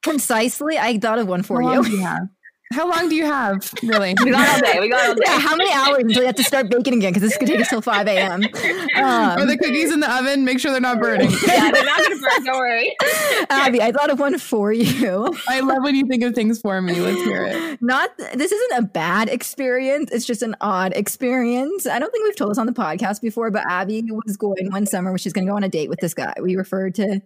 concisely, 0.03 0.77
I 0.77 0.97
thought 0.99 1.19
of 1.19 1.27
one 1.27 1.43
for 1.43 1.61
how 1.61 1.69
you. 1.69 1.75
long 1.81 1.83
do 1.83 1.91
you 1.91 2.01
have? 2.03 2.29
How 2.73 2.89
long 2.89 3.07
do 3.09 3.15
you 3.15 3.25
have, 3.25 3.71
really? 3.81 4.13
we 4.23 4.31
got 4.31 4.47
all 4.49 4.59
day 4.73 4.79
we 4.79 4.89
got 4.89 5.07
all 5.07 5.15
day 5.15 5.21
Yeah, 5.25 5.39
how 5.39 5.55
many 5.55 5.71
hours 5.73 5.99
until 6.03 6.21
you 6.21 6.25
have 6.27 6.35
to 6.35 6.43
start 6.43 6.69
baking 6.69 6.95
again? 6.95 7.13
Because 7.13 7.27
this 7.29 7.37
could 7.37 7.47
take 7.47 7.61
us 7.61 7.69
till 7.69 7.81
5 7.81 8.07
a.m. 8.07 8.43
Are 8.97 9.39
Um, 9.39 9.47
the 9.47 9.57
cookies 9.57 9.91
in 9.93 9.99
the 10.01 10.13
oven? 10.13 10.43
Make 10.45 10.59
sure 10.59 10.71
they're 10.71 10.81
not 10.81 10.99
burning. 10.99 11.29
yeah 11.47 11.71
they're 11.71 11.85
not 11.85 12.03
gonna 12.03 12.15
burn 12.19 12.43
don't 12.43 12.57
worry 12.57 12.95
Abby, 13.49 13.81
I 13.81 13.91
thought 13.91 14.09
of 14.09 14.19
one 14.19 14.37
for 14.37 14.73
you. 14.73 15.33
I 15.47 15.61
love 15.61 15.81
when 15.83 15.95
you 15.95 16.05
think 16.07 16.23
of 16.23 16.35
things 16.35 16.59
for 16.59 16.81
me. 16.81 16.99
Let's 16.99 17.21
hear 17.23 17.45
it. 17.45 17.81
Not, 17.81 18.15
this 18.17 18.51
isn't 18.51 18.79
a 18.79 18.81
bad 18.87 19.29
experience. 19.29 20.11
It's 20.11 20.25
just 20.25 20.41
an 20.41 20.55
odd 20.61 20.93
experience. 20.95 21.87
I 21.87 21.99
don't 21.99 22.11
think 22.11 22.25
we've 22.25 22.35
told 22.35 22.51
this 22.51 22.57
on 22.57 22.65
the 22.67 22.73
podcast 22.73 23.21
before, 23.21 23.49
but 23.51 23.63
Abby 23.69 24.03
was 24.25 24.35
going 24.37 24.71
one 24.71 24.85
summer 24.85 25.11
when 25.11 25.17
she's 25.19 25.33
going 25.33 25.45
to 25.47 25.51
go 25.51 25.55
on 25.55 25.63
a 25.63 25.69
date 25.69 25.89
with 25.89 25.99
this 25.99 26.13
guy. 26.13 26.33
We 26.41 26.55
referred 26.55 26.95
to, 26.95 27.21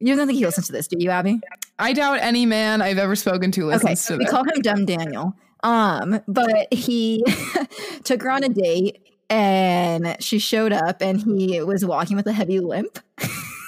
you 0.00 0.16
don't 0.16 0.26
think 0.26 0.38
he 0.38 0.44
listens 0.46 0.66
to 0.66 0.72
this, 0.72 0.88
do 0.88 0.96
you, 0.98 1.10
Abby? 1.10 1.40
I 1.78 1.92
doubt 1.92 2.18
any 2.20 2.46
man 2.46 2.82
I've 2.82 2.98
ever 2.98 3.14
spoken 3.16 3.50
to 3.52 3.66
listens 3.66 4.04
Okay, 4.10 4.14
to 4.14 4.18
we 4.18 4.24
this. 4.24 4.30
call 4.32 4.44
him 4.44 4.60
Dumb 4.62 4.84
Daniel. 4.84 5.34
Um, 5.62 6.20
but 6.26 6.72
he 6.72 7.22
took 8.04 8.22
her 8.22 8.30
on 8.30 8.42
a 8.44 8.48
date 8.48 9.00
and 9.28 10.16
she 10.20 10.38
showed 10.38 10.72
up 10.72 11.00
and 11.02 11.20
he 11.22 11.60
was 11.62 11.84
walking 11.84 12.16
with 12.16 12.26
a 12.26 12.32
heavy 12.32 12.60
limp. 12.60 12.98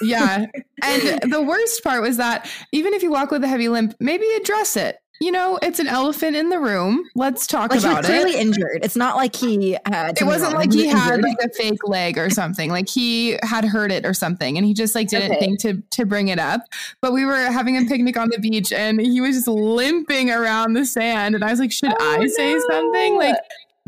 yeah. 0.01 0.45
And 0.85 1.31
the 1.31 1.41
worst 1.41 1.81
part 1.81 2.01
was 2.01 2.17
that 2.17 2.49
even 2.73 2.93
if 2.93 3.03
you 3.03 3.09
walk 3.11 3.31
with 3.31 3.41
a 3.43 3.47
heavy 3.47 3.69
limp, 3.69 3.95
maybe 4.01 4.25
address 4.35 4.75
it. 4.75 4.97
You 5.23 5.31
know, 5.31 5.57
it's 5.61 5.79
an 5.79 5.87
elephant 5.87 6.35
in 6.35 6.49
the 6.49 6.59
room. 6.59 7.09
Let's 7.15 7.47
talk 7.47 7.71
Like 7.71 7.79
he 7.79 7.85
was 7.87 7.93
about 7.93 8.03
clearly 8.03 8.31
it. 8.31 8.41
injured. 8.41 8.79
It's 8.83 8.97
not 8.97 9.15
like 9.15 9.33
he 9.35 9.77
had. 9.85 10.19
It 10.19 10.25
wasn't 10.25 10.53
like 10.53 10.73
he 10.73 10.83
was 10.87 10.93
had 10.93 11.13
injured. 11.19 11.23
like 11.23 11.37
a 11.43 11.49
fake 11.53 11.87
leg 11.87 12.17
or 12.17 12.29
something. 12.29 12.69
Like 12.69 12.89
he 12.89 13.37
had 13.41 13.63
hurt 13.63 13.91
it 13.91 14.05
or 14.05 14.13
something, 14.13 14.57
and 14.57 14.65
he 14.65 14.73
just 14.73 14.95
like 14.95 15.07
didn't 15.07 15.31
Okay. 15.31 15.39
think 15.39 15.59
to 15.61 15.81
to 15.97 16.05
bring 16.05 16.27
it 16.27 16.39
up. 16.39 16.61
But 16.99 17.13
we 17.13 17.23
were 17.23 17.37
having 17.51 17.77
a 17.77 17.85
picnic 17.85 18.17
on 18.17 18.29
the 18.29 18.37
beach, 18.39 18.73
and 18.73 18.99
he 18.99 19.21
was 19.21 19.35
just 19.37 19.47
limping 19.47 20.29
around 20.29 20.73
the 20.73 20.85
sand, 20.85 21.35
and 21.35 21.43
I 21.43 21.51
was 21.51 21.59
like, 21.61 21.71
"Should 21.71 21.93
Oh, 21.97 22.19
I 22.21 22.27
say 22.27 22.59
something?" 22.69 23.17
Like 23.17 23.35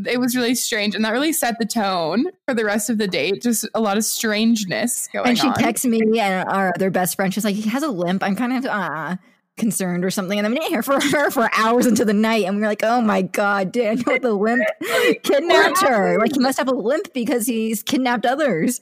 it 0.06 0.20
was 0.20 0.36
really 0.36 0.56
strange, 0.56 0.96
and 0.96 1.04
that 1.06 1.12
really 1.12 1.34
set 1.34 1.60
the 1.60 1.66
tone 1.66 2.26
for 2.48 2.54
the 2.54 2.64
rest 2.66 2.90
of 2.90 2.98
the 2.98 3.08
date. 3.08 3.42
Just 3.42 3.68
a 3.74 3.82
lot 3.82 3.98
of 3.98 4.06
strangeness 4.06 5.10
going 5.12 5.24
on. 5.26 5.30
and 5.32 5.38
she 5.38 5.48
on. 5.48 5.54
texts 5.56 5.86
me 5.86 6.00
and 6.20 6.48
our 6.50 6.72
other 6.76 6.90
best 6.90 7.16
friend. 7.18 7.34
She's 7.34 7.44
like, 7.46 7.56
he 7.56 7.70
has 7.70 7.84
a 7.84 7.90
limp. 7.90 8.24
I'm 8.24 8.36
kind 8.36 8.54
of 8.54 8.66
uh, 8.66 9.16
concerned 9.58 10.04
or 10.06 10.10
something. 10.10 10.38
And 10.38 10.46
I'm 10.46 10.56
in 10.56 10.62
here 10.64 10.84
from 10.84 11.02
her 11.12 11.32
for 11.32 11.50
hours 11.54 11.86
into 11.86 12.06
the 12.06 12.14
night. 12.14 12.46
And 12.46 12.56
we 12.56 12.62
were 12.62 12.68
like, 12.68 12.84
oh 12.84 13.02
my 13.02 13.22
God, 13.22 13.72
Daniel 13.72 14.20
the 14.20 14.34
limp 14.34 14.64
kidnapped 15.24 15.82
her. 15.82 16.18
Like 16.20 16.34
he 16.34 16.40
must 16.40 16.58
have 16.58 16.68
a 16.68 16.74
limp 16.76 17.14
because 17.14 17.46
he's 17.46 17.84
kidnapped 17.84 18.26
others. 18.26 18.82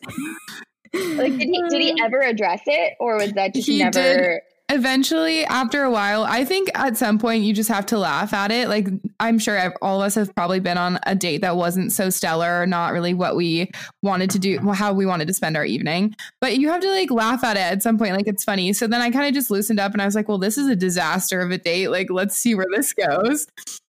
Like, 0.94 1.38
did 1.38 1.50
he 1.50 1.64
did 1.70 1.82
he 1.82 1.96
ever 2.04 2.22
address 2.22 2.62
it, 2.68 2.94
or 3.00 3.18
was 3.18 3.32
that 3.34 3.54
just 3.56 3.68
He 3.68 3.80
never? 3.80 3.92
did. 3.92 4.40
Eventually, 4.74 5.46
after 5.46 5.84
a 5.84 5.92
while, 5.92 6.24
I 6.24 6.44
think 6.44 6.68
at 6.74 6.98
some 6.98 7.20
point 7.20 7.44
you 7.44 7.54
just 7.54 7.70
have 7.70 7.86
to 7.86 8.00
laugh 8.00 8.34
at 8.34 8.52
it. 8.52 8.70
Like, 8.70 8.88
I'm 9.20 9.38
sure 9.38 9.56
ev- 9.56 9.78
all 9.84 10.02
of 10.02 10.08
us 10.08 10.16
have 10.16 10.34
probably 10.34 10.60
been 10.60 10.80
on 10.80 10.98
a 11.06 11.14
date 11.14 11.42
that 11.42 11.56
wasn't 11.56 11.92
so 11.92 12.10
stellar, 12.10 12.66
not 12.66 12.92
really 12.92 13.14
what 13.14 13.36
we 13.36 13.70
wanted 14.02 14.32
to 14.32 14.40
do, 14.40 14.58
how 14.72 14.92
we 14.92 15.06
wanted 15.06 15.28
to 15.28 15.34
spend 15.36 15.56
our 15.56 15.64
evening. 15.64 16.16
But 16.42 16.58
you 16.58 16.70
have 16.70 16.82
to 16.82 16.90
like 16.90 17.12
laugh 17.12 17.44
at 17.44 17.56
it 17.56 17.60
at 17.60 17.84
some 17.84 18.00
point. 18.00 18.16
Like, 18.16 18.26
it's 18.26 18.44
funny. 18.44 18.74
So 18.74 18.88
then 18.88 19.00
I 19.00 19.12
kind 19.12 19.28
of 19.28 19.36
just 19.36 19.52
loosened 19.52 19.80
up 19.80 19.94
and 19.94 20.02
I 20.02 20.06
was 20.06 20.16
like, 20.16 20.28
well, 20.28 20.40
this 20.40 20.58
is 20.58 20.68
a 20.68 20.76
disaster 20.76 21.40
of 21.42 21.52
a 21.52 21.60
date. 21.60 21.90
Like, 21.90 22.08
let's 22.10 22.36
see 22.36 22.56
where 22.56 22.66
this 22.74 22.94
goes. 22.94 23.46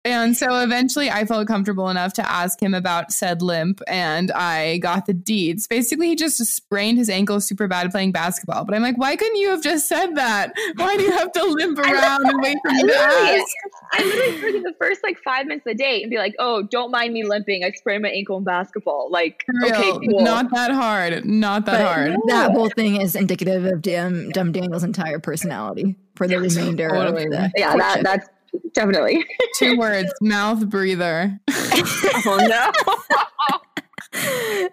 And 0.04 0.36
so 0.36 0.60
eventually 0.62 1.12
I 1.12 1.26
felt 1.26 1.48
comfortable 1.48 1.90
enough 1.90 2.14
to 2.14 2.28
ask 2.30 2.62
him 2.62 2.74
about 2.74 3.12
said 3.12 3.42
limp 3.44 3.82
and 3.88 4.32
I 4.32 4.80
got 4.80 5.06
the 5.06 5.14
deeds. 5.14 5.68
Basically, 5.68 6.08
he 6.08 6.16
just 6.16 6.38
sprained 6.44 6.98
his 6.98 7.10
ankle 7.10 7.40
super 7.40 7.68
bad 7.68 7.92
playing 7.92 8.12
basketball. 8.12 8.66
But 8.66 8.74
I'm 8.76 8.82
like, 8.82 8.98
why 8.98 9.16
couldn't 9.16 9.36
you 9.36 9.50
have 9.50 9.62
just 9.62 9.88
said 9.88 10.16
that? 10.16 10.54
Why 10.76 10.98
do 10.98 11.04
you 11.04 11.12
have 11.12 11.32
to 11.34 11.44
limp 11.46 11.78
around 11.78 12.26
and 12.26 12.42
wait 12.42 12.58
for 12.64 12.72
me 12.72 12.84
to 12.84 12.96
ask? 12.96 13.46
I 13.94 14.04
literally 14.04 14.38
heard 14.40 14.56
in 14.56 14.64
the 14.64 14.74
first 14.80 15.02
like 15.04 15.18
five 15.24 15.46
minutes 15.46 15.68
of 15.68 15.78
the 15.78 15.84
date 15.84 16.02
and 16.04 16.10
be 16.10 16.18
like, 16.18 16.34
"Oh, 16.40 16.64
don't 16.64 16.92
mind 16.92 17.14
me 17.14 17.24
limping. 17.26 17.64
I 17.64 17.72
sprained 17.72 18.02
my 18.04 18.10
ankle 18.10 18.38
in 18.38 18.44
basketball." 18.44 19.10
Like, 19.12 19.44
For 19.46 19.66
okay, 19.68 19.92
cool. 19.92 20.22
Not 20.22 20.50
that 20.52 20.72
hard. 20.72 21.26
Not 21.26 21.66
that 21.66 21.72
But 21.80 21.86
hard. 21.86 22.16
that 22.28 22.52
whole 22.52 22.70
thing 22.70 23.00
is 23.02 23.16
indicative 23.16 23.66
of 23.66 23.82
Dumb, 23.82 24.30
Dumb 24.32 24.52
Daniel's 24.52 24.84
entire 24.84 25.20
personality 25.20 25.96
for 26.16 26.28
the 26.28 26.40
remainder 26.40 26.90
Totally. 26.90 27.26
of 27.26 27.32
the 27.32 27.52
yeah, 27.58 27.76
that, 27.76 28.04
that's 28.04 28.30
definitely. 28.74 29.26
Two 29.58 29.78
words 29.78 30.12
mouth 30.22 30.68
breather. 30.70 31.40
oh 31.52 32.40
no. 32.48 32.72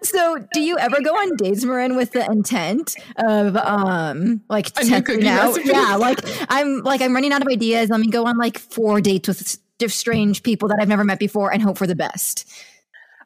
So, 0.03 0.37
do 0.53 0.59
you 0.59 0.77
ever 0.77 1.01
go 1.01 1.11
on 1.11 1.35
dates, 1.37 1.63
Marin, 1.63 1.95
with 1.95 2.11
the 2.11 2.25
intent 2.25 2.95
of 3.17 3.55
um 3.55 4.41
like 4.49 4.67
A 4.67 4.85
testing 4.85 5.27
out? 5.27 5.55
recipe? 5.55 5.69
Yeah, 5.69 5.95
like 5.95 6.19
I'm 6.49 6.81
like 6.83 7.01
I'm 7.01 7.13
running 7.15 7.31
out 7.31 7.41
of 7.41 7.47
ideas. 7.47 7.89
Let 7.89 8.01
me 8.01 8.09
go 8.09 8.25
on 8.25 8.37
like 8.37 8.59
four 8.59 8.99
dates 8.99 9.27
with 9.29 9.57
strange 9.91 10.43
people 10.43 10.67
that 10.69 10.77
I've 10.81 10.89
never 10.89 11.05
met 11.05 11.19
before 11.19 11.53
and 11.53 11.61
hope 11.61 11.77
for 11.77 11.87
the 11.87 11.95
best. 11.95 12.47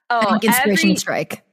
Oh, 0.09 0.19
and 0.19 0.31
like 0.31 0.43
inspiration 0.43 0.89
every, 0.91 0.97
strike. 0.97 1.43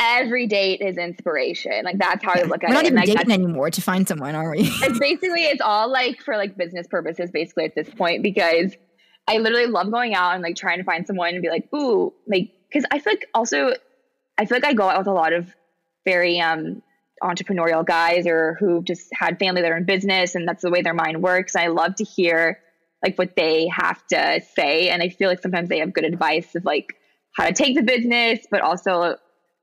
Every 0.00 0.46
date 0.46 0.80
is 0.80 0.96
inspiration. 0.96 1.84
Like 1.84 1.98
that's 1.98 2.24
how 2.24 2.32
I 2.32 2.42
look 2.42 2.62
at 2.64 2.70
We're 2.70 2.74
not 2.74 2.84
it. 2.84 2.88
even 2.88 2.98
And, 2.98 3.08
like, 3.08 3.16
dating 3.18 3.32
anymore 3.32 3.70
to 3.70 3.80
find 3.80 4.06
someone, 4.06 4.34
are 4.34 4.50
we? 4.50 4.60
it's 4.60 4.98
basically 4.98 5.42
it's 5.44 5.60
all 5.60 5.90
like 5.90 6.20
for 6.22 6.36
like 6.36 6.56
business 6.56 6.86
purposes 6.86 7.30
basically 7.30 7.64
at 7.64 7.74
this 7.74 7.88
point 7.90 8.22
because 8.22 8.74
I 9.26 9.38
literally 9.38 9.66
love 9.66 9.90
going 9.90 10.14
out 10.14 10.34
and 10.34 10.42
like 10.42 10.56
trying 10.56 10.78
to 10.78 10.84
find 10.84 11.06
someone 11.06 11.34
and 11.34 11.42
be 11.42 11.48
like, 11.50 11.68
ooh, 11.74 12.12
like 12.26 12.50
because 12.68 12.86
I 12.90 12.98
feel 12.98 13.12
like 13.14 13.26
also 13.34 13.72
I 14.38 14.44
feel 14.46 14.56
like 14.56 14.64
I 14.66 14.72
go 14.74 14.88
out 14.88 14.98
with 14.98 15.06
a 15.08 15.12
lot 15.12 15.32
of 15.32 15.52
very 16.04 16.40
um 16.40 16.82
entrepreneurial 17.22 17.84
guys 17.84 18.26
or 18.26 18.56
who 18.60 18.82
just 18.82 19.08
had 19.12 19.38
family 19.40 19.62
that 19.62 19.72
are 19.72 19.76
in 19.76 19.84
business 19.84 20.36
and 20.36 20.46
that's 20.46 20.62
the 20.62 20.70
way 20.70 20.82
their 20.82 20.94
mind 20.94 21.20
works. 21.22 21.56
And 21.56 21.64
I 21.64 21.66
love 21.68 21.96
to 21.96 22.04
hear 22.04 22.60
like 23.04 23.18
what 23.18 23.34
they 23.36 23.68
have 23.68 24.06
to 24.08 24.40
say. 24.54 24.88
And 24.88 25.02
I 25.02 25.08
feel 25.08 25.28
like 25.28 25.42
sometimes 25.42 25.68
they 25.68 25.80
have 25.80 25.92
good 25.92 26.04
advice 26.04 26.54
of 26.54 26.64
like 26.64 26.94
how 27.32 27.46
to 27.46 27.52
take 27.52 27.74
the 27.76 27.82
business, 27.82 28.46
but 28.50 28.60
also 28.60 29.16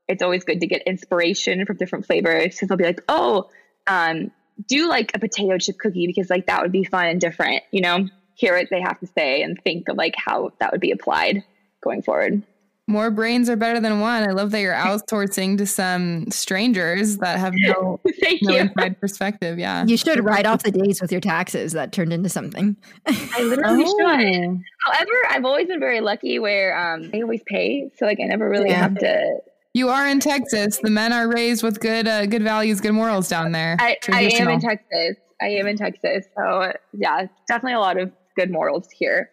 it's 0.08 0.22
always 0.22 0.44
good 0.44 0.60
to 0.60 0.66
get 0.66 0.82
inspiration 0.82 1.64
from 1.66 1.76
different 1.76 2.06
flavors 2.06 2.54
because 2.54 2.68
they'll 2.68 2.78
be 2.78 2.84
like, 2.84 3.02
oh, 3.08 3.50
um, 3.86 4.30
do 4.68 4.88
like 4.88 5.12
a 5.14 5.18
potato 5.18 5.58
chip 5.58 5.78
cookie 5.78 6.06
because 6.06 6.30
like 6.30 6.46
that 6.46 6.62
would 6.62 6.72
be 6.72 6.84
fun 6.84 7.06
and 7.06 7.20
different, 7.20 7.62
you 7.72 7.80
know, 7.80 8.08
hear 8.34 8.56
what 8.56 8.68
they 8.70 8.80
have 8.80 8.98
to 9.00 9.06
say 9.06 9.42
and 9.42 9.58
think 9.64 9.88
of 9.88 9.96
like 9.96 10.14
how 10.16 10.50
that 10.60 10.72
would 10.72 10.80
be 10.80 10.90
applied 10.92 11.42
going 11.82 12.02
forward. 12.02 12.42
More 12.88 13.10
brains 13.10 13.50
are 13.50 13.56
better 13.56 13.80
than 13.80 13.98
one. 13.98 14.22
I 14.28 14.30
love 14.32 14.52
that 14.52 14.60
you're 14.60 14.72
outsourcing 14.72 15.58
to 15.58 15.66
some 15.66 16.30
strangers 16.30 17.16
that 17.16 17.36
have 17.40 17.52
no, 17.56 17.98
Thank 18.20 18.42
no 18.44 18.54
you. 18.54 18.60
inside 18.60 19.00
perspective. 19.00 19.58
Yeah. 19.58 19.84
You 19.84 19.96
should 19.96 20.24
write 20.24 20.46
off 20.46 20.62
the 20.62 20.70
days 20.70 21.02
with 21.02 21.10
your 21.10 21.20
taxes. 21.20 21.72
That 21.72 21.90
turned 21.92 22.12
into 22.12 22.28
something. 22.28 22.76
I 23.06 23.42
literally 23.42 23.84
should. 23.86 23.92
Oh. 24.00 24.60
However, 24.84 25.12
I've 25.30 25.44
always 25.44 25.66
been 25.66 25.80
very 25.80 26.00
lucky 26.00 26.38
where 26.38 26.78
um, 26.78 27.10
I 27.12 27.22
always 27.22 27.42
pay, 27.44 27.90
so 27.96 28.06
like 28.06 28.18
I 28.22 28.26
never 28.26 28.48
really 28.48 28.70
Yeah. 28.70 28.82
have 28.82 28.94
to. 28.98 29.38
You 29.76 29.90
are 29.90 30.08
in 30.08 30.20
Texas. 30.20 30.78
The 30.82 30.88
men 30.88 31.12
are 31.12 31.28
raised 31.28 31.62
with 31.62 31.80
good, 31.80 32.08
uh, 32.08 32.24
good 32.24 32.42
values, 32.42 32.80
good 32.80 32.92
morals 32.92 33.28
down 33.28 33.52
there. 33.52 33.76
I, 33.78 33.98
I 34.10 34.22
am 34.22 34.48
in 34.48 34.58
Texas. 34.58 35.18
I 35.42 35.48
am 35.48 35.66
in 35.66 35.76
Texas, 35.76 36.24
so 36.34 36.72
yeah, 36.94 37.26
definitely 37.46 37.74
a 37.74 37.80
lot 37.80 37.98
of 37.98 38.10
good 38.36 38.50
morals 38.50 38.88
here. 38.90 39.28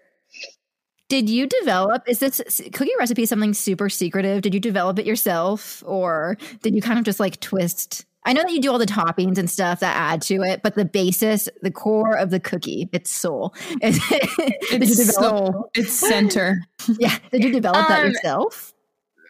Did 1.08 1.30
you 1.30 1.48
develop? 1.48 2.04
Is 2.10 2.20
this 2.20 2.42
cookie 2.74 2.92
recipe 3.00 3.26
something 3.26 3.54
super 3.54 3.88
secretive? 3.88 4.42
Did 4.42 4.54
you 4.54 4.60
develop 4.60 5.00
it 5.00 5.06
yourself, 5.06 5.82
or 5.86 6.38
did 6.62 6.76
you 6.76 6.82
kind 6.82 7.00
of 7.00 7.06
just 7.06 7.22
like 7.22 7.40
twist 7.40 8.06
I 8.26 8.34
know 8.34 8.42
that 8.42 8.52
you 8.52 8.62
do 8.62 8.72
all 8.72 8.78
the 8.78 8.86
toppings 8.86 9.38
and 9.38 9.50
stuff 9.50 9.80
that 9.82 9.96
add 9.96 10.22
to 10.24 10.42
it, 10.44 10.62
but 10.64 10.76
the 10.76 10.86
basis, 10.86 11.50
the 11.62 11.72
core 11.72 12.16
of 12.16 12.30
the 12.30 12.40
cookie, 12.40 12.90
its 12.94 13.12
soul. 13.12 13.54
Is 13.82 14.00
did 14.70 14.88
you 14.88 14.96
soul, 14.96 15.70
its 15.74 15.94
center. 15.94 16.66
Yeah. 17.00 17.18
Did 17.32 17.46
you 17.46 17.54
develop 17.54 17.88
that 17.88 18.02
um, 18.02 18.12
yourself? 18.12 18.73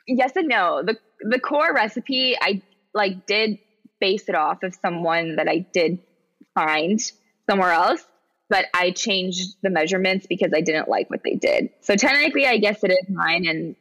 Yes 0.08 0.36
and 0.36 0.48
no. 0.48 0.84
The 0.84 0.98
the 1.22 1.39
core 1.39 1.74
recipe, 1.74 2.36
I 2.39 2.62
like 2.94 3.26
did 3.26 3.60
base 4.00 4.28
it 4.28 4.36
off 4.36 4.63
of 4.63 4.76
someone 4.76 5.38
that 5.38 5.48
I 5.48 5.60
did 5.74 6.00
find 6.54 7.00
somewhere 7.50 7.72
else, 7.72 8.04
but 8.50 8.66
I 8.74 8.92
changed 8.92 9.56
the 9.63 9.70
measurements 9.70 10.28
because 10.28 10.52
I 10.54 10.62
didn't 10.62 10.89
like 10.89 11.10
what 11.10 11.22
they 11.24 11.36
did. 11.36 11.70
So 11.82 11.96
technically, 11.96 12.46
I 12.46 12.58
guess 12.58 12.84
it 12.84 12.92
is 12.92 13.10
mine, 13.10 13.46
and 13.48 13.76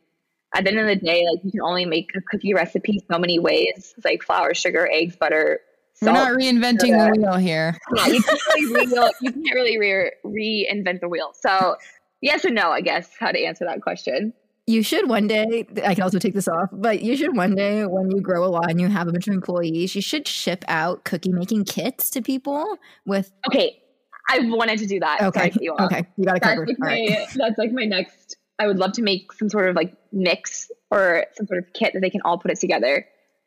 at 0.55 0.65
the 0.65 0.71
end 0.71 0.81
of 0.81 0.87
the 0.87 0.97
day, 0.97 1.27
like 1.29 1.45
you 1.45 1.51
can 1.51 1.61
only 1.61 1.85
make 1.85 2.11
a 2.17 2.21
cookie 2.21 2.55
recipe 2.55 3.03
so 3.11 3.19
many 3.19 3.39
ways. 3.39 3.95
It's 3.97 4.05
like 4.05 4.23
flour, 4.23 4.55
sugar, 4.55 4.89
eggs, 4.91 5.17
butter. 5.17 5.61
Salt, 5.95 6.17
We're 6.17 6.25
not 6.25 6.39
reinventing 6.39 7.15
the 7.15 7.21
wheel 7.21 7.37
here. 7.37 7.77
Yeah, 7.95 8.07
you 8.07 8.23
can't 8.23 8.41
really, 8.57 8.87
re- 8.99 9.13
you 9.21 9.33
can't 9.33 9.55
really 9.55 9.79
re- 9.79 10.13
reinvent 10.25 11.01
the 11.01 11.09
wheel. 11.09 11.33
So 11.39 11.77
yes 12.21 12.45
and 12.45 12.55
no, 12.55 12.71
I 12.71 12.81
guess, 12.81 13.11
how 13.19 13.31
to 13.31 13.39
answer 13.45 13.65
that 13.67 13.83
question. 13.83 14.33
You 14.66 14.83
should 14.83 15.09
one 15.09 15.27
day, 15.27 15.66
I 15.85 15.94
can 15.94 16.05
also 16.05 16.18
take 16.18 16.35
this 16.35 16.46
off, 16.46 16.68
but 16.72 17.03
you 17.03 17.16
should 17.16 17.37
one 17.37 17.55
day, 17.57 17.85
when 17.85 18.11
you 18.11 18.20
grow 18.20 18.44
a 18.44 18.46
lot 18.46 18.70
and 18.70 18.81
you 18.81 18.88
have 18.88 19.09
a 19.09 19.12
bunch 19.12 19.27
of 19.27 19.35
employees, 19.35 19.94
you 19.96 20.03
should 20.03 20.29
ship 20.29 20.64
out 20.68 21.05
cookie 21.05 21.33
making 21.33 21.64
kits 21.64 22.11
to 22.11 22.22
people 22.22 22.79
with. 23.05 23.33
Okay. 23.48 23.83
I've 24.31 24.46
wanted 24.46 24.79
to 24.79 24.87
do 24.87 25.01
that. 25.01 25.20
Okay. 25.20 25.53
You 25.61 25.75
okay. 25.81 26.07
You 26.16 26.25
got 26.25 26.35
to 26.35 26.40
cover. 26.40 26.66
Like 26.66 26.79
my, 26.79 26.87
right. 26.87 27.29
That's 27.35 27.59
like 27.59 27.72
my 27.72 27.85
next 27.85 28.37
I 28.62 28.66
would 28.66 28.79
love 28.79 28.92
to 28.92 29.03
make 29.03 29.33
some 29.33 29.48
sort 29.48 29.68
of 29.68 29.77
like 29.77 29.94
mix 30.12 30.70
or 30.90 31.27
some 31.35 31.46
sort 31.46 31.59
of 31.59 31.72
kit 31.75 31.94
that 31.94 32.01
they 32.01 32.11
can 32.11 32.20
all 32.25 32.38
put 32.38 32.53
it 32.53 32.61
together. 32.61 33.05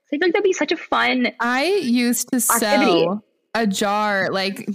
So 0.08 0.16
I 0.16 0.20
feel 0.20 0.28
like 0.28 0.34
that'd 0.34 0.44
be 0.44 0.54
such 0.54 0.74
a 0.74 0.78
fun. 0.78 1.32
I 1.40 1.66
used 1.66 2.30
to 2.30 2.36
activity. 2.36 3.04
sell 3.04 3.24
a 3.54 3.66
jar, 3.66 4.30
like 4.30 4.68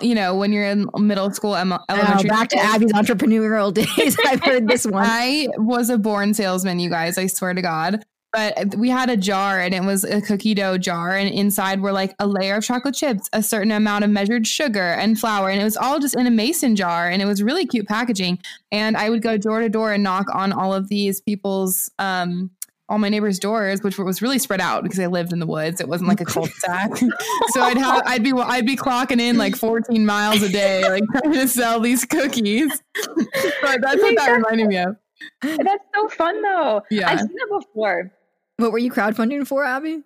you 0.00 0.14
know, 0.14 0.34
when 0.34 0.52
you're 0.52 0.64
in 0.64 0.88
middle 0.98 1.30
school, 1.32 1.54
elementary. 1.54 2.30
Oh, 2.30 2.34
back 2.34 2.48
to 2.50 2.58
Abby's 2.58 2.92
entrepreneurial 2.92 3.72
days. 3.96 4.16
I've 4.26 4.42
heard 4.42 4.68
this 4.68 4.86
one. 4.86 5.04
I 5.06 5.48
was 5.56 5.90
a 5.90 5.98
born 5.98 6.34
salesman, 6.34 6.78
you 6.78 6.90
guys. 6.90 7.18
I 7.18 7.26
swear 7.26 7.54
to 7.54 7.62
God 7.62 8.04
but 8.36 8.74
we 8.76 8.90
had 8.90 9.08
a 9.08 9.16
jar 9.16 9.60
and 9.60 9.74
it 9.74 9.82
was 9.82 10.04
a 10.04 10.20
cookie 10.20 10.52
dough 10.52 10.76
jar 10.76 11.16
and 11.16 11.30
inside 11.30 11.80
were 11.80 11.92
like 11.92 12.14
a 12.18 12.26
layer 12.26 12.56
of 12.56 12.64
chocolate 12.64 12.94
chips 12.94 13.30
a 13.32 13.42
certain 13.42 13.70
amount 13.70 14.04
of 14.04 14.10
measured 14.10 14.46
sugar 14.46 14.92
and 14.92 15.18
flour 15.18 15.48
and 15.48 15.60
it 15.60 15.64
was 15.64 15.76
all 15.76 15.98
just 15.98 16.14
in 16.14 16.26
a 16.26 16.30
mason 16.30 16.76
jar 16.76 17.08
and 17.08 17.22
it 17.22 17.24
was 17.24 17.42
really 17.42 17.64
cute 17.64 17.86
packaging 17.88 18.38
and 18.70 18.96
i 18.96 19.08
would 19.08 19.22
go 19.22 19.38
door 19.38 19.60
to 19.60 19.68
door 19.68 19.92
and 19.92 20.02
knock 20.02 20.26
on 20.34 20.52
all 20.52 20.74
of 20.74 20.88
these 20.88 21.20
people's 21.20 21.90
um 21.98 22.50
all 22.88 22.98
my 22.98 23.08
neighbors' 23.08 23.38
doors, 23.38 23.82
which 23.82 23.98
was 23.98 24.22
really 24.22 24.38
spread 24.38 24.60
out 24.60 24.82
because 24.82 24.98
I 24.98 25.06
lived 25.06 25.32
in 25.32 25.40
the 25.40 25.46
woods. 25.46 25.80
It 25.80 25.88
wasn't 25.88 26.08
like 26.08 26.20
a 26.20 26.24
cul-de-sac. 26.24 26.96
so 27.48 27.60
I'd 27.60 27.78
have, 27.78 28.02
I'd 28.06 28.22
be, 28.22 28.32
I'd 28.32 28.66
be 28.66 28.76
clocking 28.76 29.20
in 29.20 29.36
like 29.36 29.56
14 29.56 30.06
miles 30.06 30.42
a 30.42 30.48
day, 30.48 30.88
like 30.88 31.02
trying 31.10 31.34
to 31.34 31.48
sell 31.48 31.80
these 31.80 32.04
cookies. 32.04 32.70
but 33.04 33.80
that's 33.80 34.00
what 34.00 34.16
that 34.16 34.30
reminded 34.30 34.68
me 34.68 34.78
of. 34.78 34.96
That's 35.42 35.84
so 35.94 36.08
fun 36.10 36.40
though. 36.42 36.82
Yeah. 36.90 37.10
I've 37.10 37.20
seen 37.20 37.28
that 37.28 37.60
before. 37.60 38.12
What 38.58 38.72
were 38.72 38.78
you 38.78 38.90
crowdfunding 38.90 39.46
for, 39.46 39.64
Abby? 39.64 40.02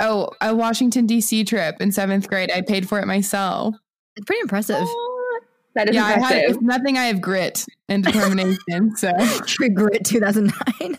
Oh, 0.00 0.30
a 0.40 0.54
Washington 0.54 1.06
D.C. 1.06 1.44
trip 1.44 1.80
in 1.80 1.92
seventh 1.92 2.28
grade. 2.28 2.50
I 2.50 2.62
paid 2.62 2.88
for 2.88 2.98
it 3.00 3.06
myself. 3.06 3.74
It's 4.16 4.24
pretty 4.24 4.40
impressive. 4.40 4.76
Oh, 4.80 5.40
that 5.74 5.88
is 5.88 5.94
yeah, 5.94 6.14
impressive. 6.14 6.36
I 6.36 6.46
had, 6.46 6.62
nothing. 6.62 6.98
I 6.98 7.04
have 7.04 7.20
grit 7.20 7.64
and 7.88 8.02
determination. 8.02 8.96
so 8.96 9.12
True 9.46 9.68
Grit 9.74 10.04
2009. 10.04 10.98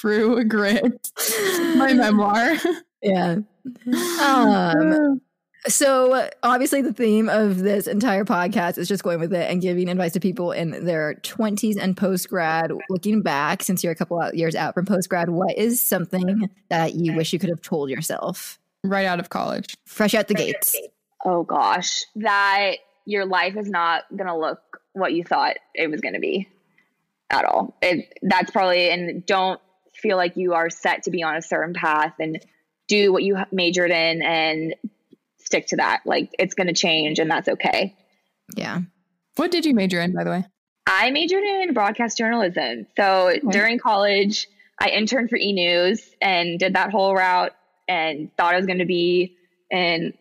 True 0.00 0.42
Grit. 0.48 1.10
My 1.76 1.92
memoir. 1.94 2.56
Yeah. 3.02 3.36
Um, 4.22 5.20
so 5.66 6.30
obviously 6.42 6.80
the 6.80 6.92
theme 6.94 7.28
of 7.28 7.58
this 7.58 7.86
entire 7.86 8.24
podcast 8.24 8.78
is 8.78 8.88
just 8.88 9.02
going 9.02 9.20
with 9.20 9.32
it 9.34 9.50
and 9.50 9.60
giving 9.60 9.88
advice 9.90 10.12
to 10.12 10.20
people 10.20 10.52
in 10.52 10.86
their 10.86 11.16
20s 11.16 11.76
and 11.78 11.94
post 11.96 12.30
grad. 12.30 12.72
Looking 12.88 13.20
back, 13.20 13.62
since 13.62 13.84
you're 13.84 13.92
a 13.92 13.96
couple 13.96 14.20
of 14.20 14.34
years 14.34 14.54
out 14.54 14.72
from 14.72 14.86
post 14.86 15.10
grad, 15.10 15.28
what 15.28 15.56
is 15.58 15.86
something 15.86 16.48
that 16.70 16.94
you 16.94 17.14
wish 17.14 17.34
you 17.34 17.38
could 17.38 17.50
have 17.50 17.60
told 17.60 17.90
yourself 17.90 18.58
right 18.82 19.04
out 19.04 19.20
of 19.20 19.28
college, 19.28 19.76
fresh 19.84 20.14
out 20.14 20.28
the 20.28 20.34
gates? 20.34 20.76
Oh 21.24 21.42
gosh, 21.42 22.04
that 22.16 22.76
your 23.04 23.26
life 23.26 23.56
is 23.56 23.68
not 23.68 24.04
going 24.16 24.28
to 24.28 24.36
look 24.36 24.80
what 24.94 25.12
you 25.12 25.24
thought 25.24 25.56
it 25.74 25.90
was 25.90 26.00
going 26.00 26.14
to 26.14 26.20
be 26.20 26.48
at 27.28 27.44
all. 27.44 27.76
It, 27.82 28.18
that's 28.22 28.50
probably 28.50 28.90
and 28.90 29.24
don't 29.26 29.60
feel 30.00 30.16
like 30.16 30.36
you 30.36 30.54
are 30.54 30.70
set 30.70 31.04
to 31.04 31.10
be 31.10 31.22
on 31.22 31.36
a 31.36 31.42
certain 31.42 31.74
path 31.74 32.14
and 32.18 32.44
do 32.88 33.12
what 33.12 33.22
you 33.22 33.38
majored 33.52 33.90
in 33.90 34.22
and 34.22 34.74
stick 35.38 35.66
to 35.68 35.76
that. 35.76 36.00
Like 36.04 36.30
it's 36.38 36.54
going 36.54 36.66
to 36.66 36.72
change 36.72 37.18
and 37.18 37.30
that's 37.30 37.48
okay. 37.48 37.96
Yeah. 38.56 38.80
What 39.36 39.50
did 39.50 39.64
you 39.64 39.74
major 39.74 40.00
in, 40.00 40.12
by 40.12 40.24
the 40.24 40.30
way? 40.30 40.44
I 40.86 41.10
majored 41.10 41.44
in 41.44 41.72
broadcast 41.72 42.18
journalism. 42.18 42.86
So 42.96 43.28
okay. 43.28 43.40
during 43.50 43.78
college, 43.78 44.48
I 44.80 44.88
interned 44.88 45.30
for 45.30 45.36
E 45.36 45.52
News 45.52 46.10
and 46.20 46.58
did 46.58 46.74
that 46.74 46.90
whole 46.90 47.14
route 47.14 47.52
and 47.88 48.34
thought 48.36 48.54
I 48.54 48.56
was 48.56 48.66
going 48.66 48.78
to 48.78 48.86
be 48.86 49.36
in 49.70 50.14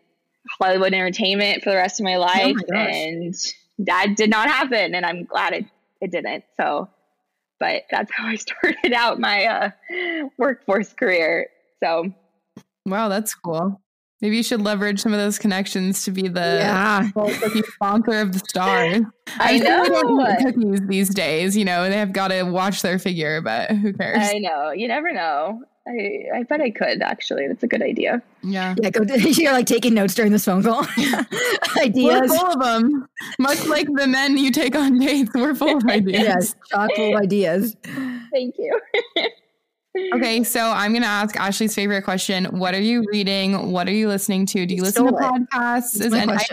Hollywood 0.60 0.94
entertainment 0.94 1.64
for 1.64 1.70
the 1.70 1.76
rest 1.76 2.00
of 2.00 2.04
my 2.04 2.18
life. 2.18 2.56
Oh 2.58 2.74
my 2.74 2.78
and 2.78 3.36
that 3.80 4.16
did 4.16 4.30
not 4.30 4.50
happen. 4.50 4.96
And 4.96 5.06
I'm 5.06 5.26
glad 5.26 5.54
it, 5.54 5.66
it 6.02 6.12
didn't. 6.12 6.44
So, 6.60 6.90
but 7.60 7.84
that's 7.92 8.12
how 8.14 8.28
I 8.28 8.36
started 8.36 8.94
out 8.94 9.20
my 9.20 9.46
uh, 9.46 9.70
workforce 10.38 10.94
career. 10.94 11.48
So, 11.84 12.14
wow, 12.86 13.10
that's 13.10 13.36
cool. 13.36 13.82
Maybe 14.22 14.36
you 14.36 14.44
should 14.44 14.62
leverage 14.62 15.00
some 15.00 15.14
of 15.14 15.20
those 15.20 15.40
connections 15.40 16.04
to 16.04 16.12
be 16.12 16.28
the 16.28 16.40
yeah. 16.40 17.10
cookie 17.14 17.62
sponsor 17.62 18.20
of 18.20 18.34
the 18.34 18.40
stars. 18.40 19.02
I, 19.40 19.54
I 19.54 19.58
know. 19.60 19.86
don't 19.86 20.22
eat 20.22 20.46
cookies 20.46 20.88
these 20.88 21.14
days. 21.14 21.56
You 21.56 21.64
know, 21.64 21.90
they 21.90 21.98
have 21.98 22.12
got 22.12 22.30
to 22.30 22.44
watch 22.44 22.82
their 22.82 23.00
figure, 23.00 23.42
but 23.42 23.72
who 23.72 23.94
cares? 23.94 24.18
I 24.20 24.40
know. 24.40 24.72
You 24.72 24.90
never 24.90 25.14
know. 25.14 25.62
I, 25.88 26.40
I 26.40 26.44
bet 26.44 26.62
I 26.62 26.70
could 26.70 27.02
actually. 27.02 27.48
That's 27.48 27.64
a 27.64 27.68
good 27.68 27.82
idea. 27.82 28.22
Yeah. 28.44 28.76
Yeah. 28.82 28.90
Go. 28.90 29.04
You're 29.16 29.54
like 29.54 29.66
taking 29.66 29.94
notes 29.94 30.14
during 30.14 30.32
this 30.32 30.46
phone 30.46 30.64
call. 30.64 30.86
ideas. 31.78 32.30
We're 32.30 32.38
full 32.38 32.48
of 32.48 32.60
them. 32.60 33.08
Much 33.40 33.66
like 33.66 33.88
the 33.94 34.08
men 34.08 34.38
you 34.38 34.52
take 34.52 34.76
on 34.76 35.00
dates, 35.00 35.32
we're 35.34 35.56
full 35.56 35.78
of 35.78 35.86
ideas. 35.90 36.22
yes, 36.22 36.56
chock 36.70 36.92
full 36.96 37.16
of 37.16 37.22
ideas. 37.22 37.76
Thank 38.32 38.56
you. 38.58 38.80
Okay, 40.14 40.44
so 40.44 40.70
I'm 40.70 40.92
going 40.92 41.02
to 41.02 41.08
ask 41.08 41.36
Ashley's 41.36 41.74
favorite 41.74 42.04
question. 42.04 42.46
What 42.46 42.76
are 42.76 42.82
you 42.82 43.06
reading? 43.12 43.72
What 43.72 43.88
are 43.88 43.94
you 43.94 44.08
listening 44.08 44.46
to? 44.48 44.66
Do 44.66 44.76
you 44.76 44.84
listen 44.84 45.08
to 45.08 45.12
podcasts? 45.12 46.00
Is 46.00 46.14
any, 46.14 46.32
I, 46.32 46.46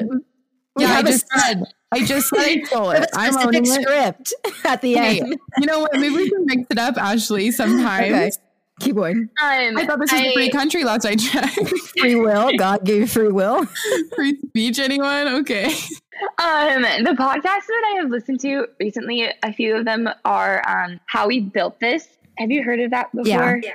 yeah, 0.78 0.92
I 0.92 1.02
just 1.02 1.26
said. 1.28 1.62
I 1.92 2.04
just 2.04 2.28
said 2.28 2.40
I 2.40 2.62
stole 2.64 2.90
it. 2.90 3.08
I'm 3.14 3.36
owning 3.36 3.66
script 3.66 4.34
at 4.64 4.80
the 4.80 4.94
hey, 4.94 5.20
end. 5.20 5.38
You 5.58 5.66
know 5.66 5.80
what? 5.80 5.92
Maybe 5.92 6.14
we 6.14 6.30
can 6.30 6.44
mix 6.46 6.66
it 6.70 6.78
up, 6.78 6.96
Ashley. 6.96 7.50
Sometimes. 7.50 8.12
Okay. 8.12 8.30
Keep 8.80 8.96
going. 8.96 9.30
Um, 9.42 9.76
I 9.78 9.86
thought 9.86 9.98
this 9.98 10.12
was 10.12 10.20
I, 10.20 10.26
a 10.26 10.34
free 10.34 10.50
country 10.50 10.84
last 10.84 11.06
I 11.06 11.16
checked. 11.16 11.58
free 11.98 12.14
will. 12.14 12.56
God 12.58 12.84
gave 12.84 13.10
free 13.10 13.28
will. 13.28 13.64
free 14.16 14.38
speech, 14.48 14.78
anyone? 14.78 15.28
Okay. 15.28 15.66
Um, 16.38 16.82
the 16.82 17.14
podcasts 17.18 17.66
that 17.66 17.92
I 17.94 18.00
have 18.00 18.10
listened 18.10 18.40
to 18.40 18.66
recently, 18.78 19.32
a 19.42 19.52
few 19.52 19.76
of 19.76 19.86
them 19.86 20.08
are 20.24 20.62
um, 20.68 21.00
How 21.06 21.26
We 21.26 21.40
Built 21.40 21.80
This 21.80 22.06
have 22.38 22.50
you 22.50 22.62
heard 22.62 22.80
of 22.80 22.90
that 22.90 23.10
before? 23.12 23.24
Yeah. 23.24 23.60
yeah. 23.62 23.70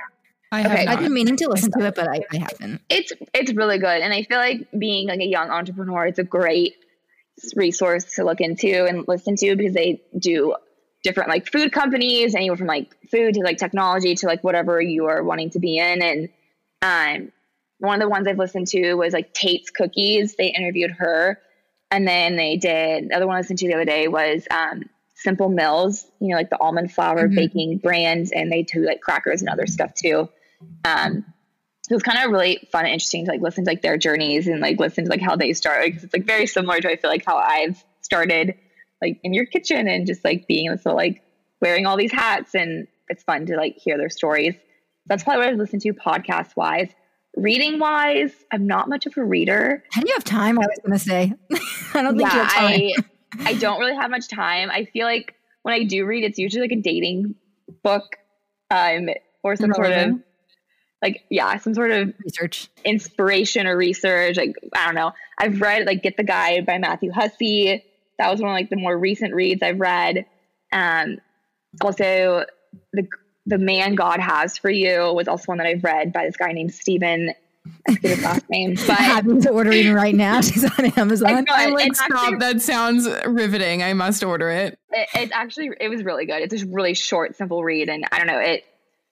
I 0.50 0.66
okay. 0.66 0.86
I've 0.86 0.98
been 0.98 1.14
meaning 1.14 1.36
to 1.38 1.48
listen 1.48 1.72
to 1.78 1.86
it, 1.86 1.94
but 1.94 2.08
I, 2.08 2.20
I 2.30 2.36
haven't. 2.36 2.82
It's 2.90 3.10
it's 3.32 3.54
really 3.54 3.78
good, 3.78 4.02
and 4.02 4.12
I 4.12 4.22
feel 4.22 4.36
like 4.36 4.68
being 4.78 5.08
like 5.08 5.20
a 5.20 5.26
young 5.26 5.48
entrepreneur, 5.48 6.06
it's 6.06 6.18
a 6.18 6.24
great 6.24 6.74
resource 7.56 8.04
to 8.16 8.24
look 8.24 8.42
into 8.42 8.84
and 8.84 9.08
listen 9.08 9.34
to 9.36 9.56
because 9.56 9.72
they 9.72 10.02
do 10.18 10.54
different 11.02 11.28
like 11.28 11.50
food 11.50 11.72
companies, 11.72 12.34
anywhere 12.34 12.56
from 12.56 12.66
like 12.66 12.94
food 13.10 13.34
to 13.34 13.40
like 13.40 13.58
technology 13.58 14.14
to 14.16 14.26
like 14.26 14.42
whatever 14.42 14.80
you 14.80 15.06
are 15.06 15.22
wanting 15.22 15.50
to 15.50 15.58
be 15.58 15.78
in. 15.78 16.02
And 16.02 16.28
um, 16.82 17.32
one 17.78 17.94
of 17.94 18.00
the 18.00 18.08
ones 18.08 18.26
I've 18.26 18.38
listened 18.38 18.68
to 18.68 18.94
was 18.94 19.12
like 19.12 19.32
Tate's 19.34 19.70
Cookies. 19.70 20.36
They 20.36 20.48
interviewed 20.48 20.92
her, 20.92 21.38
and 21.90 22.06
then 22.06 22.36
they 22.36 22.56
did. 22.56 23.08
The 23.08 23.16
other 23.16 23.26
one 23.26 23.36
I 23.36 23.40
listened 23.40 23.58
to 23.60 23.68
the 23.68 23.74
other 23.74 23.84
day 23.84 24.08
was 24.08 24.46
um, 24.50 24.88
Simple 25.14 25.48
Mills, 25.48 26.06
you 26.20 26.28
know, 26.28 26.36
like 26.36 26.50
the 26.50 26.60
almond 26.60 26.92
flour 26.92 27.26
mm-hmm. 27.26 27.36
baking 27.36 27.78
brands, 27.78 28.32
and 28.32 28.50
they 28.50 28.62
do 28.62 28.84
like 28.84 29.00
crackers 29.00 29.42
and 29.42 29.48
other 29.48 29.66
stuff 29.66 29.94
too. 29.94 30.28
Um, 30.84 31.24
it 31.90 31.94
was 31.94 32.02
kind 32.02 32.24
of 32.24 32.30
really 32.30 32.68
fun 32.70 32.84
and 32.84 32.92
interesting 32.92 33.24
to 33.26 33.32
like 33.32 33.40
listen 33.40 33.64
to 33.64 33.70
like 33.70 33.82
their 33.82 33.98
journeys 33.98 34.46
and 34.46 34.60
like 34.60 34.78
listen 34.78 35.04
to 35.04 35.10
like 35.10 35.20
how 35.20 35.36
they 35.36 35.52
started 35.52 35.86
because 35.86 36.04
it's 36.04 36.12
like 36.12 36.24
very 36.24 36.46
similar 36.46 36.80
to 36.80 36.88
I 36.88 36.96
feel 36.96 37.10
like 37.10 37.24
how 37.24 37.36
I've 37.36 37.84
started 38.00 38.54
like 39.02 39.20
in 39.22 39.34
your 39.34 39.44
kitchen 39.44 39.88
and 39.88 40.06
just 40.06 40.24
like 40.24 40.46
being 40.46 40.76
so 40.78 40.94
like 40.94 41.22
wearing 41.60 41.86
all 41.86 41.96
these 41.96 42.12
hats 42.12 42.54
and 42.54 42.86
it's 43.08 43.22
fun 43.22 43.46
to 43.46 43.56
like 43.56 43.76
hear 43.76 43.98
their 43.98 44.08
stories. 44.08 44.54
That's 45.06 45.24
probably 45.24 45.44
what 45.44 45.54
I 45.54 45.56
listen 45.56 45.80
to 45.80 45.92
podcast 45.92 46.56
wise. 46.56 46.90
Reading 47.36 47.78
wise, 47.78 48.32
I'm 48.52 48.66
not 48.66 48.88
much 48.88 49.06
of 49.06 49.16
a 49.16 49.24
reader. 49.24 49.82
How 49.90 50.02
do 50.02 50.08
you 50.08 50.14
have 50.14 50.24
time? 50.24 50.58
I 50.58 50.66
was 50.66 50.78
going 50.84 50.92
to 50.92 50.98
say. 50.98 51.32
I 51.94 52.02
don't 52.02 52.16
think 52.16 52.30
yeah, 52.30 52.34
you 52.34 52.42
have 52.42 52.52
time. 52.52 53.06
I, 53.38 53.50
I 53.50 53.54
don't 53.54 53.80
really 53.80 53.96
have 53.96 54.10
much 54.10 54.28
time. 54.28 54.70
I 54.70 54.84
feel 54.84 55.06
like 55.06 55.34
when 55.62 55.74
I 55.74 55.84
do 55.84 56.04
read, 56.04 56.24
it's 56.24 56.38
usually 56.38 56.62
like 56.62 56.78
a 56.78 56.82
dating 56.82 57.34
book 57.82 58.16
um, 58.70 59.08
or 59.42 59.56
some 59.56 59.72
sort 59.72 59.92
of 59.92 60.20
like 61.00 61.24
yeah, 61.30 61.56
some 61.58 61.74
sort 61.74 61.90
of 61.90 62.14
research, 62.24 62.68
inspiration 62.84 63.66
or 63.66 63.76
research. 63.76 64.36
Like 64.36 64.54
I 64.74 64.86
don't 64.86 64.94
know. 64.94 65.12
I've 65.38 65.60
read 65.60 65.86
like 65.86 66.02
Get 66.02 66.16
the 66.16 66.24
Guy 66.24 66.60
by 66.60 66.78
Matthew 66.78 67.10
Hussey. 67.10 67.84
That 68.22 68.30
was 68.30 68.40
one 68.40 68.50
of 68.50 68.54
like 68.54 68.70
the 68.70 68.76
more 68.76 68.96
recent 68.96 69.34
reads 69.34 69.62
I've 69.62 69.80
read. 69.80 70.26
Um, 70.72 71.18
also 71.80 72.44
the 72.92 73.08
the 73.46 73.58
man 73.58 73.96
God 73.96 74.20
has 74.20 74.56
for 74.56 74.70
you 74.70 75.12
was 75.12 75.26
also 75.26 75.46
one 75.46 75.58
that 75.58 75.66
I've 75.66 75.82
read 75.82 76.12
by 76.12 76.24
this 76.26 76.36
guy 76.36 76.52
named 76.52 76.72
Stephen. 76.72 77.34
I 77.88 77.94
forget 77.94 78.10
his 78.12 78.24
last 78.24 78.48
name, 78.48 78.74
but 78.86 78.96
having 78.96 79.40
to 79.42 79.50
order 79.50 79.70
right 79.92 80.14
now. 80.14 80.40
She's 80.40 80.64
on 80.64 80.92
Amazon. 80.96 81.44
I'm 81.48 81.72
like, 81.72 81.96
stop. 81.96 82.10
Actually, 82.10 82.38
that 82.38 82.62
sounds 82.62 83.08
riveting. 83.26 83.82
I 83.82 83.92
must 83.92 84.22
order 84.22 84.50
it. 84.50 84.78
it. 84.90 85.08
It's 85.14 85.32
actually 85.32 85.70
it 85.80 85.88
was 85.88 86.04
really 86.04 86.26
good. 86.26 86.42
It's 86.42 86.62
a 86.62 86.66
really 86.66 86.94
short, 86.94 87.36
simple 87.36 87.64
read, 87.64 87.88
and 87.88 88.04
I 88.12 88.18
don't 88.18 88.28
know. 88.28 88.38
It 88.38 88.64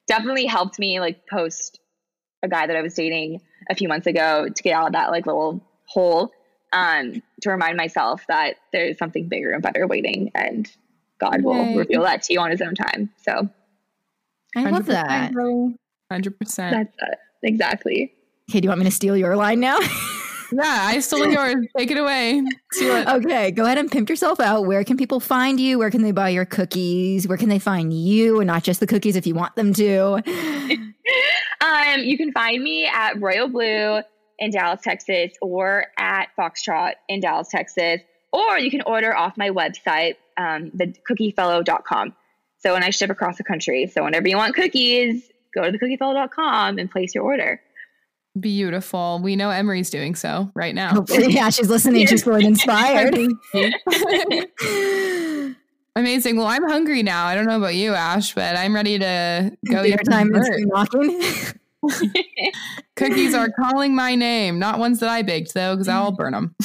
definitely 0.06 0.46
helped 0.46 0.78
me 0.78 1.00
like 1.00 1.26
post 1.26 1.80
a 2.44 2.48
guy 2.48 2.68
that 2.68 2.76
I 2.76 2.82
was 2.82 2.94
dating 2.94 3.40
a 3.68 3.74
few 3.74 3.88
months 3.88 4.06
ago 4.06 4.48
to 4.48 4.62
get 4.62 4.72
out 4.72 4.86
of 4.86 4.92
that 4.92 5.10
like 5.10 5.26
little 5.26 5.60
hole. 5.86 6.30
Um, 6.72 7.22
to 7.42 7.50
remind 7.50 7.76
myself 7.76 8.24
that 8.28 8.56
there's 8.72 8.98
something 8.98 9.28
bigger 9.28 9.50
and 9.50 9.62
better 9.62 9.86
waiting, 9.86 10.30
and 10.34 10.70
God 11.18 11.42
will 11.42 11.76
reveal 11.76 12.02
that 12.02 12.22
to 12.24 12.32
you 12.32 12.40
on 12.40 12.50
His 12.50 12.60
own 12.60 12.74
time. 12.74 13.10
So 13.22 13.48
I 14.56 14.70
love 14.70 14.86
that. 14.86 15.32
Hundred 16.10 16.38
percent. 16.38 16.74
That's 16.76 17.10
it. 17.12 17.18
Exactly. 17.42 18.12
Okay, 18.50 18.60
do 18.60 18.66
you 18.66 18.70
want 18.70 18.80
me 18.80 18.84
to 18.84 18.90
steal 18.90 19.16
your 19.16 19.36
line 19.36 19.60
now? 19.60 19.78
yeah, 20.52 20.88
I 20.88 20.98
stole 21.00 21.26
yours. 21.26 21.66
Take 21.76 21.90
it 21.90 21.98
away. 21.98 22.42
Steal. 22.72 23.08
Okay, 23.08 23.52
go 23.52 23.64
ahead 23.64 23.78
and 23.78 23.90
pimp 23.90 24.08
yourself 24.10 24.40
out. 24.40 24.66
Where 24.66 24.82
can 24.82 24.96
people 24.96 25.20
find 25.20 25.60
you? 25.60 25.78
Where 25.78 25.90
can 25.90 26.02
they 26.02 26.10
buy 26.10 26.30
your 26.30 26.44
cookies? 26.44 27.28
Where 27.28 27.38
can 27.38 27.48
they 27.48 27.58
find 27.60 27.92
you 27.92 28.40
and 28.40 28.48
not 28.48 28.64
just 28.64 28.80
the 28.80 28.86
cookies 28.86 29.16
if 29.16 29.26
you 29.26 29.34
want 29.34 29.54
them 29.54 29.72
to? 29.74 30.14
um, 31.60 32.00
you 32.00 32.16
can 32.16 32.32
find 32.32 32.62
me 32.62 32.86
at 32.86 33.20
Royal 33.20 33.48
Blue 33.48 34.00
in 34.40 34.50
Dallas, 34.50 34.80
Texas, 34.82 35.32
or 35.40 35.86
at 35.98 36.28
Foxtrot 36.38 36.94
in 37.08 37.20
Dallas, 37.20 37.48
Texas, 37.48 38.00
or 38.32 38.58
you 38.58 38.70
can 38.70 38.82
order 38.82 39.14
off 39.14 39.36
my 39.36 39.50
website, 39.50 40.16
um, 40.36 40.70
thecookiefellowcom 40.70 42.14
So, 42.58 42.74
and 42.74 42.84
I 42.84 42.90
ship 42.90 43.10
across 43.10 43.36
the 43.36 43.44
country. 43.44 43.86
So, 43.86 44.04
whenever 44.04 44.28
you 44.28 44.36
want 44.36 44.54
cookies, 44.54 45.30
go 45.54 45.70
to 45.70 45.78
thecookiefellowcom 45.78 46.80
and 46.80 46.90
place 46.90 47.14
your 47.14 47.24
order. 47.24 47.60
Beautiful. 48.38 49.20
We 49.22 49.36
know 49.36 49.50
Emery's 49.50 49.90
doing 49.90 50.14
so 50.14 50.50
right 50.54 50.74
now. 50.74 51.04
yeah, 51.10 51.50
she's 51.50 51.68
listening. 51.68 52.06
She's 52.06 52.22
feeling 52.22 52.46
inspired. 52.46 53.14
Amazing. 55.96 56.36
Well, 56.36 56.46
I'm 56.46 56.62
hungry 56.62 57.02
now. 57.02 57.26
I 57.26 57.34
don't 57.34 57.46
know 57.46 57.56
about 57.56 57.74
you, 57.74 57.92
Ash, 57.92 58.34
but 58.34 58.56
I'm 58.56 58.72
ready 58.72 59.00
to 59.00 59.50
go 59.68 59.82
Your 59.82 59.98
time 59.98 60.34
is 60.34 60.48
knocking. 60.60 61.20
Cookies 62.96 63.34
are 63.34 63.48
calling 63.50 63.94
my 63.94 64.14
name. 64.14 64.58
Not 64.58 64.78
ones 64.78 65.00
that 65.00 65.08
I 65.08 65.22
baked 65.22 65.54
though, 65.54 65.74
because 65.74 65.88
I'll 65.88 66.12
burn 66.12 66.32
them. 66.32 66.54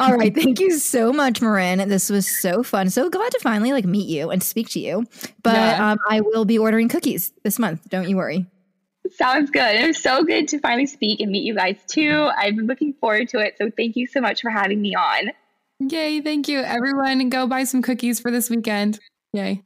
All 0.00 0.16
right. 0.16 0.34
Thank 0.34 0.58
you 0.58 0.78
so 0.78 1.12
much, 1.12 1.42
Marin. 1.42 1.88
This 1.88 2.08
was 2.08 2.26
so 2.26 2.62
fun. 2.62 2.88
So 2.88 3.10
glad 3.10 3.30
to 3.32 3.40
finally 3.40 3.72
like 3.72 3.84
meet 3.84 4.08
you 4.08 4.30
and 4.30 4.42
speak 4.42 4.70
to 4.70 4.80
you. 4.80 5.04
But 5.42 5.54
yeah. 5.54 5.92
um, 5.92 5.98
I 6.08 6.22
will 6.22 6.44
be 6.44 6.58
ordering 6.58 6.88
cookies 6.88 7.32
this 7.42 7.58
month. 7.58 7.88
Don't 7.90 8.08
you 8.08 8.16
worry. 8.16 8.46
Sounds 9.10 9.50
good. 9.50 9.76
It 9.76 9.86
was 9.86 10.02
so 10.02 10.24
good 10.24 10.48
to 10.48 10.58
finally 10.60 10.86
speak 10.86 11.20
and 11.20 11.30
meet 11.30 11.44
you 11.44 11.54
guys 11.54 11.76
too. 11.86 12.30
I've 12.36 12.56
been 12.56 12.66
looking 12.66 12.94
forward 12.94 13.28
to 13.30 13.38
it. 13.38 13.56
So 13.58 13.70
thank 13.76 13.96
you 13.96 14.06
so 14.06 14.20
much 14.20 14.40
for 14.40 14.50
having 14.50 14.80
me 14.80 14.94
on. 14.94 15.30
Yay. 15.78 16.22
Thank 16.22 16.48
you. 16.48 16.60
Everyone, 16.60 17.28
go 17.28 17.46
buy 17.46 17.64
some 17.64 17.82
cookies 17.82 18.18
for 18.20 18.30
this 18.30 18.48
weekend. 18.48 18.98
Yay. 19.34 19.62